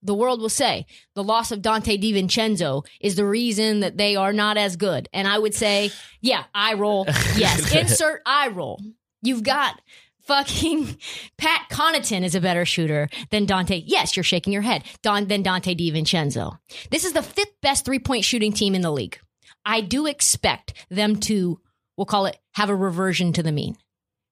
The 0.03 0.15
world 0.15 0.41
will 0.41 0.49
say 0.51 0.87
the 1.15 1.25
loss 1.25 1.53
of 1.53 1.63
Donte 1.63 2.01
DiVincenzo 2.01 2.85
is 3.01 3.17
the 3.17 3.25
reason 3.25 3.81
that 3.81 3.97
they 3.97 4.15
are 4.15 4.33
not 4.33 4.57
as 4.59 4.77
good. 4.77 5.09
And 5.13 5.27
I 5.27 5.39
would 5.39 5.55
say, 5.55 5.91
yeah, 6.21 6.45
I 6.55 6.75
roll. 6.75 7.07
Yes. 7.37 7.75
Insert 7.75 8.21
I 8.27 8.49
roll. 8.49 8.81
You've 9.23 9.43
got 9.43 9.81
fucking 10.27 10.97
Pat 11.39 11.67
Connaughton 11.71 12.25
is 12.25 12.35
a 12.35 12.41
better 12.41 12.65
shooter 12.65 13.09
than 13.31 13.47
Donte. 13.47 13.83
Yes, 13.87 14.17
you're 14.17 14.25
shaking 14.25 14.53
your 14.53 14.63
head. 14.63 14.85
Don 15.03 15.29
than 15.29 15.43
Donte 15.43 15.77
DiVincenzo. 15.79 16.59
This 16.91 17.05
is 17.05 17.13
the 17.13 17.23
fifth 17.23 17.61
best 17.63 17.85
three 17.85 17.99
point 17.99 18.25
shooting 18.25 18.53
team 18.53 18.75
in 18.75 18.83
the 18.83 18.91
league. 18.91 19.19
I 19.65 19.81
do 19.81 20.07
expect 20.07 20.75
them 20.91 21.17
to, 21.21 21.61
we'll 21.97 22.07
call 22.07 22.27
it, 22.27 22.39
have 22.55 22.71
a 22.71 22.77
reversion 22.77 23.33
to 23.35 23.43
the 23.43 23.53
mean. 23.53 23.77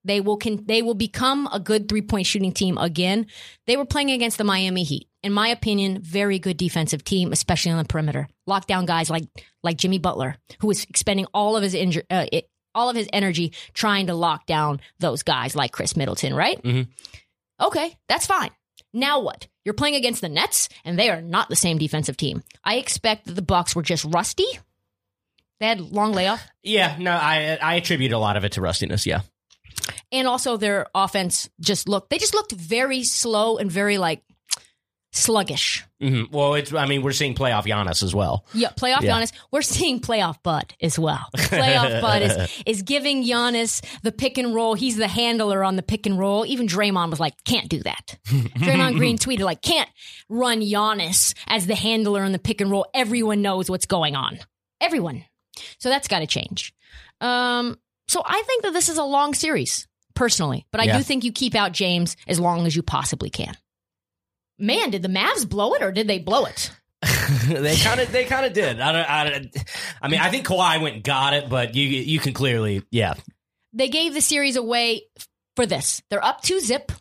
They 0.04 0.20
will 0.20 0.36
can 0.36 0.64
they 0.66 0.82
will 0.82 0.94
become 0.94 1.48
a 1.50 1.58
good 1.58 1.88
three 1.88 2.02
point 2.02 2.26
shooting 2.26 2.52
team 2.52 2.76
again. 2.76 3.26
They 3.66 3.76
were 3.76 3.86
playing 3.86 4.10
against 4.10 4.36
the 4.36 4.44
Miami 4.44 4.84
Heat. 4.84 5.08
In 5.22 5.32
my 5.32 5.48
opinion, 5.48 6.02
very 6.02 6.38
good 6.38 6.58
defensive 6.58 7.02
team, 7.02 7.32
especially 7.32 7.72
on 7.72 7.78
the 7.78 7.86
perimeter. 7.86 8.28
Lockdown 8.46 8.84
guys 8.84 9.08
like 9.08 9.24
like 9.62 9.78
Jimmy 9.78 9.98
Butler, 9.98 10.36
who 10.60 10.66
was 10.66 10.84
expending 10.84 11.24
all 11.32 11.56
of 11.56 11.62
his 11.62 11.72
injury. 11.72 12.04
Uh, 12.10 12.26
all 12.74 12.90
of 12.90 12.96
his 12.96 13.08
energy 13.12 13.52
trying 13.72 14.06
to 14.08 14.14
lock 14.14 14.46
down 14.46 14.80
those 14.98 15.22
guys 15.22 15.54
like 15.54 15.72
Khris 15.72 15.96
Middleton, 15.96 16.34
right? 16.34 16.60
Mhm. 16.62 16.88
Okay, 17.60 17.96
that's 18.08 18.26
fine. 18.26 18.50
Now 18.92 19.20
what? 19.20 19.46
You're 19.64 19.74
playing 19.74 19.94
against 19.94 20.20
the 20.20 20.28
Nets, 20.28 20.68
and 20.84 20.98
they 20.98 21.08
are 21.10 21.22
not 21.22 21.48
the 21.48 21.56
same 21.56 21.78
defensive 21.78 22.16
team. 22.16 22.42
I 22.64 22.76
expect 22.76 23.26
that 23.26 23.34
the 23.34 23.42
Bucks 23.42 23.74
were 23.74 23.82
just 23.82 24.04
rusty. 24.04 24.46
They 25.60 25.66
had 25.66 25.80
long 25.80 26.12
layoff, 26.12 26.42
Yeah, 26.62 26.96
no, 26.98 27.12
I 27.12 27.56
I 27.62 27.74
attribute 27.76 28.12
a 28.12 28.18
lot 28.18 28.36
of 28.36 28.44
it 28.44 28.52
to 28.52 28.60
rustiness. 28.60 29.06
Yeah, 29.06 29.20
and 30.12 30.26
also 30.28 30.56
their 30.56 30.86
offense 30.94 31.48
just 31.60 31.88
looked. 31.88 32.10
They 32.10 32.18
just 32.18 32.34
looked 32.34 32.52
very 32.52 33.04
slow 33.04 33.56
and 33.56 33.70
very 33.70 33.96
like 33.98 34.22
sluggish. 35.16 35.84
hmm 36.00 36.24
well, 36.32 36.54
it's 36.54 36.72
I 36.74 36.86
mean 36.86 37.02
we're 37.02 37.12
seeing 37.12 37.34
playoff 37.34 37.64
Giannis 37.66 38.02
as 38.02 38.14
well. 38.14 38.44
Yeah, 38.52 38.70
playoff 38.70 39.02
Yeah. 39.02 39.18
Giannis. 39.20 39.32
We're 39.52 39.62
seeing 39.62 40.00
playoff 40.00 40.42
Bud 40.42 40.74
as 40.82 40.98
well. 40.98 41.24
Playoff 41.36 42.00
Bud 42.02 42.22
is 42.22 42.62
is 42.66 42.82
giving 42.82 43.24
Giannis 43.24 43.84
the 44.02 44.12
pick 44.12 44.38
and 44.38 44.54
roll. 44.54 44.74
He's 44.74 44.96
the 44.96 45.08
handler 45.08 45.62
on 45.64 45.76
the 45.76 45.82
pick 45.82 46.06
and 46.06 46.18
roll. 46.18 46.44
Even 46.46 46.66
Draymond 46.66 47.10
was 47.10 47.20
like, 47.20 47.34
"Can't 47.44 47.68
do 47.68 47.80
that." 47.84 48.18
Draymond 48.26 48.96
Green 48.96 49.16
tweeted 49.16 49.40
like, 49.44 49.62
"Can't 49.62 49.88
run 50.28 50.60
Giannis 50.60 51.34
as 51.46 51.66
the 51.66 51.76
handler 51.76 52.22
on 52.22 52.32
the 52.32 52.38
pick 52.38 52.60
and 52.60 52.70
roll. 52.70 52.86
Everyone 52.92 53.40
knows 53.42 53.70
what's 53.70 53.86
going 53.86 54.16
on. 54.16 54.38
Everyone." 54.80 55.24
So 55.78 55.88
that's 55.88 56.08
got 56.08 56.18
to 56.18 56.26
change. 56.26 56.74
Um, 57.20 57.78
so 58.08 58.22
I 58.26 58.42
think 58.46 58.64
that 58.64 58.72
this 58.72 58.88
is 58.88 58.98
a 58.98 59.04
long 59.04 59.34
series, 59.34 59.86
personally, 60.14 60.66
but 60.72 60.80
I 60.80 60.84
Yeah. 60.84 60.96
do 60.98 61.02
think 61.04 61.22
you 61.24 61.30
keep 61.32 61.54
out 61.54 61.70
James 61.72 62.16
as 62.26 62.40
long 62.40 62.66
as 62.66 62.74
you 62.74 62.82
possibly 62.82 63.30
can. 63.30 63.56
Man, 64.58 64.90
did 64.90 65.02
the 65.02 65.08
Mavs 65.08 65.48
blow 65.48 65.74
it 65.74 65.82
or 65.82 65.92
did 65.92 66.08
they 66.08 66.18
blow 66.18 66.44
it? 66.44 66.70
they 67.48 67.76
kind 67.76 68.00
of 68.00 68.10
they 68.12 68.24
kind 68.24 68.46
of 68.46 68.52
did. 68.52 68.80
I 68.80 68.92
don't, 68.92 69.10
I 69.10 69.30
don't. 69.30 69.56
I 70.00 70.08
mean, 70.08 70.20
I 70.20 70.30
think 70.30 70.46
Kawhi 70.46 70.80
went 70.80 70.94
and 70.96 71.04
got 71.04 71.34
it, 71.34 71.48
but 71.48 71.74
you 71.74 71.86
you 71.86 72.18
can 72.18 72.32
clearly 72.32 72.82
yeah. 72.90 73.14
they 73.72 73.88
gave 73.88 74.14
the 74.14 74.20
series 74.20 74.56
away 74.56 75.02
for 75.56 75.66
this. 75.66 76.02
They're 76.08 76.24
up 76.24 76.42
two 76.42 76.60
zip. 76.60 76.92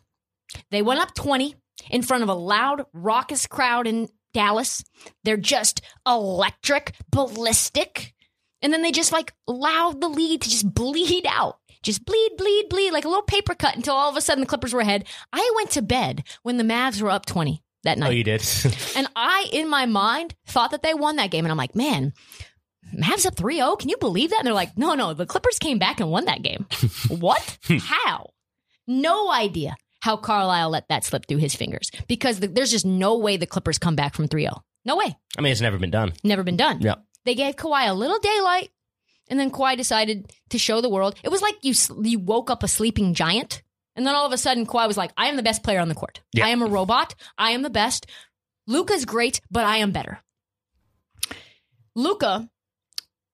They 0.71 0.81
went 0.81 0.99
up 0.99 1.13
20 1.15 1.55
in 1.89 2.01
front 2.01 2.23
of 2.23 2.29
a 2.29 2.33
loud, 2.33 2.85
raucous 2.93 3.47
crowd 3.47 3.87
in 3.87 4.09
Dallas. 4.33 4.83
They're 5.23 5.37
just 5.37 5.81
electric, 6.05 6.95
ballistic. 7.11 8.13
And 8.61 8.71
then 8.71 8.81
they 8.81 8.91
just 8.91 9.11
like 9.11 9.33
allowed 9.47 10.01
the 10.01 10.07
lead 10.07 10.41
to 10.41 10.49
just 10.49 10.71
bleed 10.73 11.25
out. 11.27 11.59
Just 11.83 12.05
bleed, 12.05 12.31
bleed, 12.37 12.69
bleed, 12.69 12.91
like 12.91 13.05
a 13.05 13.09
little 13.09 13.23
paper 13.23 13.53
cut 13.53 13.75
until 13.75 13.93
all 13.93 14.09
of 14.09 14.17
a 14.17 14.21
sudden 14.21 14.41
the 14.41 14.47
Clippers 14.47 14.73
were 14.73 14.79
ahead. 14.79 15.05
I 15.31 15.51
went 15.55 15.71
to 15.71 15.81
bed 15.81 16.23
when 16.41 16.57
the 16.57 16.63
Mavs 16.63 17.01
were 17.01 17.11
up 17.11 17.25
20 17.25 17.61
that 17.83 17.97
oh, 17.97 17.99
night. 17.99 18.07
Oh, 18.07 18.11
you 18.11 18.23
did. 18.23 18.41
And 18.95 19.07
I, 19.15 19.47
in 19.51 19.69
my 19.69 19.85
mind, 19.85 20.35
thought 20.47 20.71
that 20.71 20.81
they 20.81 20.93
won 20.93 21.17
that 21.17 21.31
game. 21.31 21.45
And 21.45 21.51
I'm 21.51 21.57
like, 21.57 21.75
man, 21.75 22.13
Mavs 22.95 23.25
up 23.25 23.35
3 23.35 23.55
0. 23.55 23.75
Can 23.75 23.89
you 23.89 23.97
believe 23.97 24.29
that? 24.29 24.39
And 24.39 24.47
they're 24.47 24.53
like, 24.53 24.77
no, 24.77 24.93
no, 24.95 25.13
the 25.13 25.25
Clippers 25.25 25.59
came 25.59 25.79
back 25.79 25.99
and 25.99 26.09
won 26.09 26.25
that 26.25 26.41
game. 26.41 26.65
what? 27.09 27.57
How? 27.81 28.29
No 28.87 29.31
idea 29.31 29.75
how 30.01 30.17
Carlisle 30.17 30.69
let 30.69 30.89
that 30.89 31.05
slip 31.05 31.25
through 31.27 31.37
his 31.37 31.55
fingers 31.55 31.89
because 32.07 32.39
the, 32.39 32.47
there's 32.47 32.71
just 32.71 32.85
no 32.85 33.17
way 33.17 33.37
the 33.37 33.45
Clippers 33.45 33.77
come 33.77 33.95
back 33.95 34.13
from 34.13 34.27
3 34.27 34.43
0. 34.43 34.63
No 34.85 34.97
way. 34.97 35.15
I 35.37 35.41
mean, 35.41 35.51
it's 35.51 35.61
never 35.61 35.77
been 35.77 35.91
done. 35.91 36.13
Never 36.23 36.43
been 36.43 36.57
done. 36.57 36.81
Yeah. 36.81 36.95
They 37.25 37.35
gave 37.35 37.55
Kawhi 37.55 37.89
a 37.89 37.93
little 37.93 38.19
daylight. 38.19 38.69
And 39.33 39.39
then 39.39 39.49
Kawhi 39.49 39.75
decided 39.75 40.31
to 40.51 40.59
show 40.59 40.79
the 40.79 40.89
world. 40.89 41.15
It 41.23 41.29
was 41.31 41.41
like 41.41 41.55
you 41.63 41.73
you 42.03 42.19
woke 42.19 42.51
up 42.51 42.61
a 42.61 42.67
sleeping 42.67 43.15
giant, 43.15 43.63
and 43.95 44.05
then 44.05 44.13
all 44.13 44.27
of 44.27 44.31
a 44.31 44.37
sudden 44.37 44.67
Kawhi 44.67 44.87
was 44.87 44.95
like, 44.95 45.11
"I 45.17 45.25
am 45.29 45.37
the 45.37 45.41
best 45.41 45.63
player 45.63 45.79
on 45.79 45.87
the 45.89 45.95
court. 45.95 46.21
Yeah. 46.33 46.45
I 46.45 46.49
am 46.49 46.61
a 46.61 46.67
robot. 46.67 47.15
I 47.35 47.49
am 47.53 47.63
the 47.63 47.71
best. 47.71 48.05
Luka's 48.67 49.05
great, 49.05 49.41
but 49.49 49.65
I 49.65 49.77
am 49.77 49.91
better." 49.91 50.19
Luka 51.95 52.47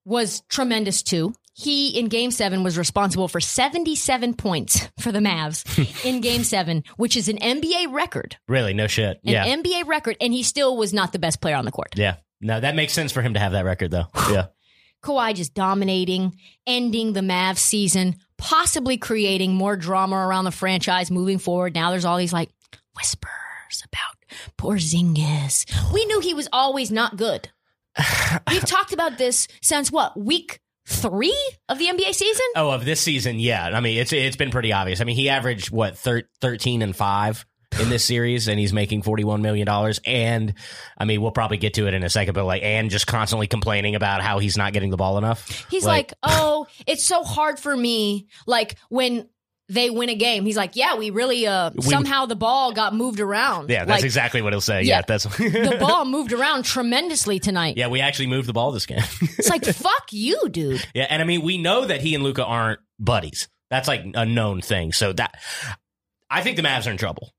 was 0.06 0.42
tremendous 0.48 1.04
too. 1.04 1.34
He 1.54 2.00
in 2.00 2.08
Game 2.08 2.32
Seven 2.32 2.64
was 2.64 2.78
responsible 2.78 3.28
for 3.28 3.42
seventy-seven 3.42 4.36
points 4.36 4.88
for 5.02 5.12
the 5.12 5.20
Mavs 5.20 5.66
in 6.06 6.22
Game 6.22 6.46
Seven, 6.46 6.86
which 6.96 7.18
is 7.18 7.28
an 7.28 7.38
NBA 7.40 7.92
record, 7.92 8.38
Really, 8.48 8.74
no 8.74 8.88
shit. 8.88 9.20
an 9.26 9.34
Yeah, 9.34 9.46
NBA 9.46 9.86
record, 9.86 10.16
and 10.22 10.32
he 10.34 10.44
still 10.44 10.78
was 10.78 10.94
not 10.94 11.12
the 11.12 11.20
best 11.20 11.42
player 11.42 11.58
on 11.58 11.66
the 11.66 11.72
court. 11.72 11.96
yeah. 11.98 12.16
No, 12.42 12.58
that 12.58 12.74
makes 12.74 12.94
sense 12.94 13.12
for 13.12 13.22
him 13.22 13.34
to 13.34 13.40
have 13.42 13.52
that 13.52 13.66
record 13.66 13.92
though. 13.92 14.06
Yeah. 14.32 14.46
Kawhi 15.04 15.34
just 15.34 15.54
dominating, 15.54 16.36
ending 16.68 17.14
the 17.14 17.22
Mavs 17.22 17.60
season, 17.60 18.16
possibly 18.38 18.98
creating 18.98 19.54
more 19.54 19.76
drama 19.76 20.16
around 20.16 20.46
the 20.46 20.52
franchise 20.52 21.12
moving 21.12 21.38
forward. 21.38 21.76
Now 21.76 21.92
there's 21.92 22.06
all 22.06 22.18
these 22.18 22.34
like 22.34 22.50
whispers 22.96 23.84
about 23.86 24.52
poor 24.58 24.76
Porzingis. 24.76 25.94
We 25.94 26.06
knew 26.06 26.20
he 26.20 26.34
was 26.34 26.50
always 26.52 26.92
not 26.92 27.18
good. 27.18 27.50
We've 28.52 28.66
talked 28.66 28.94
about 28.94 29.18
this 29.18 29.48
since 29.62 29.92
what 29.92 30.20
week 30.20 30.60
three 30.88 31.38
of 31.70 31.78
the 31.78 31.86
NBA 31.86 32.14
season. 32.14 32.46
Oh, 32.56 32.72
of 32.72 32.86
this 32.86 33.00
season, 33.00 33.40
yeah. 33.40 33.66
I 33.66 33.80
mean, 33.80 34.00
it's 34.00 34.12
it's 34.12 34.36
been 34.36 34.52
pretty 34.52 34.74
obvious. 34.74 35.02
I 35.02 35.04
mean, 35.04 35.16
he 35.16 35.30
averaged 35.30 35.72
what 35.72 35.98
thir- 35.98 36.28
thirteen 36.42 36.82
and 36.82 36.96
five 36.96 37.46
in 37.80 37.90
this 37.90 38.04
series, 38.04 38.48
and 38.48 38.60
he's 38.60 38.74
making 38.74 39.02
forty 39.04 39.24
one 39.24 39.42
million 39.42 39.66
dollars. 39.66 40.00
And 40.06 40.54
I 40.98 41.06
mean, 41.06 41.22
we'll 41.22 41.32
probably 41.32 41.58
get 41.58 41.76
to 41.76 41.88
it 41.88 41.94
in 41.94 42.04
a 42.04 42.10
second, 42.10 42.34
but 42.34 42.46
like, 42.46 42.64
and 42.64 42.90
just 42.90 43.08
constantly 43.08 43.48
complaining 43.48 43.96
about 43.96 44.22
how 44.22 44.40
he's 44.40 44.58
not 44.58 44.74
getting 44.74 44.90
the 44.90 44.98
ball 44.98 45.18
enough. 45.18 45.68
He's 45.70 45.86
like, 45.86 46.14
oh, 46.24 46.68
it's 46.88 47.06
so 47.06 47.24
hard 47.24 47.60
for 47.60 47.76
me. 47.76 48.28
Like 48.48 48.78
when 48.90 49.28
they 49.72 49.92
win 49.92 50.10
a 50.10 50.16
game, 50.16 50.46
he's 50.46 50.58
like, 50.58 50.76
yeah, 50.76 50.96
we 50.96 51.12
really 51.12 51.46
uh 51.46 51.70
somehow 51.82 52.26
the 52.26 52.36
ball 52.36 52.74
got 52.74 52.96
moved 52.96 53.20
around. 53.20 53.70
yeah, 53.70 53.86
that's 53.86 54.00
like, 54.00 54.04
exactly 54.04 54.42
what 54.42 54.52
he'll 54.52 54.62
say. 54.62 54.82
Yeah. 54.82 54.98
Yeah, 54.98 55.02
that's 55.08 55.24
the 55.38 55.78
ball 55.80 56.06
moved 56.06 56.34
around 56.34 56.64
tremendously 56.66 57.40
tonight. 57.40 57.78
yeah. 57.78 57.88
We 57.88 58.02
actually 58.02 58.28
moved 58.28 58.48
the 58.48 58.54
ball 58.54 58.72
this 58.72 58.88
game. 58.88 59.04
It's 59.22 59.50
like, 59.50 59.64
fuck 59.76 60.12
you, 60.12 60.50
dude. 60.50 60.84
yeah, 60.96 61.06
and 61.10 61.22
I 61.22 61.26
mean, 61.26 61.44
we 61.44 61.60
know 61.60 61.86
that 61.86 62.02
he 62.02 62.16
and 62.16 62.24
Luka 62.24 62.44
aren't 62.44 62.80
buddies. 63.00 63.48
That's 63.70 63.88
like 63.88 64.02
a 64.16 64.26
known 64.26 64.62
thing. 64.62 64.92
So 64.92 65.14
that 65.14 65.40
I 66.32 66.42
think 66.42 66.58
the 66.58 66.64
Mavs 66.64 66.88
are 66.88 66.92
in 66.92 66.98
trouble. 66.98 67.32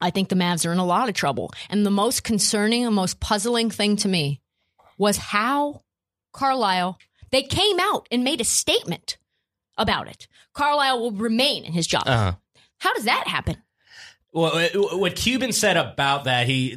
I 0.00 0.10
think 0.10 0.28
the 0.28 0.34
Mavs 0.34 0.66
are 0.66 0.72
in 0.72 0.78
a 0.78 0.84
lot 0.84 1.08
of 1.08 1.14
trouble. 1.14 1.52
And 1.70 1.84
the 1.84 1.90
most 1.90 2.24
concerning 2.24 2.84
and 2.84 2.94
most 2.94 3.20
puzzling 3.20 3.70
thing 3.70 3.96
to 3.96 4.08
me 4.08 4.40
was 4.96 5.16
how 5.16 5.82
Carlisle, 6.32 6.98
they 7.30 7.42
came 7.42 7.78
out 7.80 8.06
and 8.10 8.24
made 8.24 8.40
a 8.40 8.44
statement 8.44 9.18
about 9.76 10.08
it. 10.08 10.28
Carlisle 10.52 11.00
will 11.00 11.12
remain 11.12 11.64
in 11.64 11.72
his 11.72 11.86
job. 11.86 12.04
Uh-huh. 12.06 12.32
How 12.78 12.94
does 12.94 13.04
that 13.04 13.26
happen? 13.26 13.56
Well, 14.30 14.54
uh, 14.54 14.98
what 14.98 15.16
Cuban 15.16 15.52
said 15.52 15.78
about 15.78 16.24
that, 16.24 16.46
he 16.46 16.72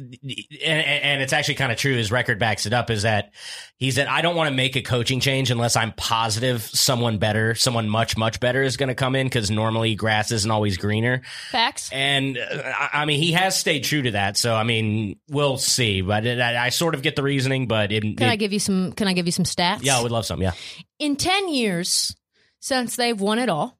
and, 0.64 0.86
and 0.86 1.22
it's 1.22 1.34
actually 1.34 1.56
kind 1.56 1.70
of 1.70 1.76
true. 1.76 1.94
His 1.94 2.10
record 2.10 2.38
backs 2.38 2.64
it 2.64 2.72
up. 2.72 2.88
Is 2.90 3.02
that 3.02 3.32
he 3.76 3.90
said, 3.90 4.06
"I 4.06 4.22
don't 4.22 4.36
want 4.36 4.48
to 4.48 4.54
make 4.54 4.74
a 4.74 4.80
coaching 4.80 5.20
change 5.20 5.50
unless 5.50 5.76
I'm 5.76 5.92
positive 5.92 6.62
someone 6.62 7.18
better, 7.18 7.54
someone 7.54 7.90
much 7.90 8.16
much 8.16 8.40
better 8.40 8.62
is 8.62 8.78
going 8.78 8.88
to 8.88 8.94
come 8.94 9.14
in 9.14 9.26
because 9.26 9.50
normally 9.50 9.94
grass 9.94 10.32
isn't 10.32 10.50
always 10.50 10.78
greener." 10.78 11.20
Facts. 11.50 11.90
And 11.92 12.38
uh, 12.38 12.72
I, 12.90 13.04
mean, 13.04 13.20
he 13.20 13.32
has 13.32 13.54
stayed 13.54 13.84
true 13.84 14.00
to 14.00 14.12
that. 14.12 14.38
So 14.38 14.54
I 14.54 14.62
mean, 14.62 15.18
we'll 15.28 15.58
see. 15.58 16.00
But 16.00 16.24
it, 16.24 16.40
I, 16.40 16.66
I 16.66 16.68
sort 16.70 16.94
of 16.94 17.02
get 17.02 17.16
the 17.16 17.22
reasoning. 17.22 17.68
But 17.68 17.92
it, 17.92 18.00
Can 18.00 18.30
I 18.30 18.36
give 18.36 18.54
you 18.54 18.60
some 18.60 18.92
can 18.92 19.08
I 19.08 19.12
give 19.12 19.26
you 19.26 19.32
some 19.32 19.44
stats? 19.44 19.80
yeah, 19.82 19.98
I 19.98 20.02
would 20.02 20.12
love 20.12 20.24
some. 20.24 20.40
Yeah, 20.40 20.52
in 20.98 21.16
10 21.16 21.50
years 21.52 22.16
since 22.60 22.96
they've 22.96 23.20
won 23.20 23.38
it 23.38 23.50
all, 23.50 23.78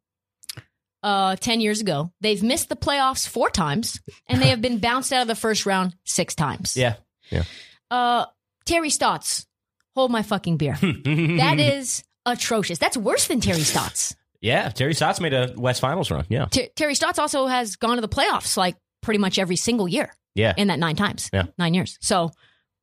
uh, 1.02 1.36
10 1.36 1.60
years 1.60 1.80
ago, 1.80 2.12
they've 2.20 2.42
missed 2.42 2.68
the 2.68 2.76
playoffs 2.76 3.26
four 3.28 3.50
times 3.50 4.00
and 4.28 4.40
they 4.40 4.48
have 4.48 4.60
been 4.62 4.78
bounced 4.80 5.12
out 5.12 5.22
of 5.22 5.28
the 5.28 5.34
first 5.34 5.66
round 5.66 5.94
six 6.04 6.34
times. 6.34 6.76
yeah. 6.76 6.94
Yeah. 7.30 7.44
Uh, 7.90 8.26
Terry 8.66 8.90
Stotts, 8.90 9.46
hold 9.94 10.10
my 10.10 10.22
fucking 10.22 10.56
beer. 10.58 10.74
that 10.80 11.56
is 11.58 12.04
atrocious. 12.26 12.78
That's 12.78 12.96
worse 12.96 13.26
than 13.26 13.40
Terry 13.40 13.60
Stotts. 13.62 14.14
yeah. 14.40 14.68
Terry 14.68 14.94
Stotts 14.94 15.20
made 15.20 15.32
a 15.34 15.52
West 15.56 15.80
Finals 15.80 16.10
run. 16.10 16.24
Yeah, 16.28 16.46
Ter- 16.46 16.68
Terry 16.76 16.94
Stotts 16.94 17.18
also 17.18 17.46
has 17.46 17.76
gone 17.76 17.96
to 17.96 18.00
the 18.00 18.08
playoffs 18.08 18.56
like 18.56 18.76
pretty 19.00 19.18
much 19.18 19.38
every 19.38 19.56
single 19.56 19.88
year 19.88 20.14
yeah. 20.34 20.54
in 20.56 20.68
that 20.68 20.78
nine 20.78 20.94
times, 20.96 21.28
Yeah. 21.32 21.44
nine 21.58 21.74
years. 21.74 21.98
So, 22.00 22.30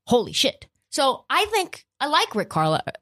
holy 0.08 0.34
shit. 0.34 0.68
So 0.90 1.26
I 1.30 1.46
think 1.46 1.86
I 2.00 2.08
like 2.08 2.34
Rick, 2.36 2.54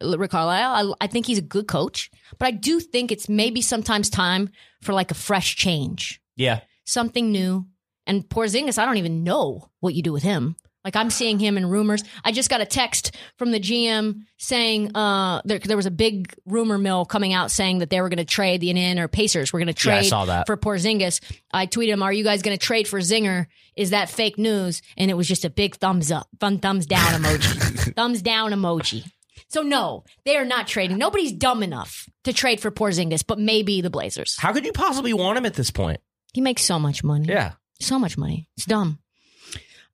Rick 0.01 0.31
Carlisle. 0.31 0.95
I, 0.99 1.05
I 1.05 1.07
think 1.07 1.25
he's 1.27 1.37
a 1.37 1.41
good 1.41 1.67
coach, 1.67 2.09
but 2.39 2.47
I 2.47 2.51
do 2.51 2.79
think 2.79 3.11
it's 3.11 3.29
maybe 3.29 3.61
sometimes 3.61 4.09
time 4.09 4.49
for 4.81 4.93
like 4.93 5.11
a 5.11 5.15
fresh 5.15 5.55
change, 5.55 6.19
Yeah. 6.35 6.61
something 6.85 7.31
new. 7.31 7.67
And 8.05 8.23
Porzingis, 8.27 8.77
I 8.79 8.85
don't 8.85 8.97
even 8.97 9.23
know 9.23 9.69
what 9.81 9.93
you 9.93 10.01
do 10.01 10.13
with 10.13 10.23
him. 10.23 10.55
Like 10.87 10.95
I'm 10.95 11.09
seeing 11.09 11.37
him 11.37 11.57
in 11.57 11.65
rumors. 11.65 12.01
I 12.23 12.31
just 12.31 12.49
got 12.49 12.61
a 12.61 12.65
text 12.65 13.13
from 13.37 13.51
the 13.51 13.59
GM 13.59 14.21
saying 14.37 14.95
uh, 14.95 15.41
there, 15.43 15.59
there 15.59 15.75
was 15.75 15.85
a 15.85 15.91
big 15.91 16.33
rumor 16.45 16.77
mill 16.77 17.03
coming 17.03 17.33
out 17.33 17.51
saying 17.51 17.79
that 17.79 17.89
they 17.89 17.99
were 17.99 18.07
going 18.07 18.19
to 18.19 18.23
trade 18.23 18.61
the 18.61 18.69
in 18.69 18.97
or 18.97 19.09
Pacers 19.09 19.51
were 19.51 19.59
going 19.59 19.73
to 19.73 19.87
Yeah, 19.89 19.95
I 19.95 19.99
trade 19.99 20.07
saw 20.07 20.23
that. 20.23 20.47
for 20.47 20.55
Porzingis. 20.55 21.19
I 21.51 21.67
tweeted 21.67 21.89
him, 21.89 22.03
"Are 22.03 22.13
you 22.13 22.23
guys 22.23 22.41
going 22.41 22.57
to 22.57 22.65
trade 22.65 22.87
for 22.87 22.99
Zinger? 23.01 23.47
Is 23.75 23.89
that 23.89 24.09
fake 24.09 24.37
news?" 24.37 24.81
And 24.95 25.11
it 25.11 25.15
was 25.15 25.27
just 25.27 25.43
a 25.43 25.49
big 25.49 25.75
thumbs 25.75 26.09
up, 26.09 26.29
fun 26.39 26.59
thumbs 26.59 26.85
down 26.85 27.21
emoji, 27.21 27.93
thumbs 27.97 28.21
down 28.21 28.51
emoji. 28.53 29.03
So 29.49 29.63
no, 29.63 30.05
they 30.23 30.37
are 30.37 30.45
not 30.45 30.67
trading. 30.67 30.97
Nobody's 30.97 31.33
dumb 31.33 31.63
enough 31.63 32.07
to 32.23 32.31
trade 32.31 32.61
for 32.61 32.71
Porzingis, 32.71 33.27
but 33.27 33.39
maybe 33.39 33.81
the 33.81 33.89
Blazers. 33.89 34.37
How 34.39 34.53
could 34.53 34.65
you 34.65 34.71
possibly 34.71 35.11
want 35.11 35.37
him 35.37 35.45
at 35.45 35.53
this 35.53 35.69
point? 35.69 35.99
He 36.33 36.39
makes 36.39 36.61
so 36.61 36.79
much 36.79 37.03
money. 37.03 37.27
Yeah. 37.27 37.55
So 37.81 37.99
much 37.99 38.17
money. 38.17 38.47
It's 38.55 38.65
dumb. 38.65 38.99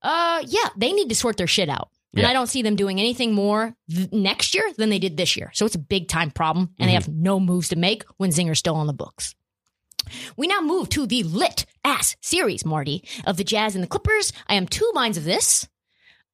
Uh, 0.03 0.43
yeah, 0.45 0.67
they 0.77 0.91
need 0.91 1.09
to 1.09 1.15
sort 1.15 1.37
their 1.37 1.47
shit 1.47 1.69
out. 1.69 1.89
And 2.13 2.21
Yeah. 2.23 2.29
I 2.29 2.33
don't 2.33 2.47
see 2.47 2.61
them 2.61 2.75
doing 2.75 2.99
anything 2.99 3.33
more 3.33 3.75
th- 3.89 4.11
next 4.11 4.53
year 4.53 4.71
than 4.77 4.89
they 4.89 4.99
did 4.99 5.17
this 5.17 5.35
year. 5.35 5.49
So 5.53 5.65
it's 5.65 5.73
a 5.75 5.79
big 5.79 6.07
time 6.09 6.29
problem, 6.29 6.65
and 6.67 6.69
Mm-hmm. 6.77 6.87
they 6.87 6.93
have 6.93 7.07
no 7.07 7.39
moves 7.39 7.69
to 7.69 7.75
make 7.75 8.03
when 8.17 8.31
Zinger's 8.31 8.59
still 8.59 8.75
on 8.75 8.87
the 8.87 8.93
books. 8.93 9.33
We 10.35 10.47
now 10.47 10.59
move 10.61 10.89
to 10.89 11.07
the 11.07 11.23
lit 11.23 11.65
ass 11.85 12.15
series, 12.21 12.65
Marty, 12.65 13.07
of 13.25 13.37
the 13.37 13.43
Jazz 13.45 13.73
and 13.75 13.83
the 13.83 13.87
Clippers. 13.87 14.33
I 14.47 14.55
am 14.55 14.67
two 14.67 14.91
minds 14.93 15.17
of 15.17 15.23
this. 15.23 15.67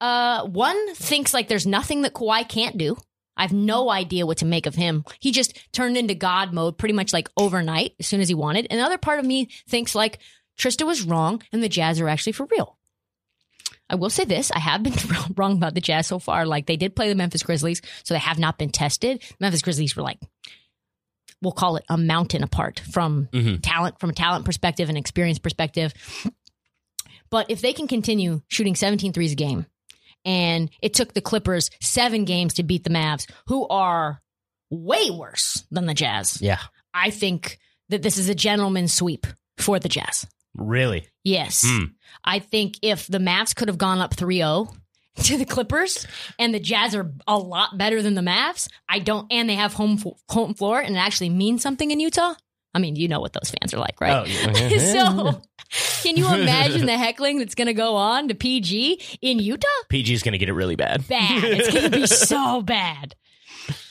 Uh, 0.01 0.45
one 0.47 0.95
thinks 0.95 1.33
like 1.33 1.47
there's 1.47 1.67
nothing 1.67 2.01
that 2.01 2.13
Kawhi 2.13 2.47
can't 2.49 2.77
do. 2.77 2.97
I 3.37 3.43
have 3.43 3.53
no 3.53 3.89
idea 3.91 4.25
what 4.25 4.39
to 4.39 4.45
make 4.45 4.65
of 4.65 4.75
him. 4.75 5.05
He 5.19 5.31
just 5.31 5.57
turned 5.71 5.97
into 5.97 6.13
God 6.15 6.51
mode 6.53 6.77
pretty 6.77 6.93
much 6.93 7.13
like 7.13 7.29
overnight 7.37 7.93
as 7.99 8.07
soon 8.07 8.21
as 8.21 8.27
he 8.27 8.33
wanted. 8.35 8.67
And 8.69 8.79
the 8.79 8.83
other 8.85 8.97
part 8.97 9.19
of 9.19 9.25
me 9.25 9.49
thinks 9.67 9.93
like 9.95 10.19
Trista 10.57 10.85
was 10.85 11.03
wrong 11.03 11.41
and 11.53 11.61
the 11.63 11.69
Jazz 11.69 12.01
are 12.01 12.09
actually 12.09 12.33
for 12.33 12.47
real. 12.51 12.77
I 13.89 13.95
will 13.95 14.09
say 14.09 14.25
this: 14.25 14.51
I 14.51 14.59
have 14.59 14.83
been 14.83 14.93
wrong 15.35 15.53
about 15.53 15.73
the 15.73 15.81
Jazz 15.81 16.07
so 16.07 16.19
far. 16.19 16.45
Like 16.45 16.65
they 16.67 16.77
did 16.77 16.95
play 16.95 17.09
the 17.09 17.15
Memphis 17.15 17.43
Grizzlies, 17.43 17.81
so 18.03 18.13
they 18.13 18.19
have 18.19 18.37
not 18.39 18.57
been 18.57 18.69
tested. 18.69 19.23
Memphis 19.39 19.61
Grizzlies 19.61 19.95
were 19.95 20.03
like, 20.03 20.19
we'll 21.41 21.51
call 21.53 21.75
it 21.77 21.85
a 21.89 21.97
mountain 21.97 22.43
apart 22.43 22.79
from 22.91 23.27
Mhm. 23.31 23.59
talent, 23.63 23.99
from 23.99 24.09
a 24.09 24.13
talent 24.13 24.45
perspective 24.45 24.89
and 24.89 24.97
experience 24.97 25.39
perspective. 25.39 25.93
But 27.29 27.49
if 27.49 27.61
they 27.61 27.73
can 27.73 27.87
continue 27.87 28.41
shooting 28.47 28.75
17 28.75 29.13
threes 29.13 29.33
a 29.33 29.35
game, 29.35 29.65
and 30.25 30.69
it 30.81 30.93
took 30.93 31.13
the 31.13 31.21
Clippers 31.21 31.69
seven 31.81 32.25
games 32.25 32.55
to 32.55 32.63
beat 32.63 32.83
the 32.83 32.89
Mavs, 32.89 33.29
who 33.47 33.67
are 33.67 34.21
way 34.69 35.09
worse 35.11 35.63
than 35.71 35.85
the 35.85 35.93
Jazz, 35.93 36.41
Yeah. 36.41 36.59
I 36.93 37.09
think 37.11 37.59
that 37.89 38.01
this 38.01 38.17
is 38.17 38.29
a 38.29 38.35
gentleman's 38.35 38.93
sweep 38.93 39.25
for 39.57 39.79
the 39.79 39.89
Jazz. 39.89 40.27
Really? 40.59 41.07
Yes. 41.23 41.63
Hmm. 41.65 41.85
I 42.23 42.39
think 42.39 42.75
if 42.81 43.07
the 43.07 43.17
Mavs 43.17 43.55
could 43.55 43.67
have 43.67 43.77
gone 43.77 43.99
up 43.99 44.13
3 44.13 44.37
0 44.37 44.73
to 45.23 45.37
the 45.37 45.45
Clippers 45.45 46.05
and 46.37 46.53
the 46.53 46.59
Jazz 46.59 46.95
are 46.95 47.11
a 47.27 47.37
lot 47.37 47.77
better 47.77 48.01
than 48.01 48.15
the 48.15 48.21
Mavs, 48.21 48.67
I 48.87 48.99
don't, 48.99 49.27
and 49.31 49.49
they 49.49 49.55
have 49.55 49.73
home, 49.73 50.01
home 50.29 50.53
floor 50.53 50.79
and 50.79 50.95
it 50.95 50.99
actually 50.99 51.29
means 51.29 51.61
something 51.61 51.91
in 51.91 51.99
Utah. 51.99 52.35
I 52.73 52.79
mean, 52.79 52.95
you 52.95 53.07
know 53.07 53.19
what 53.19 53.33
those 53.33 53.51
fans 53.51 53.73
are 53.73 53.79
like, 53.79 53.99
right? 53.99 54.11
Oh, 54.11 54.25
yeah. 54.25 54.77
so, 54.77 55.41
can 56.03 56.17
you 56.17 56.31
imagine 56.31 56.85
the 56.85 56.97
heckling 56.97 57.39
that's 57.39 57.55
going 57.55 57.67
to 57.67 57.73
go 57.73 57.95
on 57.95 58.27
to 58.27 58.35
PG 58.35 59.19
in 59.21 59.39
Utah? 59.39 59.67
PG 59.89 60.13
is 60.13 60.23
going 60.23 60.33
to 60.33 60.37
get 60.37 60.49
it 60.49 60.53
really 60.53 60.75
bad. 60.75 61.07
Bad. 61.07 61.43
It's 61.43 61.73
going 61.73 61.91
to 61.91 61.97
be 61.97 62.05
so 62.05 62.61
bad. 62.61 63.15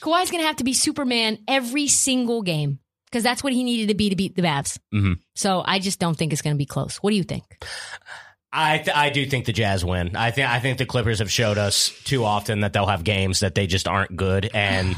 Kawhi's 0.01 0.31
going 0.31 0.41
to 0.41 0.47
have 0.47 0.57
to 0.57 0.63
be 0.63 0.73
Superman 0.73 1.39
every 1.47 1.87
single 1.87 2.41
game 2.41 2.79
because 3.11 3.23
that's 3.23 3.43
what 3.43 3.53
he 3.53 3.63
needed 3.63 3.87
to 3.89 3.95
be 3.95 4.09
to 4.09 4.15
beat 4.15 4.35
the 4.35 4.41
Mavs. 4.41 4.77
Mhm. 4.93 5.19
So 5.35 5.63
I 5.65 5.79
just 5.79 5.99
don't 5.99 6.15
think 6.17 6.31
it's 6.33 6.41
going 6.41 6.55
to 6.55 6.57
be 6.57 6.65
close. 6.65 6.97
What 6.97 7.11
do 7.11 7.15
you 7.17 7.23
think? 7.23 7.43
I 8.51 8.79
th- 8.79 8.95
I 8.95 9.09
do 9.09 9.25
think 9.27 9.45
the 9.45 9.53
Jazz 9.53 9.85
win. 9.85 10.15
I 10.15 10.31
think 10.31 10.49
I 10.49 10.59
think 10.59 10.77
the 10.79 10.85
Clippers 10.85 11.19
have 11.19 11.31
showed 11.31 11.57
us 11.57 11.89
too 12.03 12.23
often 12.25 12.61
that 12.61 12.73
they'll 12.73 12.87
have 12.87 13.03
games 13.03 13.41
that 13.41 13.53
they 13.55 13.67
just 13.67 13.87
aren't 13.87 14.15
good. 14.15 14.49
And 14.53 14.95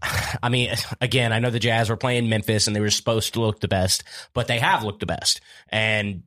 I 0.42 0.48
mean, 0.48 0.72
again, 1.00 1.32
I 1.32 1.40
know 1.40 1.50
the 1.50 1.58
Jazz 1.58 1.90
were 1.90 1.96
playing 1.96 2.28
Memphis 2.28 2.66
and 2.66 2.76
they 2.76 2.80
were 2.80 2.90
supposed 2.90 3.34
to 3.34 3.40
look 3.40 3.60
the 3.60 3.68
best, 3.68 4.04
but 4.34 4.46
they 4.46 4.58
have 4.60 4.84
looked 4.84 5.00
the 5.00 5.06
best. 5.06 5.40
And 5.68 6.22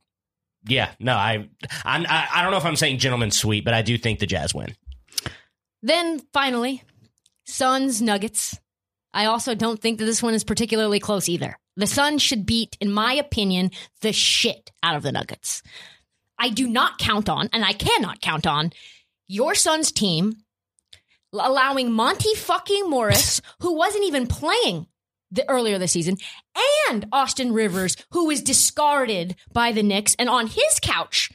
yeah, 0.68 0.92
no, 1.00 1.14
I 1.14 1.48
I'm, 1.86 2.06
I 2.08 2.28
I 2.34 2.42
don't 2.42 2.52
know 2.52 2.58
if 2.58 2.66
I'm 2.66 2.76
saying 2.76 2.98
gentlemen 2.98 3.32
sweep, 3.32 3.64
but 3.64 3.74
I 3.74 3.82
do 3.82 3.98
think 3.98 4.20
the 4.20 4.26
Jazz 4.28 4.54
win. 4.54 4.76
Then 5.82 6.20
finally, 6.34 6.84
Suns 7.46 8.02
Nuggets. 8.02 8.60
I 9.16 9.26
also 9.26 9.56
don't 9.56 9.82
think 9.82 9.98
that 9.98 10.06
this 10.06 10.22
one 10.22 10.34
is 10.34 10.44
particularly 10.44 11.00
close 11.00 11.30
either. 11.30 11.58
The 11.78 11.88
Suns 11.88 12.22
should 12.22 12.46
beat, 12.46 12.78
in 12.82 12.92
my 12.92 13.14
opinion, 13.14 13.72
the 14.02 14.12
shit 14.12 14.72
out 14.84 14.98
of 14.98 15.04
the 15.04 15.12
Nuggets. 15.14 15.64
I 16.38 16.50
do 16.50 16.68
not 16.68 17.00
count 17.00 17.30
on, 17.30 17.50
and 17.54 17.64
I 17.64 17.72
cannot 17.72 18.20
count 18.20 18.46
on, 18.46 18.72
your 19.28 19.56
Suns 19.56 19.94
team 19.94 20.36
allowing 21.32 21.94
Monte 21.94 22.36
fucking 22.36 22.90
Morris, 22.90 23.42
who 23.62 23.76
wasn't 23.76 24.04
even 24.04 24.28
playing 24.28 24.88
the, 25.32 25.50
earlier 25.50 25.78
this 25.78 25.94
season, 25.94 26.18
and 26.90 27.08
Austin 27.14 27.54
Rivers, 27.54 27.96
who 28.12 28.26
was 28.26 28.42
discarded 28.42 29.36
by 29.52 29.72
the 29.72 29.84
Knicks 29.84 30.16
and 30.20 30.30
on 30.30 30.48
his 30.48 30.80
couch 30.82 31.32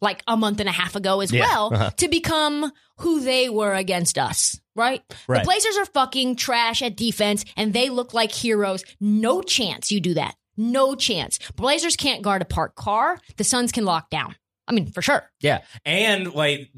like 0.00 0.22
a 0.26 0.36
month 0.36 0.60
and 0.60 0.68
a 0.68 0.72
half 0.72 0.96
ago 0.96 1.20
as 1.20 1.32
Yeah, 1.32 1.40
well, 1.42 1.74
uh-huh. 1.74 1.90
to 1.98 2.08
become 2.08 2.72
who 2.98 3.20
they 3.20 3.48
were 3.48 3.74
against 3.74 4.18
us, 4.18 4.60
right? 4.74 5.02
Right. 5.28 5.40
The 5.40 5.44
Blazers 5.44 5.76
are 5.76 5.86
fucking 5.86 6.36
trash 6.36 6.82
at 6.82 6.96
defense 6.96 7.44
and 7.56 7.72
they 7.72 7.90
look 7.90 8.14
like 8.14 8.32
heroes. 8.32 8.84
No 9.00 9.42
chance 9.42 9.92
you 9.92 10.00
do 10.00 10.14
that. 10.14 10.34
No 10.56 10.94
chance. 10.94 11.38
Blazers 11.56 11.96
can't 11.96 12.22
guard 12.22 12.42
a 12.42 12.44
parked 12.44 12.76
car. 12.76 13.18
The 13.36 13.44
Suns 13.44 13.72
can 13.72 13.84
lock 13.84 14.10
down. 14.10 14.36
I 14.68 14.72
mean, 14.72 14.86
for 14.90 15.02
sure. 15.02 15.28
Yeah, 15.40 15.62
and 15.84 16.32
like. 16.34 16.70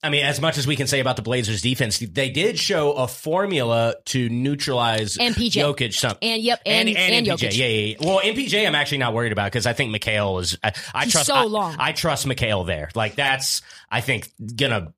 I 0.00 0.10
mean, 0.10 0.24
as 0.24 0.40
much 0.40 0.58
as 0.58 0.66
we 0.66 0.76
can 0.76 0.86
say 0.86 1.00
about 1.00 1.16
the 1.16 1.22
Blazers 1.22 1.60
defense, 1.60 1.98
they 1.98 2.30
did 2.30 2.56
show 2.56 2.92
a 2.92 3.08
formula 3.08 3.96
to 4.06 4.28
neutralize 4.28 5.16
And 5.16 5.34
PJ. 5.34 5.54
Jokic. 5.54 5.92
Some, 5.92 6.16
And 6.22 6.40
yep, 6.40 6.60
and, 6.64 6.88
and, 6.88 7.26
MPJ. 7.26 7.30
Jokic. 7.30 7.56
Yeah, 7.56 7.66
yeah, 7.66 7.96
yeah. 7.98 8.06
Well, 8.06 8.20
MPJ, 8.20 8.64
I'm 8.64 8.76
actually 8.76 8.98
not 8.98 9.12
worried 9.12 9.32
about 9.32 9.50
because 9.50 9.66
I 9.66 9.72
think 9.72 9.94
Mikal 9.94 10.40
is. 10.40 10.56
I, 10.62 10.72
I 10.94 11.06
trust. 11.06 11.26
so 11.26 11.34
I, 11.34 11.44
long. 11.44 11.76
I 11.80 11.92
trust 11.92 12.26
Mikal 12.26 12.64
there. 12.66 12.90
Like 12.94 13.16
that's. 13.16 13.62
I 13.90 14.00
think 14.00 14.30
gonna. 14.56 14.94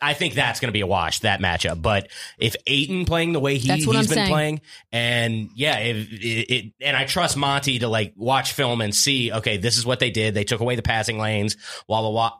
I 0.00 0.14
think 0.14 0.34
that's 0.34 0.60
going 0.60 0.68
to 0.68 0.72
be 0.72 0.82
a 0.82 0.86
wash 0.86 1.20
that 1.20 1.40
matchup. 1.40 1.82
But 1.82 2.08
if 2.38 2.54
Ayton 2.68 3.04
playing 3.04 3.32
the 3.32 3.40
way 3.40 3.58
he, 3.58 3.72
I'm 3.72 3.80
been 3.80 4.04
saying. 4.04 4.28
playing, 4.28 4.60
and 4.92 5.48
yeah, 5.56 5.78
if, 5.78 6.12
it, 6.12 6.54
it, 6.54 6.72
and 6.80 6.96
I 6.96 7.04
trust 7.04 7.36
Monty 7.36 7.80
to 7.80 7.88
like 7.88 8.12
watch 8.14 8.52
film 8.52 8.80
and 8.80 8.94
see, 8.94 9.32
okay, 9.32 9.56
this 9.56 9.76
is 9.76 9.84
what 9.84 9.98
they 9.98 10.10
did. 10.10 10.34
They 10.34 10.44
took 10.44 10.60
away 10.60 10.76
the 10.76 10.82
passing 10.82 11.18
lanes. 11.18 11.56
Blah 11.88 12.02
blah 12.02 12.10
blah. 12.10 12.32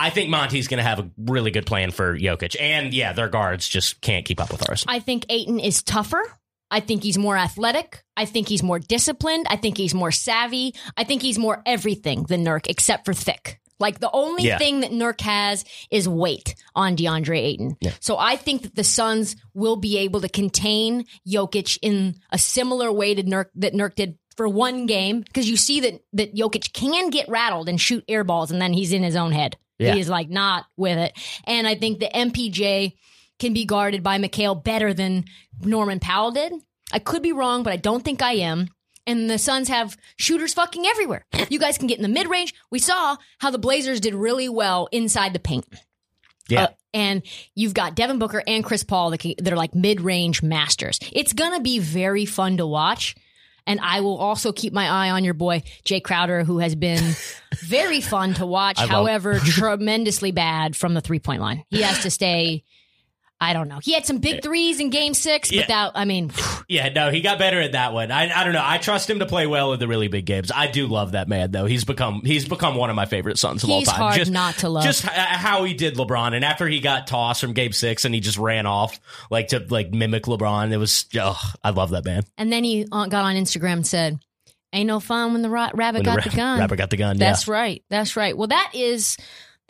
I 0.00 0.10
think 0.10 0.30
Monty's 0.30 0.66
going 0.66 0.78
to 0.78 0.84
have 0.84 0.98
a 0.98 1.10
really 1.18 1.50
good 1.50 1.66
plan 1.66 1.90
for 1.90 2.16
Jokic, 2.18 2.56
and 2.58 2.94
yeah, 2.94 3.12
their 3.12 3.28
guards 3.28 3.68
just 3.68 4.00
can't 4.00 4.24
keep 4.24 4.40
up 4.40 4.50
with 4.50 4.68
ours. 4.68 4.84
I 4.88 4.98
think 5.00 5.26
Ayton 5.28 5.60
is 5.60 5.82
tougher. 5.82 6.22
I 6.70 6.80
think 6.80 7.02
he's 7.02 7.18
more 7.18 7.36
athletic. 7.36 8.02
I 8.16 8.24
think 8.24 8.48
he's 8.48 8.62
more 8.62 8.78
disciplined. 8.78 9.46
I 9.50 9.56
think 9.56 9.76
he's 9.76 9.92
more 9.94 10.10
savvy. 10.12 10.74
I 10.96 11.04
think 11.04 11.20
he's 11.20 11.38
more 11.38 11.62
everything 11.66 12.22
than 12.24 12.44
Nurk 12.44 12.66
except 12.68 13.04
for 13.04 13.12
thick. 13.12 13.60
Like 13.80 13.98
the 13.98 14.10
only 14.12 14.44
Yeah. 14.44 14.58
thing 14.58 14.80
that 14.80 14.90
Nurk 14.92 15.20
has 15.22 15.64
is 15.90 16.08
weight 16.08 16.54
on 16.74 16.96
DeAndre 16.96 17.38
Ayton. 17.38 17.76
So 18.00 18.16
I 18.18 18.36
think 18.36 18.62
that 18.62 18.74
the 18.76 18.84
Suns 18.84 19.36
will 19.54 19.76
be 19.76 19.98
able 19.98 20.20
to 20.20 20.28
contain 20.28 21.06
Jokic 21.28 21.78
in 21.82 22.16
a 22.30 22.38
similar 22.38 22.92
way 22.92 23.14
to 23.14 23.22
Nurk 23.22 23.46
that 23.56 23.74
Nurk 23.74 23.94
did 23.96 24.16
for 24.36 24.46
one 24.48 24.86
game 24.86 25.20
because 25.22 25.48
you 25.50 25.56
see 25.56 25.80
that 25.80 26.00
that 26.12 26.34
Jokic 26.34 26.72
can 26.72 27.10
get 27.10 27.28
rattled 27.28 27.68
and 27.68 27.80
shoot 27.80 28.04
air 28.08 28.22
balls 28.22 28.50
and 28.50 28.60
then 28.62 28.72
he's 28.72 28.92
in 28.92 29.02
his 29.02 29.16
own 29.16 29.32
head. 29.32 29.56
Yeah. 29.80 29.94
He 29.94 30.00
is 30.00 30.08
like 30.08 30.28
not 30.28 30.66
with 30.76 30.98
it. 30.98 31.16
And 31.44 31.66
I 31.66 31.74
think 31.74 31.98
the 31.98 32.10
MPJ 32.14 32.94
can 33.38 33.54
be 33.54 33.64
guarded 33.64 34.02
by 34.02 34.18
Mikal 34.18 34.62
better 34.62 34.92
than 34.92 35.24
Norman 35.60 35.98
Powell 35.98 36.30
did. 36.30 36.52
I 36.92 36.98
could 36.98 37.22
be 37.22 37.32
wrong, 37.32 37.62
but 37.62 37.72
I 37.72 37.76
don't 37.76 38.04
think 38.04 38.20
I 38.20 38.34
am. 38.34 38.68
And 39.06 39.30
the 39.30 39.38
Suns 39.38 39.68
have 39.68 39.96
shooters 40.18 40.52
fucking 40.52 40.86
everywhere. 40.86 41.24
You 41.48 41.58
guys 41.58 41.78
can 41.78 41.86
get 41.86 41.96
in 41.96 42.02
the 42.02 42.08
mid 42.08 42.28
range. 42.28 42.54
We 42.70 42.78
saw 42.78 43.16
how 43.38 43.50
the 43.50 43.58
Blazers 43.58 44.00
did 44.00 44.14
really 44.14 44.48
well 44.48 44.88
inside 44.92 45.32
the 45.32 45.38
paint. 45.40 45.66
Yeah. 46.48 46.64
Uh, 46.64 46.68
and 46.92 47.22
you've 47.54 47.74
got 47.74 47.94
Devin 47.94 48.18
Booker 48.18 48.42
and 48.46 48.64
Chris 48.64 48.84
Paul 48.84 49.10
that, 49.10 49.18
can, 49.18 49.34
that 49.38 49.52
are 49.52 49.56
like 49.56 49.74
mid 49.74 50.00
range 50.00 50.42
masters. 50.42 50.98
It's 51.12 51.32
going 51.32 51.54
to 51.54 51.60
be 51.60 51.78
very 51.78 52.26
fun 52.26 52.58
to 52.58 52.66
watch. 52.66 53.14
And 53.66 53.80
I 53.80 54.00
will 54.00 54.16
also 54.16 54.52
keep 54.52 54.72
my 54.72 54.88
eye 54.88 55.10
on 55.10 55.24
your 55.24 55.34
boy, 55.34 55.62
Jae 55.84 56.02
Crowder, 56.02 56.44
who 56.44 56.58
has 56.58 56.74
been 56.74 57.14
very 57.60 58.00
fun 58.00 58.34
to 58.34 58.46
watch. 58.46 58.78
However, 58.78 59.38
tremendously 59.44 60.32
bad 60.32 60.76
from 60.76 60.94
the 60.94 61.00
three 61.00 61.20
point 61.20 61.40
line. 61.40 61.64
He 61.70 61.82
has 61.82 62.02
to 62.02 62.10
stay. 62.10 62.64
I 63.42 63.54
don't 63.54 63.68
know. 63.68 63.78
He 63.82 63.94
had 63.94 64.04
some 64.04 64.18
big 64.18 64.42
threes 64.42 64.80
in 64.80 64.90
game 64.90 65.14
six, 65.14 65.50
Yeah. 65.50 65.62
but 65.62 65.68
that, 65.68 65.92
I 65.94 66.04
mean, 66.04 66.30
Yeah, 66.68 66.90
no, 66.90 67.10
he 67.10 67.22
got 67.22 67.38
better 67.38 67.58
at 67.60 67.72
that 67.72 67.94
one. 67.94 68.10
I, 68.12 68.30
I 68.30 68.44
don't 68.44 68.52
know. 68.52 68.62
I 68.62 68.76
trust 68.76 69.08
him 69.08 69.20
to 69.20 69.26
play 69.26 69.46
well 69.46 69.72
in 69.72 69.80
the 69.80 69.88
really 69.88 70.08
big 70.08 70.26
games. 70.26 70.52
I 70.54 70.66
do 70.66 70.86
love 70.86 71.12
that 71.12 71.26
man 71.26 71.50
though. 71.50 71.64
He's 71.64 71.84
become 71.84 72.20
he's 72.24 72.46
become 72.46 72.74
one 72.74 72.90
of 72.90 72.96
my 72.96 73.06
favorite 73.06 73.38
sons 73.38 73.64
of 73.64 73.70
all 73.70 73.80
time. 73.82 73.94
hard 73.94 74.14
just 74.16 74.30
not 74.30 74.56
to 74.58 74.68
love. 74.68 74.84
Just 74.84 75.02
how 75.04 75.64
he 75.64 75.72
did 75.72 75.94
LeBron, 75.94 76.34
and 76.34 76.44
after 76.44 76.68
he 76.68 76.80
got 76.80 77.06
tossed 77.06 77.40
from 77.40 77.54
Game 77.54 77.72
Six, 77.72 78.04
and 78.04 78.14
he 78.14 78.20
just 78.20 78.36
ran 78.36 78.66
off 78.66 79.00
like 79.30 79.48
to 79.48 79.64
like 79.70 79.90
mimic 79.90 80.24
LeBron. 80.24 80.70
It 80.70 80.76
was 80.76 81.06
oh, 81.18 81.40
I 81.64 81.70
love 81.70 81.90
that 81.90 82.04
man. 82.04 82.24
and 82.36 82.52
then 82.52 82.62
he 82.62 82.86
uh, 82.92 83.06
got 83.06 83.24
on 83.24 83.36
Instagram 83.36 83.72
and 83.72 83.86
said, 83.86 84.18
Ain't 84.72 84.86
no 84.86 85.00
fun 85.00 85.32
when 85.32 85.42
the 85.42 85.50
ra- 85.50 85.70
rabbit 85.74 86.04
When 86.06 86.14
got 86.16 86.24
the 86.24 86.30
the 86.30 86.36
gun. 86.36 86.58
rapper 86.60 86.76
got 86.76 86.90
the 86.90 86.96
gun. 86.98 87.16
That's 87.16 87.48
right. 87.48 87.82
That's 87.88 88.16
right. 88.16 88.36
Well, 88.36 88.48
that 88.48 88.70
is 88.74 89.16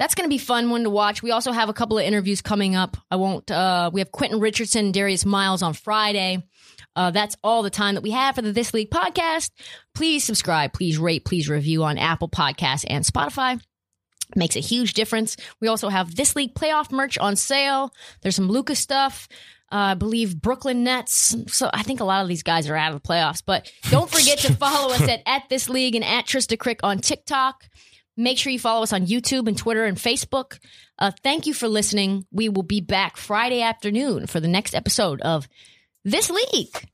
that's 0.00 0.14
going 0.14 0.24
to 0.24 0.32
be 0.32 0.38
fun 0.38 0.70
one 0.70 0.84
to 0.84 0.90
watch. 0.90 1.22
We 1.22 1.30
also 1.30 1.52
have 1.52 1.68
a 1.68 1.74
couple 1.74 1.98
of 1.98 2.04
interviews 2.06 2.40
coming 2.40 2.74
up. 2.74 2.96
I 3.10 3.16
won't. 3.16 3.50
Uh, 3.50 3.90
we 3.92 4.00
have 4.00 4.10
Quentin 4.10 4.40
Richardson, 4.40 4.92
Darius 4.92 5.26
Miles 5.26 5.62
on 5.62 5.74
Friday. 5.74 6.42
Uh, 6.96 7.10
that's 7.10 7.36
all 7.44 7.62
the 7.62 7.68
time 7.68 7.96
that 7.96 8.00
we 8.00 8.12
have 8.12 8.34
for 8.34 8.40
the 8.40 8.50
This 8.50 8.72
League 8.72 8.90
podcast. 8.90 9.50
Please 9.94 10.24
subscribe, 10.24 10.72
please 10.72 10.96
rate, 10.96 11.26
please 11.26 11.50
review 11.50 11.84
on 11.84 11.98
Apple 11.98 12.30
Podcasts 12.30 12.86
and 12.88 13.04
Spotify. 13.04 13.62
Makes 14.34 14.56
a 14.56 14.60
huge 14.60 14.94
difference. 14.94 15.36
We 15.60 15.68
also 15.68 15.90
have 15.90 16.16
This 16.16 16.34
League 16.34 16.54
playoff 16.54 16.90
merch 16.90 17.18
on 17.18 17.36
sale. 17.36 17.92
There's 18.22 18.36
some 18.36 18.48
Lucas 18.48 18.78
stuff. 18.78 19.28
Uh, 19.70 19.92
I 19.92 19.94
believe 19.94 20.40
Brooklyn 20.40 20.82
Nets. 20.82 21.36
So 21.48 21.68
I 21.74 21.82
think 21.82 22.00
a 22.00 22.04
lot 22.04 22.22
of 22.22 22.28
these 22.28 22.42
guys 22.42 22.70
are 22.70 22.74
out 22.74 22.94
of 22.94 23.02
the 23.02 23.06
playoffs. 23.06 23.42
But 23.44 23.70
don't 23.90 24.10
forget 24.10 24.38
to 24.38 24.54
follow 24.56 24.94
us 24.94 25.02
at, 25.02 25.20
at 25.26 25.50
This 25.50 25.68
League 25.68 25.94
and 25.94 26.04
at 26.04 26.24
Trista 26.24 26.58
Crick 26.58 26.80
on 26.82 27.00
TikTok. 27.00 27.68
Make 28.16 28.38
sure 28.38 28.52
you 28.52 28.58
follow 28.58 28.82
us 28.82 28.92
on 28.92 29.06
YouTube 29.06 29.48
and 29.48 29.56
Twitter 29.56 29.84
and 29.84 29.96
Facebook. 29.96 30.58
Uh, 30.98 31.10
thank 31.22 31.46
you 31.46 31.54
for 31.54 31.68
listening. 31.68 32.26
We 32.30 32.48
will 32.48 32.62
be 32.62 32.80
back 32.80 33.16
Friday 33.16 33.62
afternoon 33.62 34.26
for 34.26 34.40
the 34.40 34.48
next 34.48 34.74
episode 34.74 35.20
of 35.22 35.48
This 36.04 36.30
League. 36.30 36.88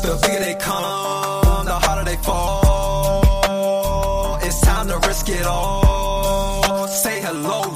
The 0.00 0.18
bigger 0.22 0.44
they 0.44 0.54
come, 0.54 1.66
the 1.66 1.74
harder 1.74 2.04
they 2.10 2.16
fall. 2.16 4.38
It's 4.42 4.60
time 4.62 4.88
to 4.88 4.96
risk 5.06 5.28
it 5.28 5.44
all. 5.44 6.86
Say 6.88 7.20
hello 7.20 7.74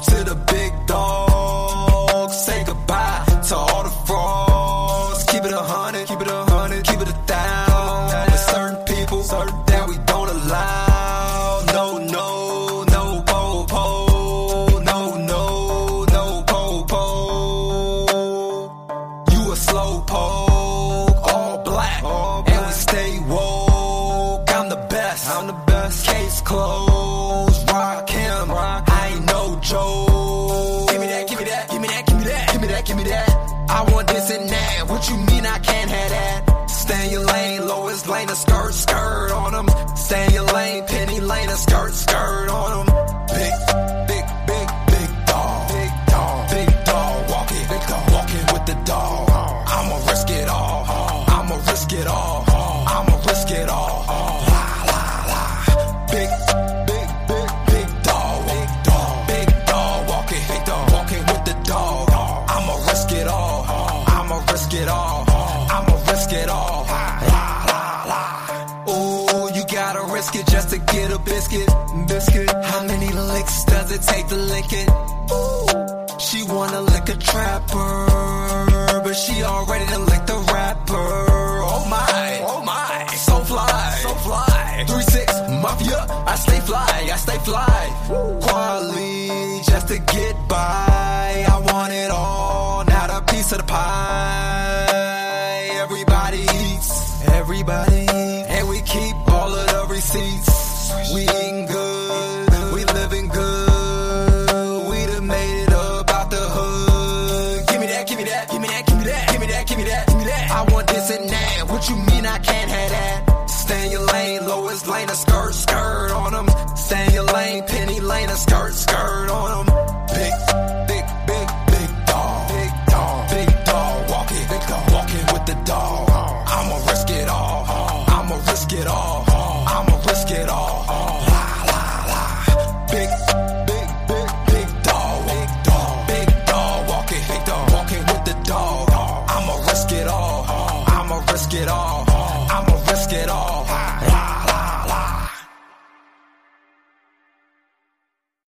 She 76.19 76.43
wanna 76.43 76.81
lick 76.81 77.09
a 77.09 77.15
trapper. 77.15 77.82